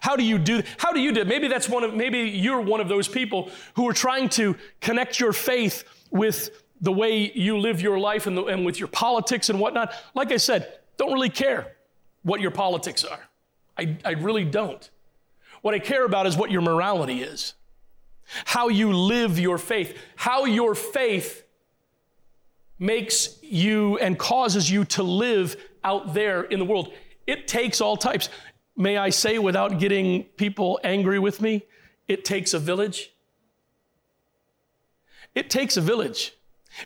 How 0.00 0.16
do 0.16 0.24
you 0.24 0.38
do 0.38 0.64
how 0.78 0.92
do 0.92 0.98
you 1.00 1.12
do 1.12 1.24
maybe 1.24 1.46
that's 1.46 1.68
one 1.68 1.84
of 1.84 1.94
maybe 1.94 2.20
you're 2.20 2.60
one 2.60 2.80
of 2.80 2.88
those 2.88 3.06
people 3.06 3.50
who 3.74 3.88
are 3.88 3.92
trying 3.92 4.28
to 4.30 4.56
connect 4.80 5.20
your 5.20 5.32
faith 5.32 5.84
with 6.10 6.62
the 6.80 6.92
way 6.92 7.30
you 7.34 7.58
live 7.58 7.80
your 7.80 7.98
life 7.98 8.26
and, 8.26 8.36
the, 8.36 8.44
and 8.44 8.64
with 8.64 8.78
your 8.78 8.88
politics 8.88 9.50
and 9.50 9.60
whatnot. 9.60 9.92
Like 10.14 10.32
I 10.32 10.38
said, 10.38 10.78
don't 10.96 11.12
really 11.12 11.30
care 11.30 11.76
what 12.22 12.40
your 12.40 12.50
politics 12.50 13.04
are. 13.04 13.28
I, 13.76 13.96
I 14.04 14.10
really 14.12 14.44
don't. 14.44 14.88
What 15.62 15.74
I 15.74 15.78
care 15.78 16.04
about 16.04 16.26
is 16.26 16.36
what 16.36 16.50
your 16.50 16.62
morality 16.62 17.22
is, 17.22 17.54
how 18.44 18.68
you 18.68 18.92
live 18.92 19.38
your 19.38 19.58
faith, 19.58 19.96
how 20.16 20.44
your 20.44 20.74
faith 20.74 21.44
makes 22.78 23.38
you 23.42 23.98
and 23.98 24.18
causes 24.18 24.70
you 24.70 24.84
to 24.86 25.02
live 25.02 25.56
out 25.84 26.14
there 26.14 26.42
in 26.42 26.58
the 26.58 26.64
world. 26.64 26.92
It 27.26 27.46
takes 27.46 27.80
all 27.80 27.96
types. 27.96 28.30
May 28.76 28.96
I 28.96 29.10
say, 29.10 29.38
without 29.38 29.78
getting 29.78 30.24
people 30.36 30.80
angry 30.82 31.18
with 31.18 31.42
me, 31.42 31.66
it 32.08 32.24
takes 32.24 32.54
a 32.54 32.58
village. 32.58 33.12
It 35.34 35.50
takes 35.50 35.76
a 35.76 35.80
village. 35.80 36.34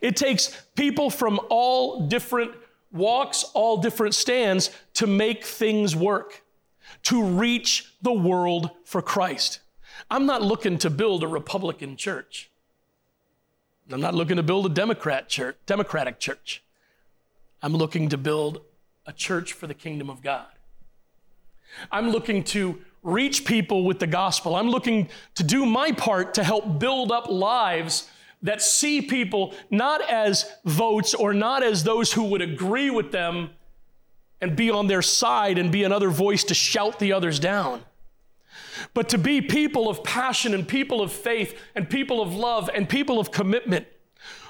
It 0.00 0.16
takes 0.16 0.62
people 0.76 1.10
from 1.10 1.40
all 1.50 2.06
different 2.06 2.52
walks, 2.92 3.44
all 3.54 3.78
different 3.78 4.14
stands 4.14 4.70
to 4.94 5.06
make 5.06 5.44
things 5.44 5.94
work, 5.96 6.42
to 7.04 7.22
reach 7.22 7.92
the 8.02 8.12
world 8.12 8.70
for 8.84 9.02
Christ. 9.02 9.60
I'm 10.10 10.26
not 10.26 10.42
looking 10.42 10.78
to 10.78 10.90
build 10.90 11.22
a 11.22 11.28
Republican 11.28 11.96
church. 11.96 12.50
I'm 13.90 14.00
not 14.00 14.14
looking 14.14 14.36
to 14.36 14.42
build 14.42 14.66
a 14.66 14.70
Democrat 14.70 15.28
church, 15.28 15.56
Democratic 15.66 16.18
church. 16.18 16.62
I'm 17.62 17.74
looking 17.74 18.08
to 18.10 18.18
build 18.18 18.62
a 19.06 19.12
church 19.12 19.52
for 19.52 19.66
the 19.66 19.74
kingdom 19.74 20.08
of 20.08 20.22
God. 20.22 20.46
I'm 21.90 22.10
looking 22.10 22.44
to 22.44 22.80
reach 23.02 23.44
people 23.44 23.84
with 23.84 23.98
the 23.98 24.06
gospel. 24.06 24.56
I'm 24.56 24.68
looking 24.70 25.08
to 25.34 25.42
do 25.42 25.66
my 25.66 25.92
part 25.92 26.34
to 26.34 26.44
help 26.44 26.78
build 26.78 27.12
up 27.12 27.28
lives 27.28 28.08
that 28.42 28.60
see 28.60 29.00
people 29.00 29.54
not 29.70 30.00
as 30.08 30.50
votes 30.64 31.14
or 31.14 31.32
not 31.32 31.62
as 31.62 31.84
those 31.84 32.12
who 32.12 32.24
would 32.24 32.42
agree 32.42 32.90
with 32.90 33.12
them 33.12 33.50
and 34.40 34.56
be 34.56 34.70
on 34.70 34.86
their 34.86 35.02
side 35.02 35.58
and 35.58 35.72
be 35.72 35.84
another 35.84 36.10
voice 36.10 36.44
to 36.44 36.54
shout 36.54 36.98
the 36.98 37.12
others 37.12 37.38
down, 37.38 37.82
but 38.92 39.08
to 39.08 39.18
be 39.18 39.40
people 39.40 39.88
of 39.88 40.04
passion 40.04 40.52
and 40.52 40.68
people 40.68 41.00
of 41.00 41.12
faith 41.12 41.58
and 41.74 41.88
people 41.88 42.20
of 42.20 42.34
love 42.34 42.68
and 42.74 42.88
people 42.88 43.18
of 43.18 43.30
commitment 43.30 43.86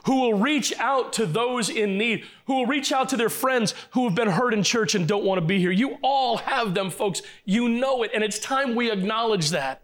who 0.05 0.21
will 0.21 0.35
reach 0.35 0.73
out 0.79 1.13
to 1.15 1.27
those 1.27 1.69
in 1.69 1.97
need, 1.97 2.25
who 2.47 2.57
will 2.57 2.67
reach 2.67 2.93
out 2.93 3.09
to 3.09 3.17
their 3.17 3.29
friends 3.29 3.75
who 3.93 4.05
have 4.05 4.15
been 4.15 4.29
hurt 4.29 4.53
in 4.53 4.63
church 4.63 4.95
and 4.95 5.09
don't 5.09 5.25
want 5.25 5.41
to 5.41 5.47
be 5.47 5.59
here. 5.59 5.71
You 5.71 5.97
all 6.03 6.39
have 6.39 6.75
them, 6.75 6.91
folks. 6.91 7.23
You 7.45 7.69
know 7.69 8.03
it, 8.03 8.11
and 8.15 8.23
it's 8.23 8.39
time 8.39 8.75
we 8.75 8.91
acknowledge 8.91 9.51
that. 9.51 9.84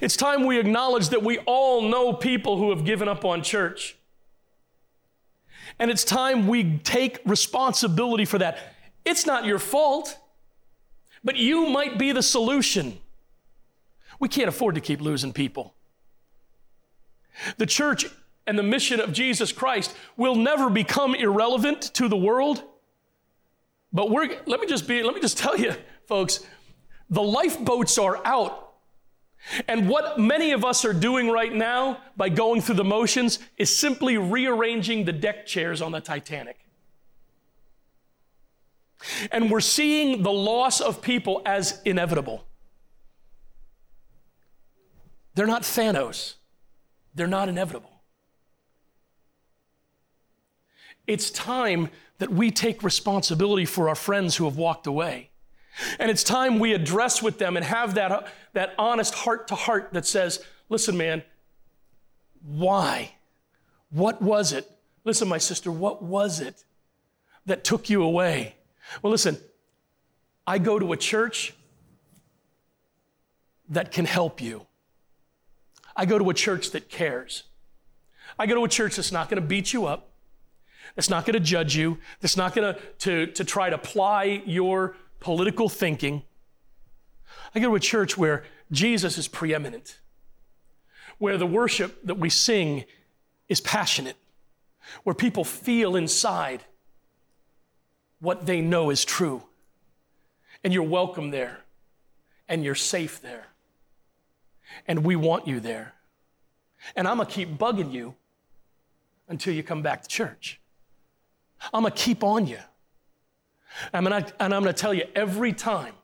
It's 0.00 0.16
time 0.16 0.46
we 0.46 0.58
acknowledge 0.58 1.08
that 1.08 1.22
we 1.22 1.38
all 1.38 1.82
know 1.82 2.12
people 2.12 2.56
who 2.56 2.70
have 2.70 2.84
given 2.84 3.08
up 3.08 3.24
on 3.24 3.42
church. 3.42 3.96
And 5.78 5.90
it's 5.90 6.04
time 6.04 6.46
we 6.46 6.78
take 6.78 7.20
responsibility 7.24 8.24
for 8.24 8.38
that. 8.38 8.58
It's 9.04 9.26
not 9.26 9.44
your 9.44 9.58
fault, 9.58 10.18
but 11.24 11.36
you 11.36 11.66
might 11.66 11.98
be 11.98 12.12
the 12.12 12.22
solution. 12.22 12.98
We 14.20 14.28
can't 14.28 14.48
afford 14.48 14.74
to 14.76 14.80
keep 14.80 15.00
losing 15.00 15.32
people. 15.32 15.74
The 17.56 17.66
church 17.66 18.06
and 18.46 18.58
the 18.58 18.62
mission 18.62 19.00
of 19.00 19.12
Jesus 19.12 19.52
Christ 19.52 19.94
will 20.16 20.34
never 20.34 20.68
become 20.68 21.14
irrelevant 21.14 21.82
to 21.94 22.08
the 22.08 22.16
world. 22.16 22.62
But 23.92 24.10
we're, 24.10 24.28
let 24.46 24.60
me 24.60 24.66
just 24.66 24.86
be, 24.86 25.02
let 25.02 25.14
me 25.14 25.20
just 25.20 25.38
tell 25.38 25.56
you, 25.56 25.74
folks, 26.06 26.40
the 27.10 27.22
lifeboats 27.22 27.98
are 27.98 28.24
out. 28.24 28.61
And 29.66 29.88
what 29.88 30.18
many 30.18 30.52
of 30.52 30.64
us 30.64 30.84
are 30.84 30.92
doing 30.92 31.28
right 31.28 31.52
now 31.52 31.98
by 32.16 32.28
going 32.28 32.60
through 32.60 32.76
the 32.76 32.84
motions 32.84 33.38
is 33.56 33.76
simply 33.76 34.16
rearranging 34.16 35.04
the 35.04 35.12
deck 35.12 35.46
chairs 35.46 35.82
on 35.82 35.92
the 35.92 36.00
Titanic. 36.00 36.58
And 39.32 39.50
we're 39.50 39.60
seeing 39.60 40.22
the 40.22 40.32
loss 40.32 40.80
of 40.80 41.02
people 41.02 41.42
as 41.44 41.80
inevitable. 41.84 42.44
They're 45.34 45.46
not 45.46 45.62
Thanos, 45.62 46.34
they're 47.14 47.26
not 47.26 47.48
inevitable. 47.48 47.90
It's 51.06 51.30
time 51.30 51.90
that 52.18 52.30
we 52.30 52.52
take 52.52 52.84
responsibility 52.84 53.64
for 53.64 53.88
our 53.88 53.96
friends 53.96 54.36
who 54.36 54.44
have 54.44 54.56
walked 54.56 54.86
away. 54.86 55.31
And 55.98 56.10
it's 56.10 56.22
time 56.22 56.58
we 56.58 56.74
address 56.74 57.22
with 57.22 57.38
them 57.38 57.56
and 57.56 57.64
have 57.64 57.94
that, 57.94 58.28
that 58.52 58.74
honest 58.78 59.14
heart 59.14 59.48
to 59.48 59.54
heart 59.54 59.90
that 59.92 60.06
says, 60.06 60.44
listen, 60.68 60.96
man, 60.96 61.22
why? 62.44 63.14
What 63.90 64.20
was 64.20 64.52
it? 64.52 64.70
Listen, 65.04 65.28
my 65.28 65.38
sister, 65.38 65.70
what 65.70 66.02
was 66.02 66.40
it 66.40 66.64
that 67.46 67.64
took 67.64 67.90
you 67.90 68.02
away? 68.02 68.54
Well, 69.02 69.10
listen, 69.10 69.38
I 70.46 70.58
go 70.58 70.78
to 70.78 70.92
a 70.92 70.96
church 70.96 71.54
that 73.68 73.90
can 73.92 74.04
help 74.04 74.40
you. 74.40 74.66
I 75.96 76.04
go 76.06 76.18
to 76.18 76.30
a 76.30 76.34
church 76.34 76.70
that 76.70 76.88
cares. 76.88 77.44
I 78.38 78.46
go 78.46 78.54
to 78.54 78.64
a 78.64 78.68
church 78.68 78.96
that's 78.96 79.12
not 79.12 79.28
going 79.28 79.40
to 79.40 79.46
beat 79.46 79.72
you 79.72 79.86
up, 79.86 80.10
that's 80.94 81.10
not 81.10 81.24
going 81.24 81.34
to 81.34 81.40
judge 81.40 81.76
you, 81.76 81.98
that's 82.20 82.36
not 82.36 82.54
going 82.54 82.74
to, 83.00 83.26
to 83.28 83.44
try 83.44 83.70
to 83.70 83.78
ply 83.78 84.42
your 84.46 84.96
political 85.22 85.68
thinking. 85.68 86.22
I 87.54 87.60
go 87.60 87.68
to 87.68 87.76
a 87.76 87.80
church 87.80 88.18
where 88.18 88.44
Jesus 88.72 89.16
is 89.16 89.28
preeminent, 89.28 90.00
where 91.18 91.38
the 91.38 91.46
worship 91.46 92.04
that 92.04 92.18
we 92.18 92.28
sing 92.28 92.84
is 93.48 93.60
passionate, 93.60 94.16
where 95.04 95.14
people 95.14 95.44
feel 95.44 95.94
inside 95.94 96.64
what 98.18 98.46
they 98.46 98.60
know 98.60 98.90
is 98.90 99.04
true. 99.04 99.44
And 100.64 100.72
you're 100.72 100.82
welcome 100.82 101.30
there, 101.30 101.60
and 102.48 102.64
you're 102.64 102.74
safe 102.74 103.22
there. 103.22 103.46
And 104.88 105.04
we 105.04 105.14
want 105.14 105.46
you 105.46 105.60
there. 105.60 105.94
And 106.96 107.06
I'm 107.06 107.18
gonna 107.18 107.30
keep 107.30 107.58
bugging 107.58 107.92
you 107.92 108.16
until 109.28 109.54
you 109.54 109.62
come 109.62 109.82
back 109.82 110.02
to 110.02 110.08
church. 110.08 110.60
I'm 111.72 111.82
gonna 111.82 111.94
keep 111.94 112.24
on 112.24 112.46
you. 112.48 112.58
I'm 113.92 114.04
gonna, 114.04 114.26
and 114.40 114.54
I'm 114.54 114.62
gonna 114.62 114.72
tell 114.72 114.94
you 114.94 115.04
every 115.14 115.52
time, 115.52 115.94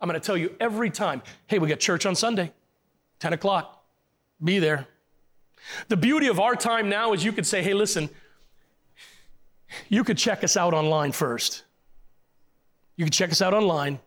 I'm 0.00 0.08
gonna 0.08 0.20
tell 0.20 0.36
you 0.36 0.54
every 0.60 0.90
time, 0.90 1.22
hey, 1.46 1.58
we 1.58 1.68
got 1.68 1.80
church 1.80 2.06
on 2.06 2.14
Sunday, 2.14 2.52
10 3.20 3.32
o'clock, 3.32 3.84
be 4.42 4.58
there. 4.58 4.86
The 5.88 5.96
beauty 5.96 6.28
of 6.28 6.38
our 6.38 6.54
time 6.54 6.88
now 6.88 7.12
is 7.12 7.24
you 7.24 7.32
could 7.32 7.46
say, 7.46 7.62
hey, 7.62 7.74
listen, 7.74 8.08
you 9.88 10.04
could 10.04 10.18
check 10.18 10.44
us 10.44 10.56
out 10.56 10.74
online 10.74 11.12
first. 11.12 11.64
You 12.96 13.04
could 13.04 13.12
check 13.12 13.30
us 13.30 13.42
out 13.42 13.54
online, 13.54 14.00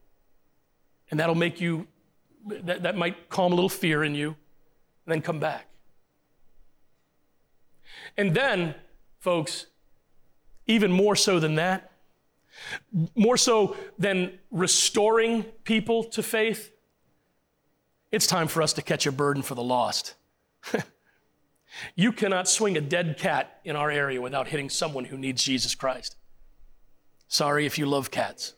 and 1.09 1.19
that'll 1.19 1.35
make 1.35 1.61
you, 1.61 1.87
that, 2.45 2.83
that 2.83 2.97
might 2.97 3.29
calm 3.29 3.51
a 3.51 3.55
little 3.55 3.69
fear 3.69 4.03
in 4.03 4.15
you, 4.15 4.29
and 5.05 5.13
then 5.13 5.21
come 5.21 5.39
back. 5.39 5.67
And 8.17 8.33
then, 8.33 8.75
folks, 9.19 9.67
even 10.67 10.91
more 10.91 11.15
so 11.15 11.39
than 11.39 11.55
that, 11.55 11.90
more 13.15 13.37
so 13.37 13.75
than 13.97 14.39
restoring 14.51 15.43
people 15.63 16.03
to 16.05 16.23
faith, 16.23 16.71
it's 18.11 18.27
time 18.27 18.47
for 18.47 18.61
us 18.61 18.73
to 18.73 18.81
catch 18.81 19.07
a 19.07 19.11
burden 19.11 19.41
for 19.41 19.55
the 19.55 19.63
lost. 19.63 20.15
you 21.95 22.11
cannot 22.11 22.47
swing 22.47 22.77
a 22.77 22.81
dead 22.81 23.17
cat 23.17 23.59
in 23.63 23.75
our 23.75 23.89
area 23.89 24.21
without 24.21 24.47
hitting 24.47 24.69
someone 24.69 25.05
who 25.05 25.17
needs 25.17 25.43
Jesus 25.43 25.75
Christ. 25.75 26.17
Sorry 27.27 27.65
if 27.65 27.77
you 27.77 27.85
love 27.85 28.11
cats. 28.11 28.53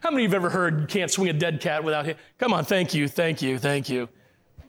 How 0.00 0.10
many 0.10 0.24
of 0.24 0.32
you 0.32 0.34
have 0.34 0.44
ever 0.44 0.50
heard 0.50 0.80
you 0.80 0.86
can't 0.88 1.12
swing 1.12 1.28
a 1.28 1.32
dead 1.32 1.60
cat 1.60 1.84
without 1.84 2.04
hit? 2.04 2.18
Come 2.38 2.52
on, 2.52 2.64
thank 2.64 2.92
you, 2.92 3.06
thank 3.06 3.40
you, 3.40 3.56
thank 3.56 3.88
you. 3.88 4.08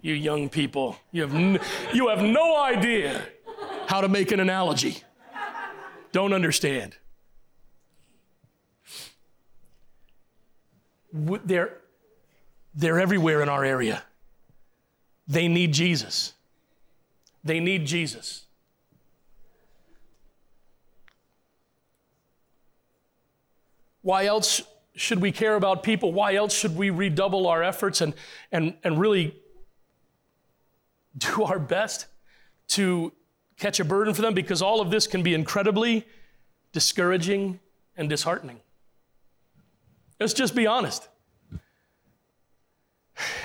You 0.04 0.14
young 0.14 0.48
people, 0.48 0.96
you 1.12 1.24
have, 1.24 1.34
n- 1.34 1.60
you 1.92 2.10
have 2.10 2.22
no 2.22 2.62
idea 2.62 3.26
how 3.94 4.02
to 4.02 4.10
make 4.10 4.32
an 4.32 4.40
analogy. 4.40 4.98
Don't 6.12 6.34
understand. 6.34 6.96
They're, 11.14 11.78
they're 12.74 13.00
everywhere 13.00 13.44
in 13.44 13.50
our 13.50 13.64
area. 13.64 14.02
They 15.28 15.48
need 15.48 15.74
Jesus. 15.74 16.34
They 17.44 17.60
need 17.60 17.86
Jesus. 17.86 18.48
Why 24.02 24.26
else 24.26 24.64
should 24.96 25.22
we 25.22 25.32
care 25.32 25.56
about 25.56 25.84
people? 25.84 26.12
Why 26.12 26.34
else 26.34 26.56
should 26.56 26.76
we 26.76 26.90
redouble 26.90 27.46
our 27.46 27.62
efforts 27.62 28.02
and, 28.02 28.16
and, 28.52 28.74
and 28.84 29.00
really 29.00 29.36
do 31.16 31.44
our 31.44 31.60
best 31.60 32.08
to 32.70 33.14
catch 33.64 33.80
a 33.80 33.86
burden 33.86 34.14
for 34.14 34.22
them? 34.22 34.34
Because 34.34 34.62
all 34.62 34.82
of 34.82 34.92
this 34.92 35.08
can 35.08 35.24
be 35.24 35.34
incredibly 35.34 36.06
discouraging 36.74 37.60
and 37.96 38.10
disheartening. 38.10 38.60
Let's 40.20 40.34
just 40.34 40.54
be 40.54 40.68
honest. 40.68 41.08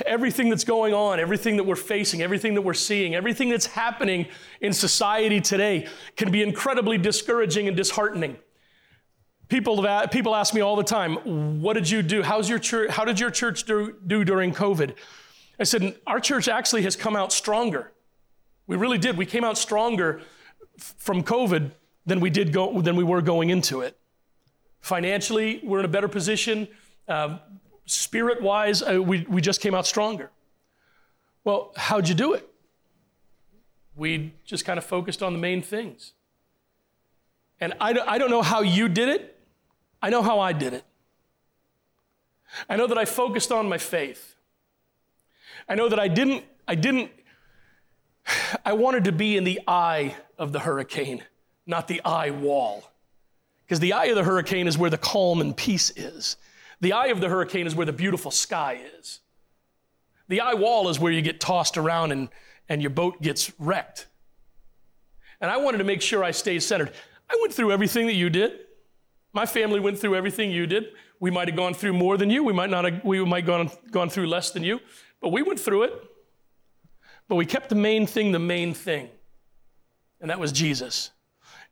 Everything 0.04 0.50
that's 0.50 0.64
going 0.64 0.92
on, 0.92 1.20
everything 1.20 1.56
that 1.56 1.64
we're 1.64 1.76
facing, 1.76 2.22
everything 2.22 2.54
that 2.54 2.62
we're 2.62 2.74
seeing, 2.74 3.14
everything 3.14 3.48
that's 3.48 3.66
happening 3.66 4.26
in 4.60 4.72
society 4.72 5.40
today 5.40 5.86
can 6.16 6.32
be 6.32 6.42
incredibly 6.42 6.98
discouraging 6.98 7.68
and 7.68 7.76
disheartening. 7.76 8.36
People, 9.48 9.86
people 10.10 10.34
ask 10.34 10.52
me 10.52 10.60
all 10.60 10.74
the 10.76 10.82
time, 10.82 11.60
what 11.62 11.74
did 11.74 11.88
you 11.88 12.02
do? 12.02 12.22
How's 12.22 12.48
your 12.48 12.58
church, 12.58 12.90
how 12.90 13.04
did 13.04 13.20
your 13.20 13.30
church 13.30 13.64
do, 13.64 13.94
do 14.06 14.24
during 14.24 14.52
COVID? 14.52 14.94
I 15.60 15.64
said, 15.64 15.96
our 16.06 16.20
church 16.20 16.48
actually 16.48 16.82
has 16.82 16.96
come 16.96 17.14
out 17.14 17.32
stronger. 17.32 17.92
We 18.68 18.76
really 18.76 18.98
did. 18.98 19.16
We 19.16 19.26
came 19.26 19.42
out 19.42 19.58
stronger 19.58 20.20
from 20.78 21.24
COVID 21.24 21.72
than 22.06 22.20
we 22.20 22.30
did 22.30 22.52
go, 22.52 22.80
than 22.80 22.94
we 22.94 23.02
were 23.02 23.22
going 23.22 23.50
into 23.50 23.80
it. 23.80 23.98
Financially, 24.80 25.60
we're 25.64 25.80
in 25.80 25.84
a 25.84 25.88
better 25.88 26.06
position. 26.06 26.68
Uh, 27.08 27.38
spirit 27.86 28.40
wise, 28.42 28.82
uh, 28.82 29.02
we, 29.02 29.26
we 29.28 29.40
just 29.40 29.60
came 29.60 29.74
out 29.74 29.86
stronger. 29.86 30.30
Well, 31.44 31.72
how'd 31.76 32.08
you 32.08 32.14
do 32.14 32.34
it? 32.34 32.48
We 33.96 34.34
just 34.44 34.64
kind 34.64 34.78
of 34.78 34.84
focused 34.84 35.22
on 35.22 35.32
the 35.32 35.38
main 35.38 35.62
things. 35.62 36.12
And 37.60 37.74
I, 37.80 37.98
I 38.06 38.18
don't 38.18 38.30
know 38.30 38.42
how 38.42 38.60
you 38.60 38.88
did 38.88 39.08
it, 39.08 39.36
I 40.00 40.10
know 40.10 40.22
how 40.22 40.38
I 40.38 40.52
did 40.52 40.74
it. 40.74 40.84
I 42.68 42.76
know 42.76 42.86
that 42.86 42.98
I 42.98 43.04
focused 43.04 43.50
on 43.50 43.68
my 43.68 43.78
faith. 43.78 44.36
I 45.68 45.74
know 45.74 45.88
that 45.88 45.98
I 45.98 46.08
didn't, 46.08 46.44
I 46.66 46.74
didn't, 46.74 47.10
I 48.64 48.72
wanted 48.72 49.04
to 49.04 49.12
be 49.12 49.36
in 49.36 49.44
the 49.44 49.60
eye 49.66 50.16
of 50.38 50.52
the 50.52 50.60
hurricane, 50.60 51.22
not 51.66 51.88
the 51.88 52.00
eye 52.04 52.30
wall. 52.30 52.90
Because 53.64 53.80
the 53.80 53.92
eye 53.92 54.06
of 54.06 54.16
the 54.16 54.24
hurricane 54.24 54.66
is 54.66 54.78
where 54.78 54.90
the 54.90 54.98
calm 54.98 55.40
and 55.40 55.56
peace 55.56 55.90
is. 55.90 56.36
The 56.80 56.92
eye 56.92 57.08
of 57.08 57.20
the 57.20 57.28
hurricane 57.28 57.66
is 57.66 57.74
where 57.74 57.86
the 57.86 57.92
beautiful 57.92 58.30
sky 58.30 58.80
is. 58.98 59.20
The 60.28 60.40
eye 60.40 60.54
wall 60.54 60.88
is 60.88 60.98
where 60.98 61.12
you 61.12 61.22
get 61.22 61.40
tossed 61.40 61.76
around 61.76 62.12
and, 62.12 62.28
and 62.68 62.80
your 62.80 62.90
boat 62.90 63.20
gets 63.20 63.52
wrecked. 63.58 64.06
And 65.40 65.50
I 65.50 65.56
wanted 65.58 65.78
to 65.78 65.84
make 65.84 66.02
sure 66.02 66.24
I 66.24 66.30
stayed 66.30 66.62
centered. 66.62 66.92
I 67.30 67.36
went 67.40 67.52
through 67.52 67.72
everything 67.72 68.06
that 68.06 68.14
you 68.14 68.30
did. 68.30 68.52
My 69.32 69.46
family 69.46 69.80
went 69.80 69.98
through 69.98 70.16
everything 70.16 70.50
you 70.50 70.66
did. 70.66 70.86
We 71.20 71.30
might 71.30 71.48
have 71.48 71.56
gone 71.56 71.74
through 71.74 71.92
more 71.92 72.16
than 72.16 72.30
you. 72.30 72.44
We 72.44 72.52
might 72.52 72.70
not 72.70 72.84
have, 72.84 73.04
we 73.04 73.24
might 73.24 73.44
have 73.44 73.46
gone, 73.46 73.70
gone 73.90 74.08
through 74.08 74.28
less 74.28 74.50
than 74.50 74.62
you. 74.62 74.80
But 75.20 75.30
we 75.30 75.42
went 75.42 75.60
through 75.60 75.84
it. 75.84 75.92
But 77.28 77.36
we 77.36 77.46
kept 77.46 77.68
the 77.68 77.74
main 77.74 78.06
thing 78.06 78.32
the 78.32 78.38
main 78.38 78.74
thing, 78.74 79.08
and 80.20 80.30
that 80.30 80.38
was 80.38 80.52
Jesus. 80.52 81.10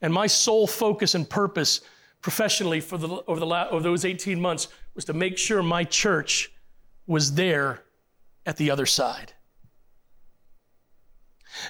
And 0.03 0.13
my 0.13 0.27
sole 0.27 0.67
focus 0.67 1.15
and 1.15 1.29
purpose 1.29 1.81
professionally 2.21 2.81
for 2.81 2.99
the, 2.99 3.09
over, 3.27 3.41
the, 3.41 3.47
over 3.71 3.83
those 3.83 4.05
18 4.05 4.41
months 4.41 4.69
was 4.95 5.05
to 5.07 5.13
make 5.13 5.39
sure 5.39 5.63
my 5.63 5.85
church 5.85 6.53
was 7.07 7.35
there 7.35 7.83
at 8.45 8.57
the 8.57 8.71
other 8.71 8.87
side. 8.87 9.33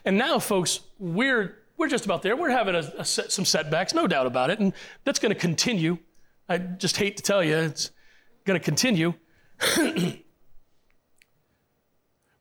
And 0.05 0.19
now, 0.19 0.39
folks, 0.39 0.81
we're, 0.99 1.57
we're 1.77 1.89
just 1.89 2.05
about 2.05 2.23
there. 2.23 2.37
We're 2.37 2.51
having 2.51 2.75
a, 2.75 2.93
a 2.99 3.05
set, 3.05 3.31
some 3.31 3.45
setbacks, 3.45 3.95
no 3.95 4.07
doubt 4.07 4.27
about 4.27 4.51
it, 4.51 4.59
and 4.59 4.73
that's 5.05 5.19
going 5.19 5.33
to 5.33 5.39
continue. 5.39 5.99
I 6.49 6.59
just 6.59 6.97
hate 6.97 7.17
to 7.19 7.23
tell 7.23 7.45
you, 7.45 7.57
it's 7.57 7.91
going 8.45 8.59
to 8.59 8.65
continue. 8.65 9.15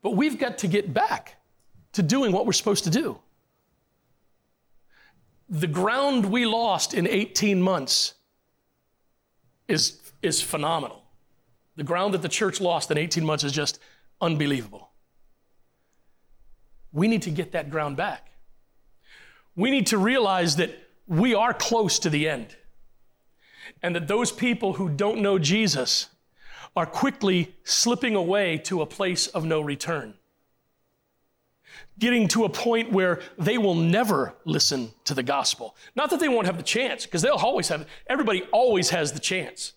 but 0.06 0.12
we've 0.12 0.38
got 0.38 0.60
to 0.60 0.68
get 0.68 0.94
back 0.94 1.38
to 1.94 2.04
doing 2.04 2.32
what 2.32 2.46
we're 2.46 2.54
supposed 2.54 2.84
to 2.84 2.92
do. 2.92 3.18
The 5.50 5.66
ground 5.66 6.28
we 6.28 6.46
lost 6.46 6.94
in 6.94 7.08
18 7.08 7.60
months 7.60 8.14
is, 9.68 10.00
is 10.22 10.44
phenomenal. 10.44 11.02
The 11.76 11.84
ground 11.84 12.14
that 12.14 12.22
the 12.22 12.30
church 12.30 12.62
lost 12.62 12.92
in 12.92 13.00
18 13.00 13.26
months 13.26 13.44
is 13.44 13.52
just 13.52 13.80
unbelievable. 14.22 14.92
We 16.94 17.08
need 17.08 17.24
to 17.24 17.32
get 17.32 17.54
that 17.54 17.72
ground 17.72 17.98
back. 17.98 18.30
We 19.56 19.72
need 19.72 19.88
to 19.88 19.98
realize 19.98 20.58
that 20.58 20.70
we 21.08 21.34
are 21.34 21.52
close 21.52 21.98
to 21.98 22.12
the 22.12 22.30
end 22.30 22.56
and 23.82 23.96
that 23.96 24.08
those 24.08 24.32
people 24.32 24.74
who 24.74 24.88
don't 24.88 25.24
know 25.24 25.40
Jesus 25.40 26.10
are 26.76 26.86
quickly 26.86 27.56
slipping 27.64 28.16
away 28.16 28.58
to 28.58 28.82
a 28.82 28.86
place 28.86 29.28
of 29.28 29.46
no 29.46 29.62
return 29.62 30.14
getting 31.98 32.28
to 32.28 32.44
a 32.44 32.50
point 32.50 32.92
where 32.92 33.22
they 33.38 33.58
will 33.58 33.76
never 33.76 34.34
listen 34.44 34.92
to 35.06 35.14
the 35.14 35.24
gospel. 35.24 35.76
Not 35.96 36.10
that 36.10 36.20
they 36.20 36.28
won't 36.28 36.46
have 36.46 36.58
the 36.58 36.64
chance, 36.64 37.06
because 37.06 37.22
they'll 37.22 37.36
always 37.36 37.70
have, 37.70 37.88
everybody 38.08 38.44
always 38.52 38.90
has 38.90 39.14
the 39.14 39.20
chance. 39.20 39.74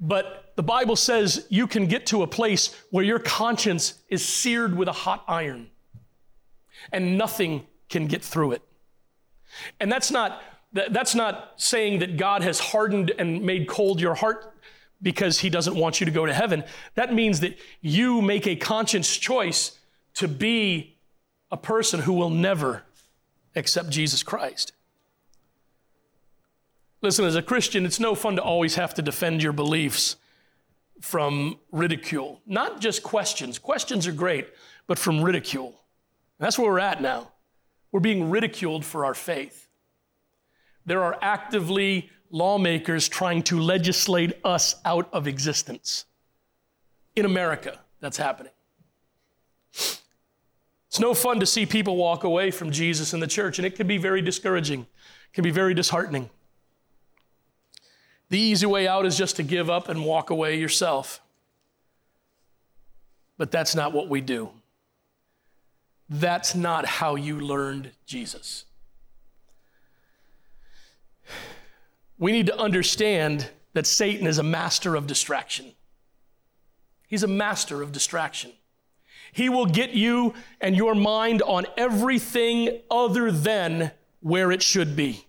But 0.00 0.52
the 0.56 0.62
Bible 0.62 0.96
says 0.96 1.46
you 1.48 1.66
can 1.66 1.86
get 1.86 2.06
to 2.06 2.22
a 2.22 2.26
place 2.26 2.74
where 2.90 3.04
your 3.04 3.18
conscience 3.18 4.02
is 4.08 4.24
seared 4.24 4.76
with 4.76 4.88
a 4.88 4.92
hot 4.92 5.24
iron 5.28 5.68
and 6.92 7.18
nothing 7.18 7.66
can 7.88 8.06
get 8.06 8.22
through 8.22 8.52
it. 8.52 8.62
And 9.80 9.90
that's 9.90 10.10
not, 10.10 10.42
that's 10.72 11.14
not 11.14 11.54
saying 11.56 12.00
that 12.00 12.16
God 12.16 12.42
has 12.42 12.58
hardened 12.58 13.12
and 13.18 13.42
made 13.42 13.68
cold 13.68 14.00
your 14.00 14.14
heart 14.14 14.53
because 15.04 15.40
he 15.40 15.50
doesn't 15.50 15.76
want 15.76 16.00
you 16.00 16.06
to 16.06 16.10
go 16.10 16.24
to 16.24 16.32
heaven. 16.32 16.64
That 16.94 17.14
means 17.14 17.40
that 17.40 17.56
you 17.82 18.22
make 18.22 18.46
a 18.46 18.56
conscious 18.56 19.16
choice 19.16 19.78
to 20.14 20.26
be 20.26 20.96
a 21.52 21.56
person 21.56 22.00
who 22.00 22.14
will 22.14 22.30
never 22.30 22.82
accept 23.54 23.90
Jesus 23.90 24.22
Christ. 24.22 24.72
Listen, 27.02 27.26
as 27.26 27.36
a 27.36 27.42
Christian, 27.42 27.84
it's 27.84 28.00
no 28.00 28.14
fun 28.14 28.36
to 28.36 28.42
always 28.42 28.76
have 28.76 28.94
to 28.94 29.02
defend 29.02 29.42
your 29.42 29.52
beliefs 29.52 30.16
from 31.02 31.58
ridicule. 31.70 32.40
Not 32.46 32.80
just 32.80 33.02
questions, 33.02 33.58
questions 33.58 34.06
are 34.06 34.12
great, 34.12 34.48
but 34.86 34.98
from 34.98 35.22
ridicule. 35.22 35.78
that's 36.38 36.58
where 36.58 36.70
we're 36.70 36.78
at 36.78 37.02
now. 37.02 37.30
We're 37.92 38.00
being 38.00 38.30
ridiculed 38.30 38.86
for 38.86 39.04
our 39.04 39.14
faith. 39.14 39.68
There 40.86 41.04
are 41.04 41.18
actively 41.20 42.10
lawmakers 42.34 43.08
trying 43.08 43.44
to 43.44 43.60
legislate 43.60 44.32
us 44.44 44.74
out 44.84 45.08
of 45.12 45.28
existence. 45.28 46.04
In 47.14 47.24
America, 47.24 47.78
that's 48.00 48.16
happening. 48.16 48.50
It's 49.72 50.98
no 50.98 51.14
fun 51.14 51.38
to 51.38 51.46
see 51.46 51.64
people 51.64 51.94
walk 51.94 52.24
away 52.24 52.50
from 52.50 52.72
Jesus 52.72 53.12
and 53.12 53.22
the 53.22 53.28
church, 53.28 53.60
and 53.60 53.64
it 53.64 53.76
can 53.76 53.86
be 53.86 53.98
very 53.98 54.20
discouraging, 54.20 54.80
it 54.80 55.32
can 55.32 55.44
be 55.44 55.52
very 55.52 55.74
disheartening. 55.74 56.28
The 58.30 58.38
easy 58.38 58.66
way 58.66 58.88
out 58.88 59.06
is 59.06 59.16
just 59.16 59.36
to 59.36 59.44
give 59.44 59.70
up 59.70 59.88
and 59.88 60.04
walk 60.04 60.30
away 60.30 60.58
yourself. 60.58 61.20
But 63.38 63.52
that's 63.52 63.76
not 63.76 63.92
what 63.92 64.08
we 64.08 64.20
do. 64.20 64.50
That's 66.08 66.56
not 66.56 66.84
how 66.84 67.14
you 67.14 67.38
learned 67.38 67.92
Jesus. 68.06 68.64
We 72.18 72.32
need 72.32 72.46
to 72.46 72.58
understand 72.58 73.50
that 73.72 73.86
Satan 73.86 74.26
is 74.26 74.38
a 74.38 74.42
master 74.42 74.94
of 74.94 75.06
distraction. 75.06 75.72
He's 77.06 77.22
a 77.22 77.28
master 77.28 77.82
of 77.82 77.92
distraction. 77.92 78.52
He 79.32 79.48
will 79.48 79.66
get 79.66 79.90
you 79.90 80.34
and 80.60 80.76
your 80.76 80.94
mind 80.94 81.42
on 81.42 81.66
everything 81.76 82.80
other 82.90 83.32
than 83.32 83.90
where 84.20 84.52
it 84.52 84.62
should 84.62 84.94
be. 84.94 85.26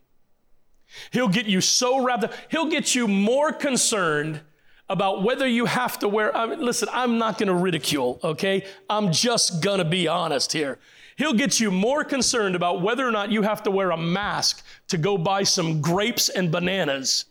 He'll 1.11 1.27
get 1.27 1.47
you 1.47 1.59
so 1.59 2.03
wrapped 2.03 2.25
up, 2.25 2.33
he'll 2.49 2.69
get 2.69 2.95
you 2.95 3.07
more 3.07 3.51
concerned 3.51 4.41
about 4.87 5.23
whether 5.23 5.47
you 5.47 5.65
have 5.65 5.97
to 5.99 6.07
wear. 6.07 6.35
I 6.35 6.45
mean, 6.45 6.61
listen, 6.61 6.87
I'm 6.91 7.17
not 7.17 7.39
going 7.39 7.47
to 7.47 7.55
ridicule, 7.55 8.19
okay? 8.23 8.65
I'm 8.89 9.11
just 9.11 9.61
going 9.61 9.79
to 9.79 9.85
be 9.85 10.07
honest 10.07 10.53
here. 10.53 10.77
He'll 11.15 11.33
get 11.33 11.59
you 11.59 11.71
more 11.71 12.03
concerned 12.03 12.55
about 12.55 12.81
whether 12.81 13.07
or 13.07 13.11
not 13.11 13.31
you 13.31 13.41
have 13.41 13.63
to 13.63 13.71
wear 13.71 13.91
a 13.91 13.97
mask 13.97 14.65
to 14.89 14.97
go 14.97 15.17
buy 15.17 15.43
some 15.43 15.81
grapes 15.81 16.29
and 16.29 16.51
bananas 16.51 17.25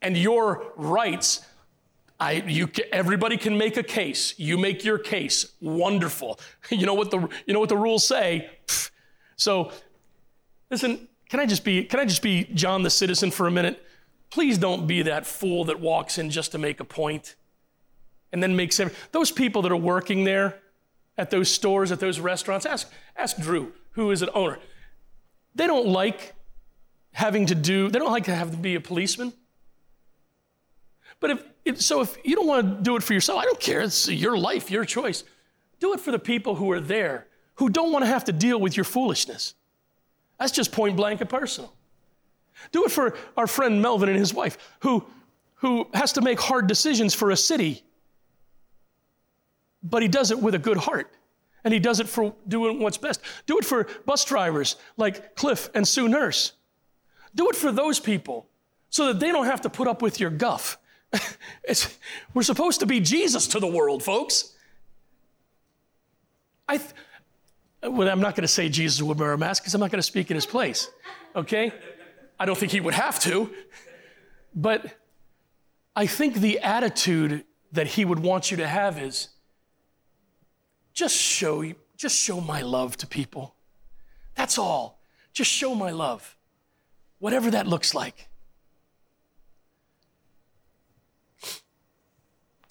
and 0.00 0.16
your 0.16 0.72
rights 0.76 1.44
I, 2.20 2.32
you, 2.32 2.68
everybody 2.90 3.36
can 3.36 3.56
make 3.56 3.76
a 3.76 3.82
case. 3.84 4.34
You 4.38 4.58
make 4.58 4.84
your 4.84 4.98
case. 4.98 5.52
Wonderful. 5.60 6.40
You 6.70 6.84
know 6.84 6.94
what 6.94 7.12
the, 7.12 7.28
you 7.46 7.54
know 7.54 7.60
what 7.60 7.68
the 7.68 7.76
rules 7.76 8.04
say. 8.04 8.50
So, 9.36 9.70
listen. 10.70 11.08
Can 11.28 11.40
I 11.40 11.46
just 11.46 11.62
be, 11.62 11.84
can 11.84 12.00
I 12.00 12.06
just 12.06 12.22
be 12.22 12.44
John 12.54 12.82
the 12.82 12.90
citizen 12.90 13.30
for 13.30 13.46
a 13.46 13.50
minute? 13.50 13.84
Please 14.30 14.56
don't 14.56 14.86
be 14.86 15.02
that 15.02 15.26
fool 15.26 15.64
that 15.66 15.78
walks 15.78 16.16
in 16.16 16.30
just 16.30 16.52
to 16.52 16.58
make 16.58 16.80
a 16.80 16.84
point, 16.84 17.36
and 18.32 18.42
then 18.42 18.56
makes 18.56 18.80
every, 18.80 18.94
those 19.12 19.30
people 19.30 19.60
that 19.62 19.72
are 19.72 19.76
working 19.76 20.24
there, 20.24 20.58
at 21.18 21.30
those 21.30 21.50
stores, 21.50 21.92
at 21.92 22.00
those 22.00 22.20
restaurants. 22.20 22.64
Ask, 22.64 22.90
ask 23.16 23.36
Drew, 23.36 23.72
who 23.90 24.10
is 24.10 24.22
an 24.22 24.30
owner. 24.32 24.58
They 25.54 25.66
don't 25.66 25.88
like 25.88 26.34
having 27.12 27.46
to 27.46 27.54
do. 27.54 27.90
They 27.90 27.98
don't 27.98 28.12
like 28.12 28.24
to 28.24 28.34
have 28.34 28.52
to 28.52 28.56
be 28.56 28.76
a 28.76 28.80
policeman. 28.80 29.32
But 31.20 31.44
if 31.64 31.82
so 31.82 32.00
if 32.00 32.16
you 32.24 32.36
don't 32.36 32.46
want 32.46 32.78
to 32.78 32.82
do 32.82 32.96
it 32.96 33.02
for 33.02 33.12
yourself, 33.12 33.40
I 33.40 33.44
don't 33.44 33.60
care. 33.60 33.80
It's 33.80 34.08
your 34.08 34.38
life, 34.38 34.70
your 34.70 34.84
choice. 34.84 35.24
Do 35.80 35.92
it 35.92 36.00
for 36.00 36.12
the 36.12 36.18
people 36.18 36.54
who 36.54 36.70
are 36.70 36.80
there 36.80 37.26
who 37.58 37.68
don't 37.68 37.90
want 37.90 38.04
to 38.04 38.06
have 38.06 38.24
to 38.24 38.32
deal 38.32 38.60
with 38.60 38.76
your 38.76 38.84
foolishness. 38.84 39.54
That's 40.38 40.52
just 40.52 40.70
point 40.70 40.96
blank 40.96 41.20
and 41.20 41.28
personal. 41.28 41.72
Do 42.70 42.84
it 42.84 42.92
for 42.92 43.16
our 43.36 43.48
friend 43.48 43.82
Melvin 43.82 44.08
and 44.08 44.18
his 44.18 44.32
wife 44.32 44.58
who, 44.80 45.04
who 45.56 45.88
has 45.92 46.12
to 46.12 46.20
make 46.20 46.38
hard 46.38 46.68
decisions 46.68 47.14
for 47.14 47.32
a 47.32 47.36
city, 47.36 47.82
but 49.82 50.02
he 50.02 50.08
does 50.08 50.30
it 50.30 50.38
with 50.38 50.54
a 50.54 50.58
good 50.58 50.76
heart. 50.76 51.12
And 51.64 51.74
he 51.74 51.80
does 51.80 52.00
it 52.00 52.08
for 52.08 52.34
doing 52.46 52.80
what's 52.80 52.98
best. 52.98 53.20
Do 53.46 53.58
it 53.58 53.64
for 53.64 53.88
bus 54.06 54.24
drivers 54.24 54.76
like 54.96 55.34
Cliff 55.34 55.68
and 55.74 55.86
Sue 55.86 56.08
Nurse. 56.08 56.52
Do 57.34 57.48
it 57.50 57.56
for 57.56 57.72
those 57.72 57.98
people 58.00 58.48
so 58.90 59.06
that 59.06 59.20
they 59.20 59.32
don't 59.32 59.46
have 59.46 59.60
to 59.62 59.70
put 59.70 59.88
up 59.88 60.00
with 60.00 60.20
your 60.20 60.30
guff 60.30 60.78
we're 62.34 62.42
supposed 62.42 62.80
to 62.80 62.86
be 62.86 63.00
Jesus 63.00 63.46
to 63.48 63.60
the 63.60 63.66
world, 63.66 64.02
folks. 64.02 64.54
I 66.68 66.78
th- 66.78 66.92
well, 67.82 68.08
I'm 68.08 68.20
not 68.20 68.34
going 68.34 68.42
to 68.42 68.48
say 68.48 68.68
Jesus 68.68 69.00
would 69.00 69.18
wear 69.18 69.32
a 69.32 69.38
mask 69.38 69.62
because 69.62 69.74
I'm 69.74 69.80
not 69.80 69.90
going 69.90 70.00
to 70.00 70.06
speak 70.06 70.30
in 70.30 70.34
his 70.34 70.46
place. 70.46 70.90
Okay? 71.34 71.72
I 72.38 72.44
don't 72.44 72.58
think 72.58 72.72
he 72.72 72.80
would 72.80 72.94
have 72.94 73.20
to. 73.20 73.52
But 74.54 74.96
I 75.94 76.06
think 76.06 76.34
the 76.34 76.58
attitude 76.58 77.44
that 77.72 77.86
he 77.86 78.04
would 78.04 78.18
want 78.18 78.50
you 78.50 78.56
to 78.58 78.66
have 78.66 79.00
is 79.00 79.28
just 80.98 81.16
show 81.16 81.64
just 81.96 82.16
show 82.16 82.40
my 82.40 82.60
love 82.60 82.96
to 82.96 83.06
people. 83.06 83.54
That's 84.34 84.58
all. 84.58 85.00
Just 85.32 85.50
show 85.50 85.74
my 85.74 85.90
love. 85.90 86.36
Whatever 87.20 87.52
that 87.52 87.68
looks 87.68 87.94
like. 87.94 88.28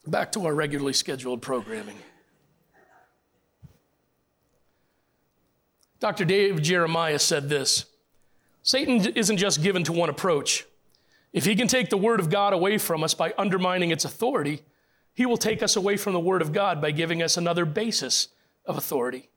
Back 0.05 0.33
to 0.33 0.45
our 0.45 0.53
regularly 0.53 0.93
scheduled 0.93 1.41
programming. 1.41 1.97
Dr. 5.99 6.25
Dave 6.25 6.61
Jeremiah 6.61 7.19
said 7.19 7.47
this 7.47 7.85
Satan 8.61 9.05
isn't 9.15 9.37
just 9.37 9.63
given 9.63 9.85
to 9.85 9.93
one 9.93 10.09
approach. 10.09 10.65
If 11.31 11.45
he 11.45 11.55
can 11.55 11.67
take 11.67 11.89
the 11.89 11.97
Word 11.97 12.19
of 12.19 12.29
God 12.29 12.51
away 12.51 12.77
from 12.77 13.03
us 13.03 13.13
by 13.13 13.33
undermining 13.37 13.91
its 13.91 14.03
authority, 14.03 14.63
he 15.17 15.25
will 15.25 15.35
take 15.35 15.63
us 15.63 15.75
away 15.75 15.97
from 15.97 16.13
the 16.13 16.19
Word 16.19 16.43
of 16.43 16.53
God 16.53 16.79
by 16.79 16.91
giving 16.91 17.23
us 17.23 17.37
another 17.37 17.65
basis 17.65 18.27
of 18.67 18.77
authority. 18.77 19.31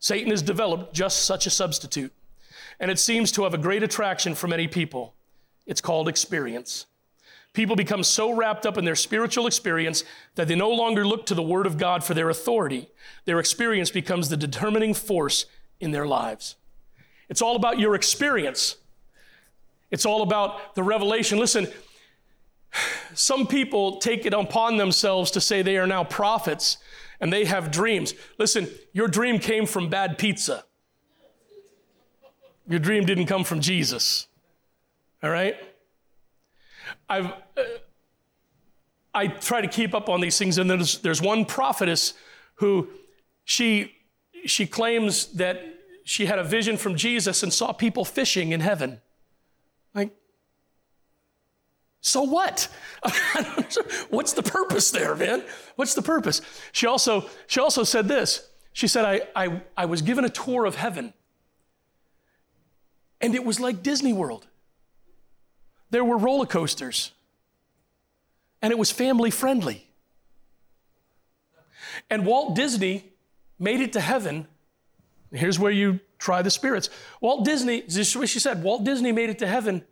Satan 0.00 0.30
has 0.30 0.40
developed 0.40 0.94
just 0.94 1.26
such 1.26 1.46
a 1.46 1.50
substitute, 1.50 2.14
and 2.80 2.90
it 2.90 2.98
seems 2.98 3.30
to 3.32 3.42
have 3.42 3.52
a 3.52 3.58
great 3.58 3.82
attraction 3.82 4.34
for 4.34 4.48
many 4.48 4.66
people. 4.66 5.12
It's 5.66 5.82
called 5.82 6.08
experience. 6.08 6.86
People 7.52 7.76
become 7.76 8.02
so 8.02 8.32
wrapped 8.32 8.64
up 8.64 8.78
in 8.78 8.86
their 8.86 8.96
spiritual 8.96 9.46
experience 9.46 10.02
that 10.36 10.48
they 10.48 10.54
no 10.54 10.70
longer 10.70 11.06
look 11.06 11.26
to 11.26 11.34
the 11.34 11.42
Word 11.42 11.66
of 11.66 11.76
God 11.76 12.02
for 12.02 12.14
their 12.14 12.30
authority. 12.30 12.88
Their 13.26 13.38
experience 13.38 13.90
becomes 13.90 14.30
the 14.30 14.38
determining 14.38 14.94
force 14.94 15.44
in 15.78 15.90
their 15.90 16.06
lives. 16.06 16.56
It's 17.28 17.42
all 17.42 17.56
about 17.56 17.78
your 17.78 17.94
experience, 17.94 18.76
it's 19.90 20.06
all 20.06 20.22
about 20.22 20.74
the 20.74 20.82
revelation. 20.82 21.38
Listen, 21.38 21.68
some 23.14 23.46
people 23.46 23.98
take 23.98 24.26
it 24.26 24.34
upon 24.34 24.76
themselves 24.76 25.30
to 25.32 25.40
say 25.40 25.62
they 25.62 25.76
are 25.76 25.86
now 25.86 26.04
prophets 26.04 26.78
and 27.20 27.32
they 27.32 27.44
have 27.44 27.70
dreams. 27.70 28.14
Listen, 28.38 28.68
your 28.92 29.08
dream 29.08 29.38
came 29.38 29.66
from 29.66 29.88
bad 29.88 30.18
pizza. 30.18 30.64
Your 32.68 32.80
dream 32.80 33.04
didn't 33.04 33.26
come 33.26 33.44
from 33.44 33.60
Jesus. 33.60 34.26
All 35.22 35.30
right? 35.30 35.56
I've, 37.08 37.26
uh, 37.26 37.62
I 39.14 39.26
try 39.26 39.60
to 39.60 39.68
keep 39.68 39.94
up 39.94 40.08
on 40.08 40.20
these 40.20 40.38
things, 40.38 40.58
and 40.58 40.68
there's, 40.70 40.98
there's 40.98 41.20
one 41.20 41.44
prophetess 41.44 42.14
who 42.56 42.88
she, 43.44 43.92
she 44.46 44.66
claims 44.66 45.26
that 45.34 45.60
she 46.04 46.26
had 46.26 46.38
a 46.38 46.44
vision 46.44 46.76
from 46.76 46.96
Jesus 46.96 47.42
and 47.42 47.52
saw 47.52 47.72
people 47.72 48.04
fishing 48.04 48.52
in 48.52 48.60
heaven. 48.60 49.00
So 52.02 52.22
what? 52.22 52.68
What's 54.10 54.34
the 54.34 54.42
purpose 54.42 54.90
there, 54.90 55.16
man? 55.16 55.42
What's 55.76 55.94
the 55.94 56.02
purpose? 56.02 56.42
She 56.72 56.86
also, 56.86 57.28
she 57.46 57.60
also 57.60 57.84
said 57.84 58.08
this. 58.08 58.46
She 58.74 58.86
said, 58.86 59.04
I, 59.04 59.22
I, 59.34 59.62
I 59.76 59.86
was 59.86 60.02
given 60.02 60.24
a 60.24 60.28
tour 60.28 60.66
of 60.66 60.74
heaven, 60.74 61.14
and 63.20 63.34
it 63.34 63.44
was 63.44 63.60
like 63.60 63.82
Disney 63.82 64.12
World 64.12 64.46
there 65.92 66.04
were 66.04 66.16
roller 66.16 66.46
coasters, 66.46 67.12
and 68.62 68.72
it 68.72 68.78
was 68.78 68.90
family 68.90 69.30
friendly. 69.30 69.86
And 72.08 72.24
Walt 72.24 72.56
Disney 72.56 73.12
made 73.58 73.80
it 73.80 73.92
to 73.92 74.00
heaven. 74.00 74.46
Here's 75.30 75.58
where 75.58 75.70
you 75.70 76.00
try 76.18 76.40
the 76.40 76.50
spirits. 76.50 76.88
Walt 77.20 77.44
Disney, 77.44 77.82
this 77.82 77.96
is 77.96 78.16
what 78.16 78.30
she 78.30 78.38
said 78.38 78.62
Walt 78.62 78.84
Disney 78.84 79.12
made 79.12 79.28
it 79.28 79.38
to 79.40 79.46
heaven 79.46 79.84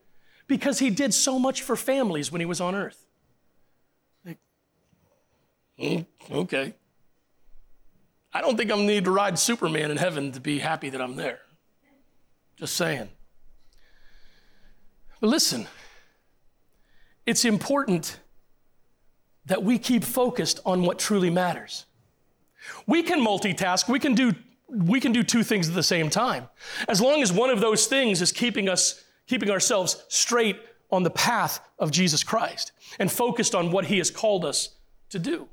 because 0.51 0.81
he 0.81 0.91
did 0.91 1.15
so 1.15 1.39
much 1.39 1.63
for 1.63 1.77
families 1.77 2.33
when 2.33 2.41
he 2.41 2.45
was 2.45 2.61
on 2.61 2.75
earth. 2.75 3.07
Like, 4.27 4.39
mm, 5.79 6.05
okay. 6.29 6.75
I 8.35 8.41
don't 8.41 8.57
think 8.57 8.73
I'm 8.73 8.85
need 8.85 9.05
to 9.05 9.13
ride 9.13 9.39
Superman 9.39 9.93
in 9.93 9.97
heaven 9.97 10.33
to 10.33 10.41
be 10.41 10.59
happy 10.59 10.91
that 10.91 11.01
I'm 11.01 11.15
there. 11.15 11.39
Just 12.57 12.75
saying. 12.75 13.11
But 15.21 15.29
listen, 15.29 15.69
it's 17.27 17.45
important 17.45 18.19
that 19.47 19.63
we 19.63 19.79
keep 19.79 20.03
focused 20.03 20.59
on 20.67 20.83
what 20.83 20.99
truly 20.99 21.31
matters. 21.31 21.87
We 22.89 23.05
can 23.05 23.21
multitask, 23.21 23.89
we 23.89 24.01
can 24.01 24.17
do 24.17 24.35
we 24.69 25.01
can 25.01 25.13
do 25.13 25.23
two 25.23 25.45
things 25.45 25.69
at 25.69 25.75
the 25.75 25.83
same 25.83 26.11
time. 26.11 26.49
As 26.89 27.01
long 27.01 27.23
as 27.23 27.33
one 27.33 27.51
of 27.51 27.61
those 27.61 27.87
things 27.87 28.21
is 28.21 28.31
keeping 28.33 28.69
us 28.69 29.05
keeping 29.31 29.49
ourselves 29.49 30.05
straight 30.09 30.59
on 30.91 31.05
the 31.05 31.11
path 31.11 31.61
of 31.79 31.93
Jesus 31.93 32.25
Christ 32.25 32.73
and 32.99 33.11
focused 33.11 33.55
on 33.55 33.71
what 33.71 33.85
he 33.85 33.99
has 33.99 34.11
called 34.11 34.45
us 34.45 34.71
to 35.11 35.21
do. 35.21 35.49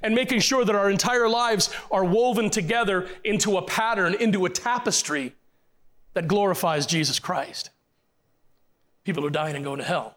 And 0.00 0.14
making 0.14 0.40
sure 0.40 0.64
that 0.64 0.76
our 0.76 0.88
entire 0.88 1.28
lives 1.28 1.70
are 1.90 2.04
woven 2.04 2.50
together 2.50 3.08
into 3.24 3.56
a 3.56 3.62
pattern, 3.62 4.14
into 4.14 4.46
a 4.46 4.50
tapestry 4.50 5.34
that 6.14 6.28
glorifies 6.28 6.86
Jesus 6.86 7.18
Christ. 7.18 7.70
People 9.02 9.26
are 9.26 9.30
dying 9.30 9.56
and 9.56 9.64
going 9.64 9.78
to 9.78 9.84
hell 9.84 10.16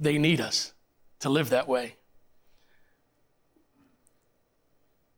they 0.00 0.18
need 0.18 0.40
us 0.40 0.72
to 1.20 1.28
live 1.28 1.50
that 1.50 1.68
way. 1.68 1.94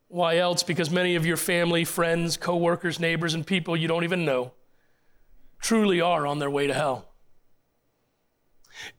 Why 0.08 0.38
else? 0.38 0.62
Because 0.62 0.90
many 0.90 1.16
of 1.16 1.24
your 1.24 1.36
family, 1.36 1.84
friends, 1.84 2.36
coworkers, 2.36 2.98
neighbors, 3.00 3.32
and 3.32 3.46
people 3.46 3.76
you 3.76 3.88
don't 3.88 4.04
even 4.04 4.24
know 4.24 4.52
truly 5.60 6.00
are 6.00 6.26
on 6.26 6.38
their 6.38 6.50
way 6.50 6.66
to 6.66 6.74
hell. 6.74 7.06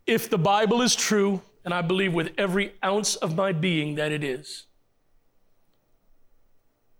If 0.05 0.30
the 0.30 0.38
Bible 0.38 0.82
is 0.82 0.95
true, 0.95 1.41
and 1.66 1.74
I 1.74 1.82
believe 1.82 2.14
with 2.14 2.32
every 2.38 2.74
ounce 2.84 3.16
of 3.16 3.36
my 3.36 3.51
being 3.51 3.95
that 3.95 4.12
it 4.12 4.24
is, 4.24 4.66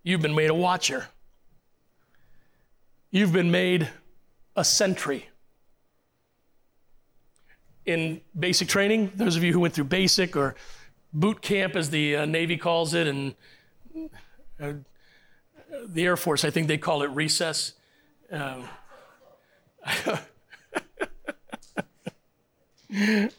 you've 0.04 0.22
been 0.22 0.36
made 0.36 0.50
a 0.50 0.56
watcher. 0.56 1.08
You've 3.12 3.34
been 3.34 3.52
made 3.52 3.90
a 4.56 4.64
sentry 4.64 5.30
in 7.86 8.22
basic 8.38 8.68
training, 8.68 9.12
those 9.16 9.36
of 9.36 9.44
you 9.44 9.54
who 9.54 9.60
went 9.60 9.74
through 9.74 9.86
basic 9.86 10.36
or 10.36 10.56
boot 11.14 11.42
camp, 11.42 11.76
as 11.76 11.90
the 11.90 12.16
uh, 12.16 12.26
Navy 12.26 12.58
calls 12.58 12.94
it, 12.94 13.08
and 13.08 13.36
uh, 14.62 14.74
the 15.88 16.06
Air 16.06 16.18
Force, 16.18 16.46
I 16.46 16.52
think 16.52 16.68
they 16.68 16.78
call 16.78 17.02
it 17.02 17.08
recess. 17.08 17.74
Um, 18.32 18.64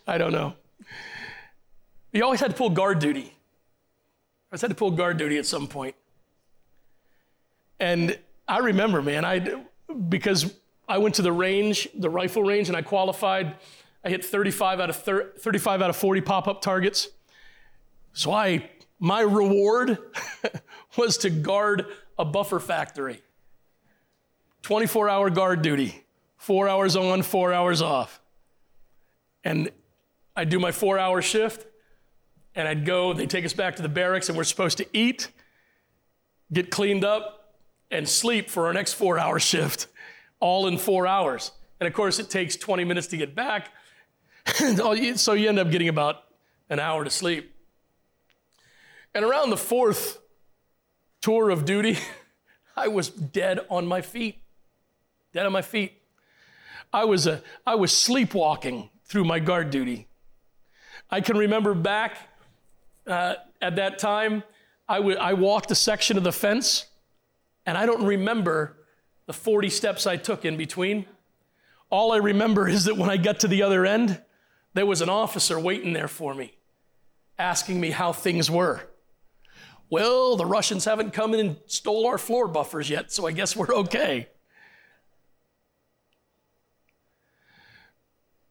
I 0.07 0.18
don't 0.18 0.32
know. 0.32 0.55
You 2.12 2.24
always 2.24 2.40
had 2.40 2.51
to 2.51 2.57
pull 2.57 2.70
guard 2.70 2.99
duty. 2.99 3.34
I 4.51 4.59
had 4.59 4.68
to 4.68 4.74
pull 4.74 4.90
guard 4.90 5.16
duty 5.16 5.38
at 5.38 5.47
some 5.47 5.66
point. 5.66 5.95
And 7.80 8.18
I 8.47 8.59
remember, 8.59 9.01
man, 9.03 9.24
I 9.24 9.62
because 10.09 10.55
I 10.88 10.99
went 10.99 11.14
to 11.16 11.22
the 11.22 11.32
range, 11.32 11.88
the 11.95 12.11
rifle 12.11 12.43
range, 12.43 12.68
and 12.68 12.76
I 12.76 12.82
qualified 12.82 13.57
I 14.05 14.09
hit 14.09 14.24
35 14.24 14.80
out 14.80 14.90
of 14.90 14.97
30, 14.97 15.38
35 15.38 15.82
out 15.82 15.90
of 15.90 15.97
40 15.97 16.20
pop-up 16.22 16.61
targets. 16.61 17.09
So 18.12 18.32
I 18.32 18.70
my 18.99 19.20
reward 19.20 19.99
was 20.97 21.18
to 21.18 21.30
guard 21.30 21.86
a 22.18 22.24
buffer 22.24 22.61
factory. 22.61 23.22
24 24.62 25.09
hour 25.09 25.30
guard 25.30 25.62
duty, 25.62 26.01
four 26.43 26.68
hours 26.68 26.97
on, 26.97 27.22
four 27.22 27.53
hours 27.53 27.80
off. 27.80 28.20
And 29.45 29.70
I'd 30.34 30.49
do 30.49 30.59
my 30.59 30.72
four 30.72 30.99
hour 30.99 31.22
shift, 31.22 31.66
and 32.57 32.66
I'd 32.66 32.84
go, 32.84 33.12
they 33.12 33.26
take 33.26 33.45
us 33.45 33.53
back 33.53 33.76
to 33.76 33.82
the 33.82 33.88
barracks, 33.88 34.28
and 34.28 34.36
we're 34.36 34.43
supposed 34.43 34.78
to 34.78 34.86
eat, 34.93 35.30
get 36.53 36.68
cleaned 36.68 37.05
up, 37.05 37.55
and 37.93 38.09
sleep 38.09 38.51
for 38.51 38.66
our 38.66 38.72
next 38.72 38.95
four 38.95 39.20
hour 39.20 39.38
shift, 39.38 39.86
all 40.40 40.66
in 40.66 40.78
four 40.78 41.07
hours. 41.07 41.53
And 41.78 41.86
of 41.86 41.95
course, 41.95 42.18
it 42.18 42.28
takes 42.28 42.57
20 42.57 42.82
minutes 42.84 43.07
to 43.09 43.16
get 43.16 43.36
back. 43.36 43.70
so 45.16 45.34
you 45.34 45.49
end 45.49 45.61
up 45.61 45.70
getting 45.70 45.88
about 45.88 46.24
an 46.68 46.80
hour 46.80 47.05
to 47.05 47.11
sleep. 47.11 47.55
And 49.14 49.24
around 49.24 49.51
the 49.51 49.57
fourth 49.57 50.18
tour 51.20 51.51
of 51.51 51.64
duty, 51.64 51.99
I 52.76 52.88
was 52.88 53.11
dead 53.11 53.61
on 53.70 53.86
my 53.86 54.01
feet. 54.01 54.43
Dead 55.32 55.47
on 55.47 55.53
my 55.53 55.62
feet. 55.62 56.01
I 56.93 57.05
was, 57.05 57.26
a, 57.26 57.43
I 57.66 57.74
was 57.74 57.97
sleepwalking 57.97 58.90
through 59.05 59.24
my 59.24 59.38
guard 59.38 59.70
duty. 59.70 60.09
I 61.11 61.20
can 61.20 61.36
remember 61.36 61.74
back 61.74 62.16
uh, 63.07 63.34
at 63.61 63.76
that 63.76 63.99
time, 63.99 64.43
I, 64.88 64.97
w- 64.97 65.16
I 65.16 65.32
walked 65.32 65.70
a 65.70 65.74
section 65.74 66.16
of 66.16 66.24
the 66.24 66.32
fence, 66.32 66.86
and 67.66 67.76
I 67.78 67.86
don't 67.86 68.05
remember 68.05 68.76
the 69.26 69.32
40 69.32 69.68
steps 69.70 70.07
I 70.07 70.16
took 70.16 70.45
in 70.45 70.57
between. 70.57 71.07
All 71.90 72.12
I 72.12 72.18
remember 72.18 72.68
is 72.68 72.84
that 72.84 72.97
when 72.97 73.11
I 73.11 73.16
got 73.16 73.40
to 73.40 73.49
the 73.49 73.62
other 73.62 73.86
end, 73.86 74.20
there 74.74 74.86
was 74.86 75.01
an 75.03 75.09
officer 75.09 75.59
waiting 75.59 75.93
there 75.93 76.09
for 76.09 76.34
me, 76.34 76.55
asking 77.38 77.80
me 77.80 77.90
how 77.90 78.12
things 78.12 78.51
were. 78.51 78.88
Well, 79.90 80.36
the 80.36 80.47
Russians 80.47 80.86
haven't 80.86 81.12
come 81.12 81.34
in 81.34 81.40
and 81.40 81.57
stole 81.66 82.07
our 82.07 82.16
floor 82.18 82.49
buffers 82.49 82.88
yet, 82.88 83.12
so 83.12 83.26
I 83.26 83.32
guess 83.32 83.55
we're 83.55 83.74
okay. 83.74 84.28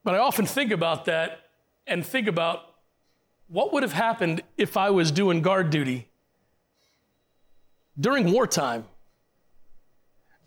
But 0.04 0.16
I 0.16 0.18
often 0.18 0.46
think 0.46 0.72
about 0.72 1.06
that 1.06 1.40
and 1.86 2.06
think 2.06 2.28
about 2.28 2.66
what 3.48 3.74
would 3.74 3.84
have 3.84 3.94
happened 3.94 4.42
if 4.58 4.78
I 4.78 4.90
was 4.90 5.12
doing 5.12 5.42
guard 5.42 5.70
duty 5.70 6.08
during 8.00 8.32
wartime. 8.32 8.86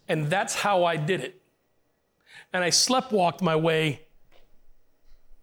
And 0.09 0.29
that's 0.29 0.55
how 0.55 0.85
I 0.85 0.97
did 0.97 1.21
it. 1.21 1.41
And 2.53 2.65
I 2.65 2.71
sleptwalked 2.71 3.43
my 3.43 3.57
way 3.57 4.01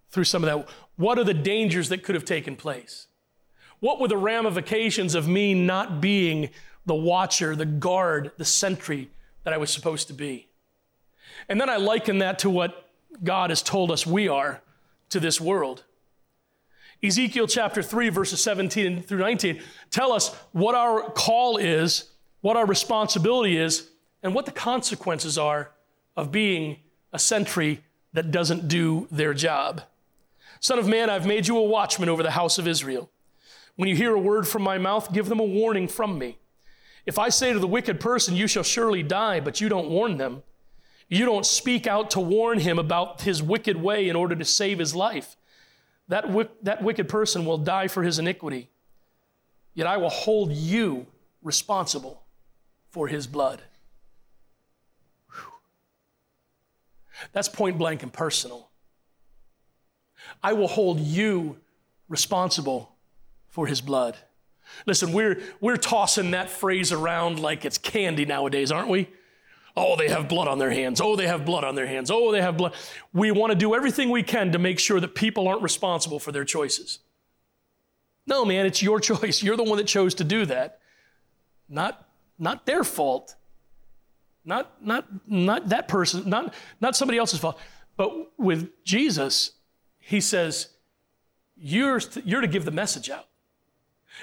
through 0.10 0.26
some 0.26 0.44
of 0.44 0.50
that. 0.50 0.74
What 0.98 1.18
are 1.18 1.24
the 1.24 1.34
dangers 1.34 1.90
that 1.90 2.04
could 2.04 2.16
have 2.16 2.26
taken 2.26 2.56
place? 2.56 3.08
What 3.80 4.00
were 4.00 4.08
the 4.08 4.18
ramifications 4.18 5.16
of 5.16 5.28
me 5.28 5.54
not 5.54 6.02
being 6.02 6.50
the 6.86 6.96
watcher, 6.96 7.56
the 7.56 7.66
guard, 7.66 8.32
the 8.38 8.46
sentry 8.46 9.10
that 9.44 9.54
I 9.54 9.58
was 9.58 9.72
supposed 9.72 10.08
to 10.08 10.14
be? 10.14 10.48
And 11.50 11.60
then 11.60 11.70
I 11.70 11.78
liken 11.78 12.20
that 12.20 12.40
to 12.40 12.50
what 12.50 12.91
God 13.24 13.50
has 13.50 13.62
told 13.62 13.92
us 13.92 14.06
we 14.06 14.28
are 14.28 14.62
to 15.10 15.20
this 15.20 15.40
world. 15.40 15.84
Ezekiel 17.04 17.48
chapter 17.48 17.82
3, 17.82 18.10
verses 18.10 18.44
17 18.44 19.04
through 19.04 19.20
19 19.20 19.62
tell 19.90 20.14
us 20.14 20.34
what 20.52 20.76
our 20.76 21.10
call 21.12 21.58
is, 21.58 22.12
what 22.42 22.58
our 22.58 22.66
responsibility 22.66 23.58
is, 23.58 23.90
and 24.24 24.36
what 24.36 24.46
the 24.46 24.52
consequences 24.52 25.38
are 25.38 25.72
of 26.16 26.32
being 26.32 26.78
a 27.12 27.20
sentry 27.20 27.84
that 28.14 28.32
doesn't 28.32 28.68
do 28.68 29.08
their 29.12 29.34
job. 29.34 29.82
Son 30.60 30.78
of 30.78 30.88
man, 30.88 31.10
I've 31.10 31.26
made 31.26 31.48
you 31.48 31.58
a 31.58 31.64
watchman 31.64 32.10
over 32.10 32.22
the 32.22 32.32
house 32.32 32.60
of 32.60 32.68
Israel. 32.68 33.10
When 33.76 33.90
you 33.90 33.96
hear 33.96 34.14
a 34.14 34.20
word 34.20 34.48
from 34.48 34.62
my 34.62 34.78
mouth, 34.78 35.12
give 35.12 35.28
them 35.28 35.40
a 35.40 35.46
warning 35.46 35.88
from 35.88 36.20
me. 36.20 36.38
If 37.06 37.18
I 37.18 37.30
say 37.30 37.52
to 37.52 37.60
the 37.60 37.68
wicked 37.68 38.00
person, 38.00 38.36
You 38.36 38.48
shall 38.48 38.64
surely 38.64 39.02
die, 39.02 39.40
but 39.40 39.60
you 39.60 39.70
don't 39.70 39.90
warn 39.90 40.18
them, 40.18 40.44
you 41.12 41.26
don't 41.26 41.46
speak 41.46 41.88
out 41.88 42.12
to 42.12 42.22
warn 42.22 42.58
him 42.60 42.80
about 42.80 43.22
his 43.22 43.44
wicked 43.44 43.76
way 43.76 44.08
in 44.08 44.16
order 44.16 44.34
to 44.34 44.46
save 44.46 44.80
his 44.80 44.96
life, 44.96 45.36
that, 46.08 46.26
that 46.64 46.82
wicked 46.82 47.10
person 47.10 47.46
will 47.46 47.58
die 47.58 47.90
for 47.90 48.02
his 48.02 48.18
iniquity. 48.18 48.70
Yet 49.74 49.88
I 49.88 49.98
will 49.98 50.10
hold 50.10 50.54
you 50.54 51.08
responsible 51.44 52.24
for 52.92 53.10
his 53.10 53.28
blood. 53.28 53.62
Whew. 55.34 55.52
That's 57.34 57.50
point 57.50 57.78
blank 57.78 58.04
and 58.04 58.14
personal. 58.14 58.70
I 60.42 60.54
will 60.54 60.70
hold 60.70 61.02
you 61.02 61.58
responsible 62.08 62.96
for 63.50 63.68
his 63.68 63.82
blood. 63.82 64.16
Listen, 64.86 65.12
we're, 65.12 65.42
we're 65.60 65.76
tossing 65.76 66.32
that 66.32 66.50
phrase 66.50 66.94
around 66.94 67.40
like 67.40 67.66
it's 67.66 67.78
candy 67.78 68.24
nowadays, 68.24 68.72
aren't 68.72 68.88
we? 68.88 69.10
Oh, 69.76 69.96
they 69.96 70.10
have 70.10 70.28
blood 70.28 70.48
on 70.48 70.60
their 70.60 70.72
hands. 70.72 71.00
Oh, 71.00 71.16
they 71.16 71.28
have 71.28 71.46
blood 71.46 71.64
on 71.64 71.76
their 71.76 71.88
hands. 71.88 72.12
Oh, 72.12 72.32
they 72.32 72.42
have 72.42 72.58
blood. 72.58 72.74
We 73.14 73.32
want 73.32 73.52
to 73.52 73.58
do 73.58 73.74
everything 73.74 74.10
we 74.10 74.24
can 74.24 74.52
to 74.52 74.60
make 74.60 74.80
sure 74.80 75.00
that 75.00 75.16
people 75.16 75.48
aren't 75.48 75.62
responsible 75.62 76.20
for 76.20 76.32
their 76.32 76.44
choices. 76.44 77.00
No, 78.28 78.44
man, 78.44 78.66
it's 78.66 78.82
your 78.82 79.00
choice. 79.12 79.42
You're 79.42 79.58
the 79.58 79.64
one 79.64 79.78
that 79.78 79.88
chose 79.88 80.16
to 80.16 80.24
do 80.24 80.46
that. 80.46 80.80
Not, 81.70 82.06
not 82.38 82.66
their 82.66 82.84
fault. 82.84 83.36
Not, 84.44 84.84
not, 84.84 85.06
not 85.28 85.70
that 85.70 85.88
person, 85.88 86.28
not, 86.28 86.54
not 86.82 86.96
somebody 86.96 87.18
else's 87.18 87.40
fault. 87.40 87.60
But 87.96 88.40
with 88.40 88.70
Jesus, 88.84 89.52
he 90.00 90.20
says, 90.20 90.70
you're, 91.56 92.02
you're 92.26 92.42
to 92.42 92.48
give 92.48 92.66
the 92.66 92.72
message 92.72 93.10
out. 93.10 93.28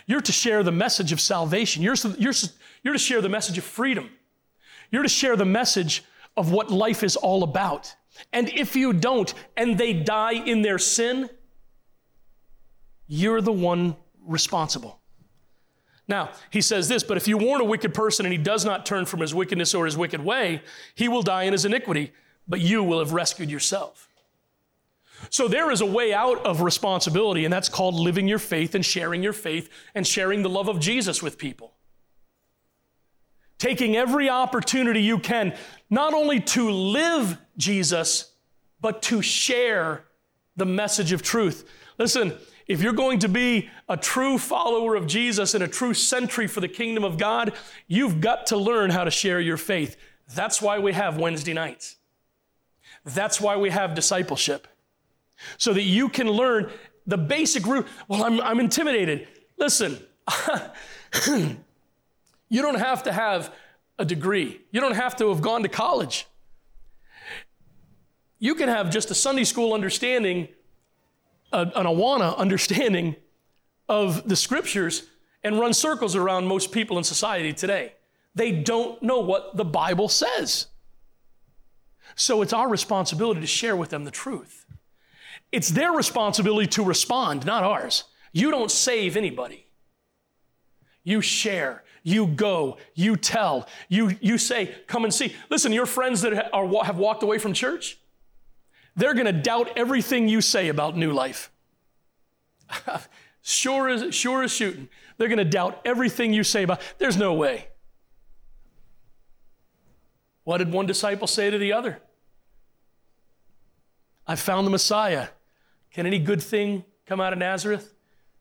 You're 0.07 0.21
to 0.21 0.33
share 0.33 0.63
the 0.63 0.73
message 0.73 1.13
of 1.13 1.21
salvation. 1.21 1.83
You're, 1.83 1.95
you're, 2.19 2.35
you're 2.83 2.95
to 2.95 2.99
share 2.99 3.21
the 3.21 3.29
message 3.29 3.59
of 3.59 3.65
freedom. 3.65 4.11
You're 4.91 5.03
to 5.03 5.09
share 5.09 5.37
the 5.37 5.45
message 5.45 6.05
of 6.37 6.53
what 6.53 6.71
life 6.71 7.03
is 7.03 7.17
all 7.17 7.43
about. 7.43 7.95
And 8.33 8.49
if 8.49 8.75
you 8.75 8.93
don't, 8.93 9.33
and 9.57 9.77
they 9.77 9.93
die 9.93 10.33
in 10.33 10.63
their 10.63 10.79
sin, 10.79 11.29
you're 13.07 13.41
the 13.41 13.53
one 13.53 13.97
responsible. 14.25 15.01
Now, 16.07 16.31
he 16.51 16.63
says 16.63 16.89
this, 16.89 17.03
but 17.03 17.17
if 17.17 17.29
you 17.29 17.37
warn 17.37 17.61
a 17.61 17.65
wicked 17.65 17.93
person 17.93 18.25
and 18.25 18.33
he 18.33 18.39
does 18.39 18.65
not 18.65 18.87
turn 18.87 19.05
from 19.05 19.21
his 19.21 19.35
wickedness 19.35 19.75
or 19.75 19.85
his 19.85 19.97
wicked 19.97 20.25
way, 20.25 20.63
he 20.95 21.07
will 21.07 21.23
die 21.23 21.43
in 21.43 21.53
his 21.53 21.67
iniquity, 21.67 22.13
but 22.47 22.61
you 22.61 22.83
will 22.83 22.99
have 22.99 23.13
rescued 23.13 23.51
yourself. 23.51 24.09
So 25.31 25.49
there 25.49 25.71
is 25.71 25.81
a 25.81 25.87
way 25.87 26.15
out 26.15 26.45
of 26.47 26.63
responsibility, 26.63 27.45
and 27.45 27.53
that's 27.53 27.69
called 27.69 27.95
living 27.95 28.27
your 28.27 28.39
faith 28.39 28.75
and 28.75 28.85
sharing 28.85 29.23
your 29.23 29.33
faith 29.33 29.69
and 29.95 30.07
sharing 30.07 30.43
the 30.43 30.49
love 30.49 30.69
of 30.69 30.81
Jesus 30.81 31.23
with 31.23 31.37
people 31.37 31.75
taking 33.59 33.97
every 33.97 34.29
opportunity 34.29 35.03
you 35.03 35.19
can, 35.19 35.55
not 35.91 36.15
only 36.15 36.41
to 36.41 36.71
live 36.71 37.39
Jesus, 37.57 38.33
but 38.81 39.03
to 39.03 39.21
share 39.21 40.05
the 40.57 40.67
message 40.67 41.13
of 41.13 41.23
truth. 41.23 41.69
Listen, 41.99 42.33
if 42.67 42.83
you're 42.83 42.93
going 42.93 43.19
to 43.21 43.29
be 43.29 43.71
a 43.89 43.97
true 43.97 44.39
follower 44.39 44.95
of 44.95 45.07
Jesus 45.07 45.55
and 45.55 45.65
a 45.65 45.69
true 45.69 45.95
sentry 45.95 46.47
for 46.47 46.61
the 46.61 46.69
kingdom 46.69 47.03
of 47.03 47.17
God, 47.17 47.55
you've 47.87 48.21
got 48.21 48.47
to 48.49 48.57
learn 48.57 48.91
how 48.91 49.05
to 49.05 49.11
share 49.11 49.41
your 49.41 49.57
faith. 49.57 49.97
That's 50.35 50.61
why 50.61 50.79
we 50.79 50.93
have 50.93 51.17
Wednesday 51.17 51.55
nights. 51.55 51.97
That's 53.05 53.41
why 53.41 53.57
we 53.57 53.71
have 53.71 53.95
discipleship. 53.95 54.69
So 55.57 55.73
that 55.73 55.83
you 55.83 56.09
can 56.09 56.29
learn 56.29 56.71
the 57.07 57.17
basic 57.17 57.67
root. 57.67 57.87
Well, 58.07 58.23
I'm, 58.23 58.41
I'm 58.41 58.61
intimidated. 58.61 59.29
Listen, 59.57 59.99
You 62.49 62.63
don't 62.63 62.79
have 62.79 63.03
to 63.05 63.13
have 63.13 63.55
a 63.99 64.05
degree, 64.05 64.61
you 64.71 64.81
don't 64.81 64.95
have 64.95 65.17
to 65.17 65.29
have 65.29 65.43
gone 65.43 65.63
to 65.63 65.69
college. 65.69 66.27
You 68.39 68.55
can 68.55 68.69
have 68.69 68.91
just 68.91 69.11
a 69.11 69.15
Sunday 69.15 69.43
school 69.45 69.75
understanding, 69.75 70.49
an 71.53 71.71
Awana 71.73 72.37
understanding 72.39 73.17
of 73.89 74.29
the 74.29 74.37
scriptures, 74.37 75.05
and 75.43 75.59
run 75.59 75.73
circles 75.73 76.15
around 76.15 76.47
most 76.47 76.73
people 76.73 76.99
in 76.99 77.05
society 77.05 77.53
today. 77.53 77.95
They 78.35 78.53
don't 78.53 79.03
know 79.03 79.21
what 79.21 79.57
the 79.57 79.65
Bible 79.65 80.09
says. 80.09 80.67
So 82.15 82.43
it's 82.43 82.53
our 82.53 82.69
responsibility 82.69 83.41
to 83.41 83.47
share 83.47 83.77
with 83.77 83.91
them 83.91 84.05
the 84.05 84.11
truth. 84.11 84.67
It's 85.51 85.71
their 85.71 85.93
responsibility 85.93 86.67
to 86.69 86.85
respond, 86.85 87.47
not 87.47 87.65
ours. 87.65 88.05
You 88.33 88.51
don't 88.51 88.71
save 88.71 89.17
anybody. 89.17 89.68
You 91.09 91.23
share. 91.23 91.85
You 92.03 92.27
go, 92.27 92.77
you 92.95 93.17
tell, 93.17 93.67
you, 93.89 94.15
you 94.21 94.37
say, 94.37 94.75
come 94.87 95.05
and 95.05 95.13
see. 95.13 95.35
Listen, 95.49 95.73
your 95.73 95.87
friends 95.87 96.21
that 96.21 96.53
are, 96.53 96.85
have 96.85 96.99
walked 96.99 97.23
away 97.23 97.39
from 97.39 97.55
church, 97.55 97.99
they're 98.95 99.15
going 99.15 99.25
to 99.25 99.33
doubt 99.33 99.71
everything 99.77 100.29
you 100.29 100.43
say 100.43 100.69
about 100.69 100.99
new 100.99 101.11
life. 101.11 101.51
sure 103.43 103.89
as, 103.89 104.15
sure 104.15 104.43
as 104.43 104.53
shooting. 104.53 104.91
They're 105.17 105.29
going 105.29 105.39
to 105.39 105.47
doubt 105.47 105.81
everything 105.87 106.35
you 106.35 106.45
say 106.45 106.63
about, 106.63 106.83
there's 106.99 107.17
no 107.17 107.33
way. 107.33 107.69
What 110.45 110.59
did 110.59 110.71
one 110.71 110.85
disciple 110.85 111.27
say 111.27 111.49
to 111.49 111.57
the 111.57 111.73
other? 111.73 112.03
I 114.27 114.37
found 114.37 114.67
the 114.67 114.71
Messiah. 114.71 115.29
Can 115.91 116.07
any 116.07 116.19
good 116.19 116.43
thing 116.43 116.85
come 117.07 117.19
out 117.19 117.33
of 117.33 117.39
Nazareth? 117.39 117.95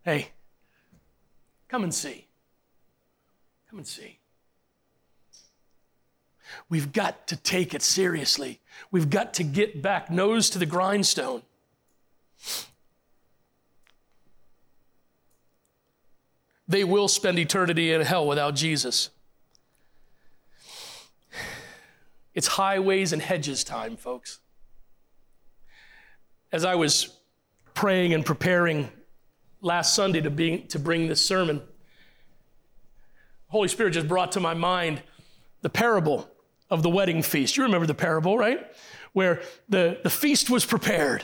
Hey, 0.03 0.31
come 1.69 1.83
and 1.83 1.93
see. 1.93 2.26
Come 3.69 3.79
and 3.79 3.87
see. 3.87 4.19
We've 6.69 6.93
got 6.93 7.27
to 7.27 7.35
take 7.35 7.73
it 7.73 7.81
seriously. 7.81 8.61
We've 8.91 9.09
got 9.09 9.33
to 9.35 9.43
get 9.43 9.81
back 9.81 10.09
nose 10.09 10.49
to 10.51 10.59
the 10.59 10.65
grindstone. 10.65 11.41
They 16.67 16.83
will 16.83 17.07
spend 17.07 17.39
eternity 17.39 17.93
in 17.93 18.01
hell 18.01 18.27
without 18.27 18.55
Jesus. 18.55 19.09
It's 22.33 22.47
highways 22.47 23.13
and 23.13 23.21
hedges 23.21 23.63
time, 23.63 23.97
folks. 23.97 24.39
As 26.51 26.63
I 26.63 26.75
was 26.75 27.17
praying 27.73 28.13
and 28.13 28.25
preparing 28.25 28.89
last 29.61 29.95
Sunday 29.95 30.21
to, 30.21 30.29
be, 30.29 30.59
to 30.59 30.79
bring 30.79 31.07
this 31.07 31.25
sermon, 31.25 31.61
Holy 33.47 33.67
Spirit 33.67 33.91
just 33.91 34.07
brought 34.07 34.31
to 34.33 34.39
my 34.39 34.53
mind 34.53 35.01
the 35.61 35.69
parable 35.69 36.29
of 36.69 36.83
the 36.83 36.89
wedding 36.89 37.21
feast. 37.21 37.57
You 37.57 37.63
remember 37.63 37.87
the 37.87 37.93
parable, 37.93 38.37
right? 38.37 38.65
Where 39.13 39.41
the, 39.69 39.99
the 40.03 40.09
feast 40.09 40.49
was 40.49 40.65
prepared, 40.65 41.23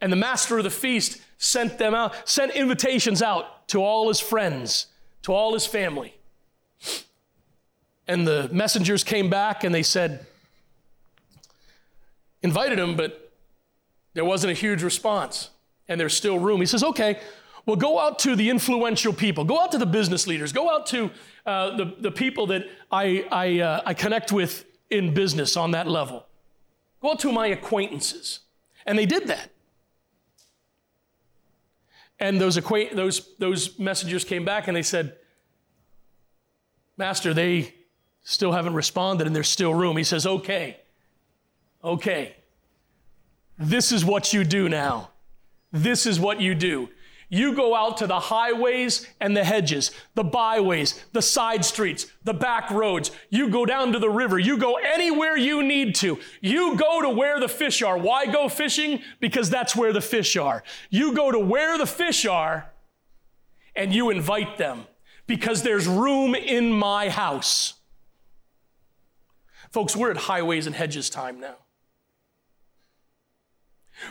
and 0.00 0.12
the 0.12 0.16
master 0.16 0.58
of 0.58 0.64
the 0.64 0.70
feast 0.70 1.20
sent 1.38 1.78
them 1.78 1.94
out, 1.94 2.28
sent 2.28 2.52
invitations 2.52 3.22
out 3.22 3.66
to 3.68 3.82
all 3.82 4.08
his 4.08 4.20
friends, 4.20 4.86
to 5.22 5.32
all 5.32 5.54
his 5.54 5.66
family. 5.66 6.14
And 8.06 8.26
the 8.26 8.48
messengers 8.52 9.02
came 9.04 9.30
back 9.30 9.64
and 9.64 9.74
they 9.74 9.82
said, 9.82 10.26
invited 12.42 12.78
him, 12.78 12.96
but 12.96 13.32
there 14.14 14.24
wasn't 14.24 14.50
a 14.50 14.54
huge 14.54 14.82
response, 14.82 15.50
and 15.88 16.00
there's 16.00 16.14
still 16.14 16.38
room. 16.38 16.60
He 16.60 16.66
says, 16.66 16.82
okay, 16.82 17.18
well, 17.66 17.76
go 17.76 17.98
out 17.98 18.18
to 18.20 18.34
the 18.36 18.50
influential 18.50 19.12
people, 19.12 19.44
go 19.44 19.60
out 19.60 19.72
to 19.72 19.78
the 19.78 19.86
business 19.86 20.26
leaders, 20.26 20.52
go 20.52 20.70
out 20.70 20.86
to 20.86 21.10
uh, 21.46 21.76
the, 21.76 21.94
the 21.98 22.10
people 22.10 22.46
that 22.48 22.66
I, 22.90 23.26
I, 23.30 23.60
uh, 23.60 23.82
I 23.86 23.94
connect 23.94 24.32
with 24.32 24.64
in 24.90 25.14
business 25.14 25.56
on 25.56 25.70
that 25.72 25.86
level. 25.86 26.26
Go 27.00 27.12
out 27.12 27.20
to 27.20 27.32
my 27.32 27.46
acquaintances. 27.48 28.40
And 28.86 28.98
they 28.98 29.06
did 29.06 29.28
that. 29.28 29.50
And 32.18 32.40
those, 32.40 32.56
acquaint- 32.56 32.96
those, 32.96 33.34
those 33.38 33.78
messengers 33.78 34.24
came 34.24 34.44
back 34.44 34.68
and 34.68 34.76
they 34.76 34.82
said, 34.82 35.16
Master, 36.96 37.32
they 37.32 37.74
still 38.22 38.52
haven't 38.52 38.74
responded 38.74 39.26
and 39.26 39.34
there's 39.34 39.48
still 39.48 39.72
room. 39.74 39.96
He 39.96 40.04
says, 40.04 40.26
Okay, 40.26 40.76
okay. 41.82 42.36
This 43.58 43.92
is 43.92 44.04
what 44.04 44.32
you 44.32 44.44
do 44.44 44.68
now. 44.68 45.10
This 45.72 46.06
is 46.06 46.18
what 46.18 46.40
you 46.40 46.54
do. 46.54 46.88
You 47.32 47.54
go 47.54 47.76
out 47.76 47.98
to 47.98 48.08
the 48.08 48.18
highways 48.18 49.06
and 49.20 49.36
the 49.36 49.44
hedges, 49.44 49.92
the 50.16 50.24
byways, 50.24 51.02
the 51.12 51.22
side 51.22 51.64
streets, 51.64 52.06
the 52.24 52.34
back 52.34 52.70
roads. 52.70 53.12
You 53.30 53.48
go 53.48 53.64
down 53.64 53.92
to 53.92 54.00
the 54.00 54.10
river. 54.10 54.36
You 54.38 54.58
go 54.58 54.74
anywhere 54.74 55.36
you 55.36 55.62
need 55.62 55.94
to. 55.96 56.18
You 56.40 56.76
go 56.76 57.00
to 57.00 57.08
where 57.08 57.38
the 57.38 57.48
fish 57.48 57.82
are. 57.82 57.96
Why 57.96 58.26
go 58.26 58.48
fishing? 58.48 59.00
Because 59.20 59.48
that's 59.48 59.76
where 59.76 59.92
the 59.92 60.00
fish 60.00 60.36
are. 60.36 60.64
You 60.90 61.14
go 61.14 61.30
to 61.30 61.38
where 61.38 61.78
the 61.78 61.86
fish 61.86 62.26
are 62.26 62.72
and 63.76 63.94
you 63.94 64.10
invite 64.10 64.58
them 64.58 64.86
because 65.28 65.62
there's 65.62 65.86
room 65.86 66.34
in 66.34 66.72
my 66.72 67.08
house. 67.08 67.74
Folks, 69.70 69.94
we're 69.94 70.10
at 70.10 70.16
highways 70.16 70.66
and 70.66 70.74
hedges 70.74 71.08
time 71.08 71.38
now. 71.38 71.54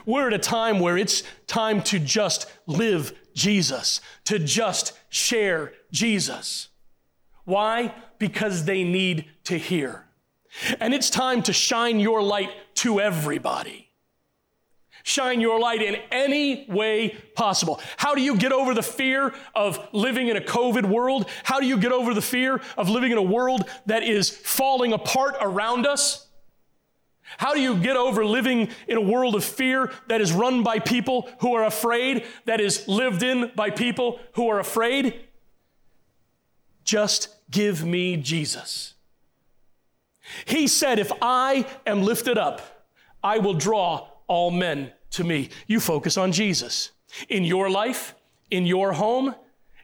We're 0.05 0.27
at 0.27 0.33
a 0.33 0.39
time 0.39 0.79
where 0.79 0.97
it's 0.97 1.23
time 1.47 1.81
to 1.83 1.99
just 1.99 2.51
live 2.67 3.13
Jesus, 3.33 4.01
to 4.25 4.39
just 4.39 4.93
share 5.09 5.73
Jesus. 5.91 6.69
Why? 7.45 7.95
Because 8.17 8.65
they 8.65 8.83
need 8.83 9.25
to 9.45 9.57
hear. 9.57 10.05
And 10.79 10.93
it's 10.93 11.09
time 11.09 11.41
to 11.43 11.53
shine 11.53 11.99
your 11.99 12.21
light 12.21 12.51
to 12.75 12.99
everybody. 12.99 13.89
Shine 15.03 15.39
your 15.39 15.59
light 15.59 15.81
in 15.81 15.95
any 16.11 16.65
way 16.69 17.15
possible. 17.35 17.79
How 17.97 18.13
do 18.15 18.21
you 18.21 18.35
get 18.35 18.51
over 18.51 18.73
the 18.73 18.83
fear 18.83 19.33
of 19.55 19.79
living 19.93 20.27
in 20.27 20.37
a 20.37 20.41
COVID 20.41 20.85
world? 20.85 21.27
How 21.43 21.59
do 21.59 21.65
you 21.65 21.77
get 21.77 21.91
over 21.91 22.13
the 22.13 22.21
fear 22.21 22.61
of 22.77 22.89
living 22.89 23.11
in 23.11 23.17
a 23.17 23.23
world 23.23 23.63
that 23.85 24.03
is 24.03 24.29
falling 24.29 24.93
apart 24.93 25.35
around 25.39 25.87
us? 25.87 26.27
How 27.37 27.53
do 27.53 27.61
you 27.61 27.77
get 27.77 27.95
over 27.95 28.25
living 28.25 28.69
in 28.87 28.97
a 28.97 29.01
world 29.01 29.35
of 29.35 29.43
fear 29.43 29.91
that 30.07 30.21
is 30.21 30.33
run 30.33 30.63
by 30.63 30.79
people 30.79 31.29
who 31.39 31.53
are 31.53 31.65
afraid, 31.65 32.25
that 32.45 32.59
is 32.59 32.87
lived 32.87 33.23
in 33.23 33.51
by 33.55 33.69
people 33.69 34.19
who 34.33 34.49
are 34.49 34.59
afraid? 34.59 35.21
Just 36.83 37.29
give 37.51 37.85
me 37.85 38.17
Jesus. 38.17 38.95
He 40.45 40.67
said, 40.67 40.99
If 40.99 41.11
I 41.21 41.65
am 41.85 42.01
lifted 42.01 42.37
up, 42.37 42.85
I 43.23 43.39
will 43.39 43.53
draw 43.53 44.07
all 44.27 44.51
men 44.51 44.91
to 45.11 45.23
me. 45.23 45.49
You 45.67 45.79
focus 45.79 46.17
on 46.17 46.31
Jesus 46.31 46.91
in 47.27 47.43
your 47.43 47.69
life, 47.69 48.15
in 48.51 48.65
your 48.65 48.93
home, 48.93 49.35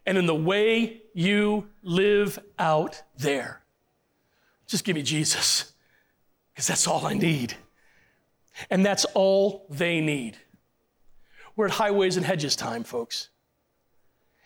and 0.06 0.18
in 0.18 0.26
the 0.26 0.36
way 0.36 1.02
you 1.14 1.68
live 1.84 2.40
out 2.60 3.02
there. 3.18 3.62
Just 4.68 4.84
give 4.84 4.96
me 4.96 5.04
Jesus, 5.04 5.74
because 6.56 6.68
that's 6.68 6.88
all 6.88 7.06
I 7.06 7.14
need. 7.14 7.54
And 8.70 8.86
that's 8.86 9.04
all 9.14 9.66
they 9.70 10.00
need. 10.00 10.38
We're 11.58 11.66
at 11.66 11.74
highways 11.74 12.16
and 12.16 12.26
hedges 12.26 12.56
time, 12.56 12.86
folks. 12.86 13.28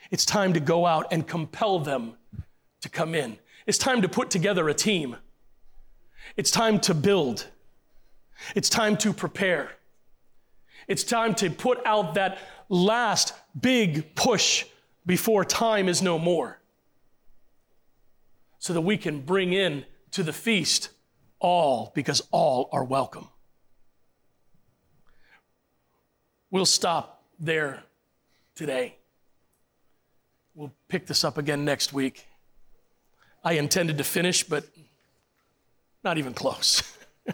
It's 0.10 0.26
time 0.26 0.54
to 0.54 0.60
go 0.60 0.88
out 0.88 1.06
and 1.12 1.28
compel 1.28 1.78
them 1.78 2.16
to 2.82 2.90
come 2.90 3.14
in. 3.14 3.38
It's 3.68 3.78
time 3.78 4.02
to 4.02 4.10
put 4.10 4.32
together 4.32 4.68
a 4.70 4.74
team. 4.74 5.18
It's 6.36 6.50
time 6.50 6.80
to 6.82 6.96
build. 6.96 7.46
It's 8.56 8.70
time 8.70 8.98
to 8.98 9.14
prepare. 9.14 9.72
It's 10.88 11.04
time 11.04 11.36
to 11.36 11.52
put 11.52 11.86
out 11.86 12.16
that 12.16 12.40
last 12.70 13.34
big 13.60 14.16
push 14.16 14.66
before 15.06 15.46
time 15.46 15.88
is 15.88 16.02
no 16.02 16.18
more. 16.18 16.60
So 18.58 18.74
that 18.74 18.82
we 18.82 18.98
can 18.98 19.22
bring 19.22 19.54
in 19.54 19.86
to 20.12 20.24
the 20.24 20.34
feast 20.34 20.90
all, 21.40 21.92
because 21.96 22.22
all 22.32 22.70
are 22.72 22.84
welcome. 22.84 23.28
We'll 26.52 26.66
stop 26.66 27.24
there 27.40 27.84
today. 28.56 28.96
We'll 30.56 30.74
pick 30.88 31.06
this 31.08 31.24
up 31.24 31.38
again 31.38 31.64
next 31.64 31.94
week. 31.94 32.26
I 33.44 33.54
intended 33.54 33.98
to 34.00 34.04
finish, 34.04 34.44
but 34.44 34.66
not 36.04 36.18
even 36.18 36.34
close. 36.34 36.84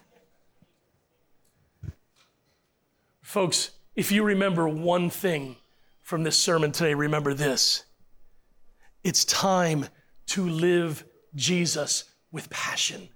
Folks, 3.22 3.72
if 3.96 4.12
you 4.12 4.24
remember 4.24 4.68
one 4.68 5.10
thing 5.10 5.56
from 6.02 6.24
this 6.24 6.38
sermon 6.38 6.72
today, 6.72 6.94
remember 6.94 7.34
this. 7.34 7.86
It's 9.04 9.26
time 9.26 9.88
to 10.28 10.48
live 10.48 11.06
Jesus 11.36 12.04
with 12.32 12.50
passion 12.50 13.10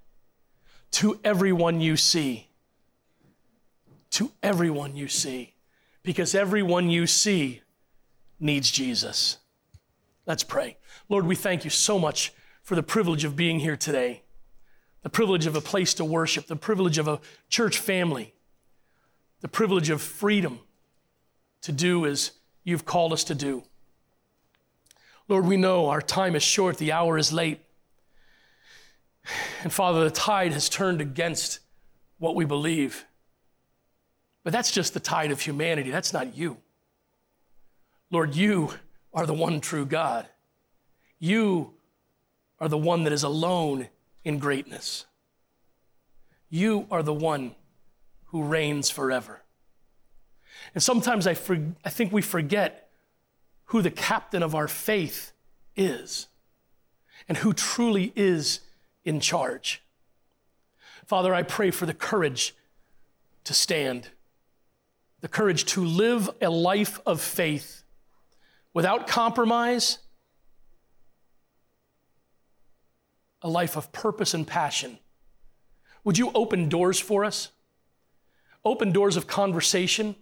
to 0.91 1.19
everyone 1.23 1.81
you 1.81 1.97
see. 1.97 2.47
To 4.11 4.31
everyone 4.41 4.95
you 4.95 5.07
see. 5.07 5.53
Because 6.03 6.33
everyone 6.33 6.89
you 6.89 7.07
see 7.07 7.61
needs 8.39 8.71
Jesus. 8.71 9.37
Let's 10.25 10.43
pray. 10.43 10.77
Lord, 11.07 11.25
we 11.25 11.35
thank 11.35 11.63
you 11.63 11.69
so 11.69 11.99
much 11.99 12.33
for 12.61 12.75
the 12.75 12.83
privilege 12.83 13.23
of 13.23 13.35
being 13.35 13.59
here 13.59 13.75
today, 13.75 14.23
the 15.01 15.09
privilege 15.09 15.45
of 15.45 15.55
a 15.55 15.61
place 15.61 15.93
to 15.95 16.05
worship, 16.05 16.47
the 16.47 16.55
privilege 16.55 16.97
of 16.97 17.07
a 17.07 17.19
church 17.49 17.77
family 17.77 18.33
the 19.41 19.47
privilege 19.47 19.89
of 19.89 20.01
freedom 20.01 20.59
to 21.61 21.71
do 21.71 22.05
as 22.05 22.31
you've 22.63 22.85
called 22.85 23.13
us 23.13 23.23
to 23.25 23.35
do. 23.35 23.63
Lord, 25.27 25.45
we 25.45 25.57
know 25.57 25.89
our 25.89 26.01
time 26.01 26.35
is 26.35 26.43
short, 26.43 26.77
the 26.77 26.91
hour 26.91 27.17
is 27.17 27.31
late. 27.31 27.61
And 29.63 29.71
Father, 29.71 30.03
the 30.03 30.11
tide 30.11 30.53
has 30.53 30.69
turned 30.69 31.01
against 31.01 31.59
what 32.17 32.35
we 32.35 32.45
believe. 32.45 33.05
But 34.43 34.53
that's 34.53 34.71
just 34.71 34.93
the 34.93 34.99
tide 34.99 35.31
of 35.31 35.41
humanity, 35.41 35.91
that's 35.91 36.13
not 36.13 36.35
you. 36.35 36.57
Lord, 38.11 38.35
you 38.35 38.73
are 39.13 39.25
the 39.25 39.33
one 39.33 39.61
true 39.61 39.85
God. 39.85 40.27
You 41.19 41.73
are 42.59 42.67
the 42.67 42.77
one 42.77 43.03
that 43.03 43.13
is 43.13 43.23
alone 43.23 43.89
in 44.23 44.39
greatness. 44.39 45.05
You 46.49 46.87
are 46.89 47.03
the 47.03 47.13
one 47.13 47.55
who 48.25 48.43
reigns 48.43 48.89
forever. 48.89 49.41
And 50.73 50.83
sometimes 50.83 51.27
I, 51.27 51.33
for, 51.33 51.59
I 51.85 51.89
think 51.89 52.11
we 52.11 52.21
forget 52.21 52.89
who 53.65 53.81
the 53.81 53.91
captain 53.91 54.43
of 54.43 54.55
our 54.55 54.67
faith 54.67 55.31
is 55.75 56.27
and 57.27 57.37
who 57.37 57.53
truly 57.53 58.11
is 58.15 58.61
in 59.03 59.19
charge. 59.19 59.81
Father, 61.05 61.33
I 61.33 61.43
pray 61.43 61.71
for 61.71 61.85
the 61.85 61.93
courage 61.93 62.55
to 63.43 63.53
stand, 63.53 64.09
the 65.21 65.27
courage 65.27 65.65
to 65.65 65.83
live 65.83 66.29
a 66.41 66.49
life 66.49 66.99
of 67.05 67.21
faith 67.21 67.83
without 68.73 69.07
compromise, 69.07 69.99
a 73.41 73.49
life 73.49 73.75
of 73.75 73.91
purpose 73.91 74.33
and 74.33 74.45
passion. 74.45 74.99
Would 76.03 76.17
you 76.17 76.31
open 76.33 76.69
doors 76.69 76.99
for 76.99 77.25
us? 77.25 77.49
open 78.65 78.91
doors 78.91 79.15
of 79.15 79.27
conversation, 79.27 80.15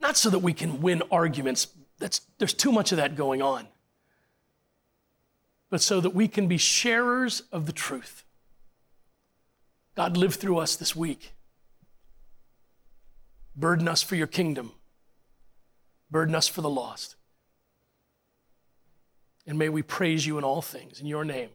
not 0.00 0.16
so 0.16 0.30
that 0.30 0.40
we 0.40 0.52
can 0.52 0.80
win 0.80 1.02
arguments. 1.10 1.68
That's, 1.98 2.20
there's 2.38 2.54
too 2.54 2.72
much 2.72 2.92
of 2.92 2.96
that 2.98 3.16
going 3.16 3.42
on. 3.42 3.66
But 5.70 5.80
so 5.80 6.00
that 6.00 6.14
we 6.14 6.28
can 6.28 6.46
be 6.46 6.58
sharers 6.58 7.42
of 7.52 7.66
the 7.66 7.72
truth. 7.72 8.24
God, 9.94 10.16
live 10.16 10.34
through 10.34 10.58
us 10.58 10.76
this 10.76 10.94
week. 10.94 11.32
Burden 13.56 13.88
us 13.88 14.02
for 14.02 14.14
your 14.14 14.26
kingdom. 14.26 14.72
Burden 16.10 16.34
us 16.34 16.46
for 16.46 16.60
the 16.60 16.70
lost. 16.70 17.16
And 19.46 19.58
may 19.58 19.68
we 19.68 19.82
praise 19.82 20.26
you 20.26 20.38
in 20.38 20.44
all 20.44 20.62
things. 20.62 21.00
In 21.00 21.06
your 21.06 21.24
name, 21.24 21.50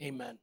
amen. 0.00 0.38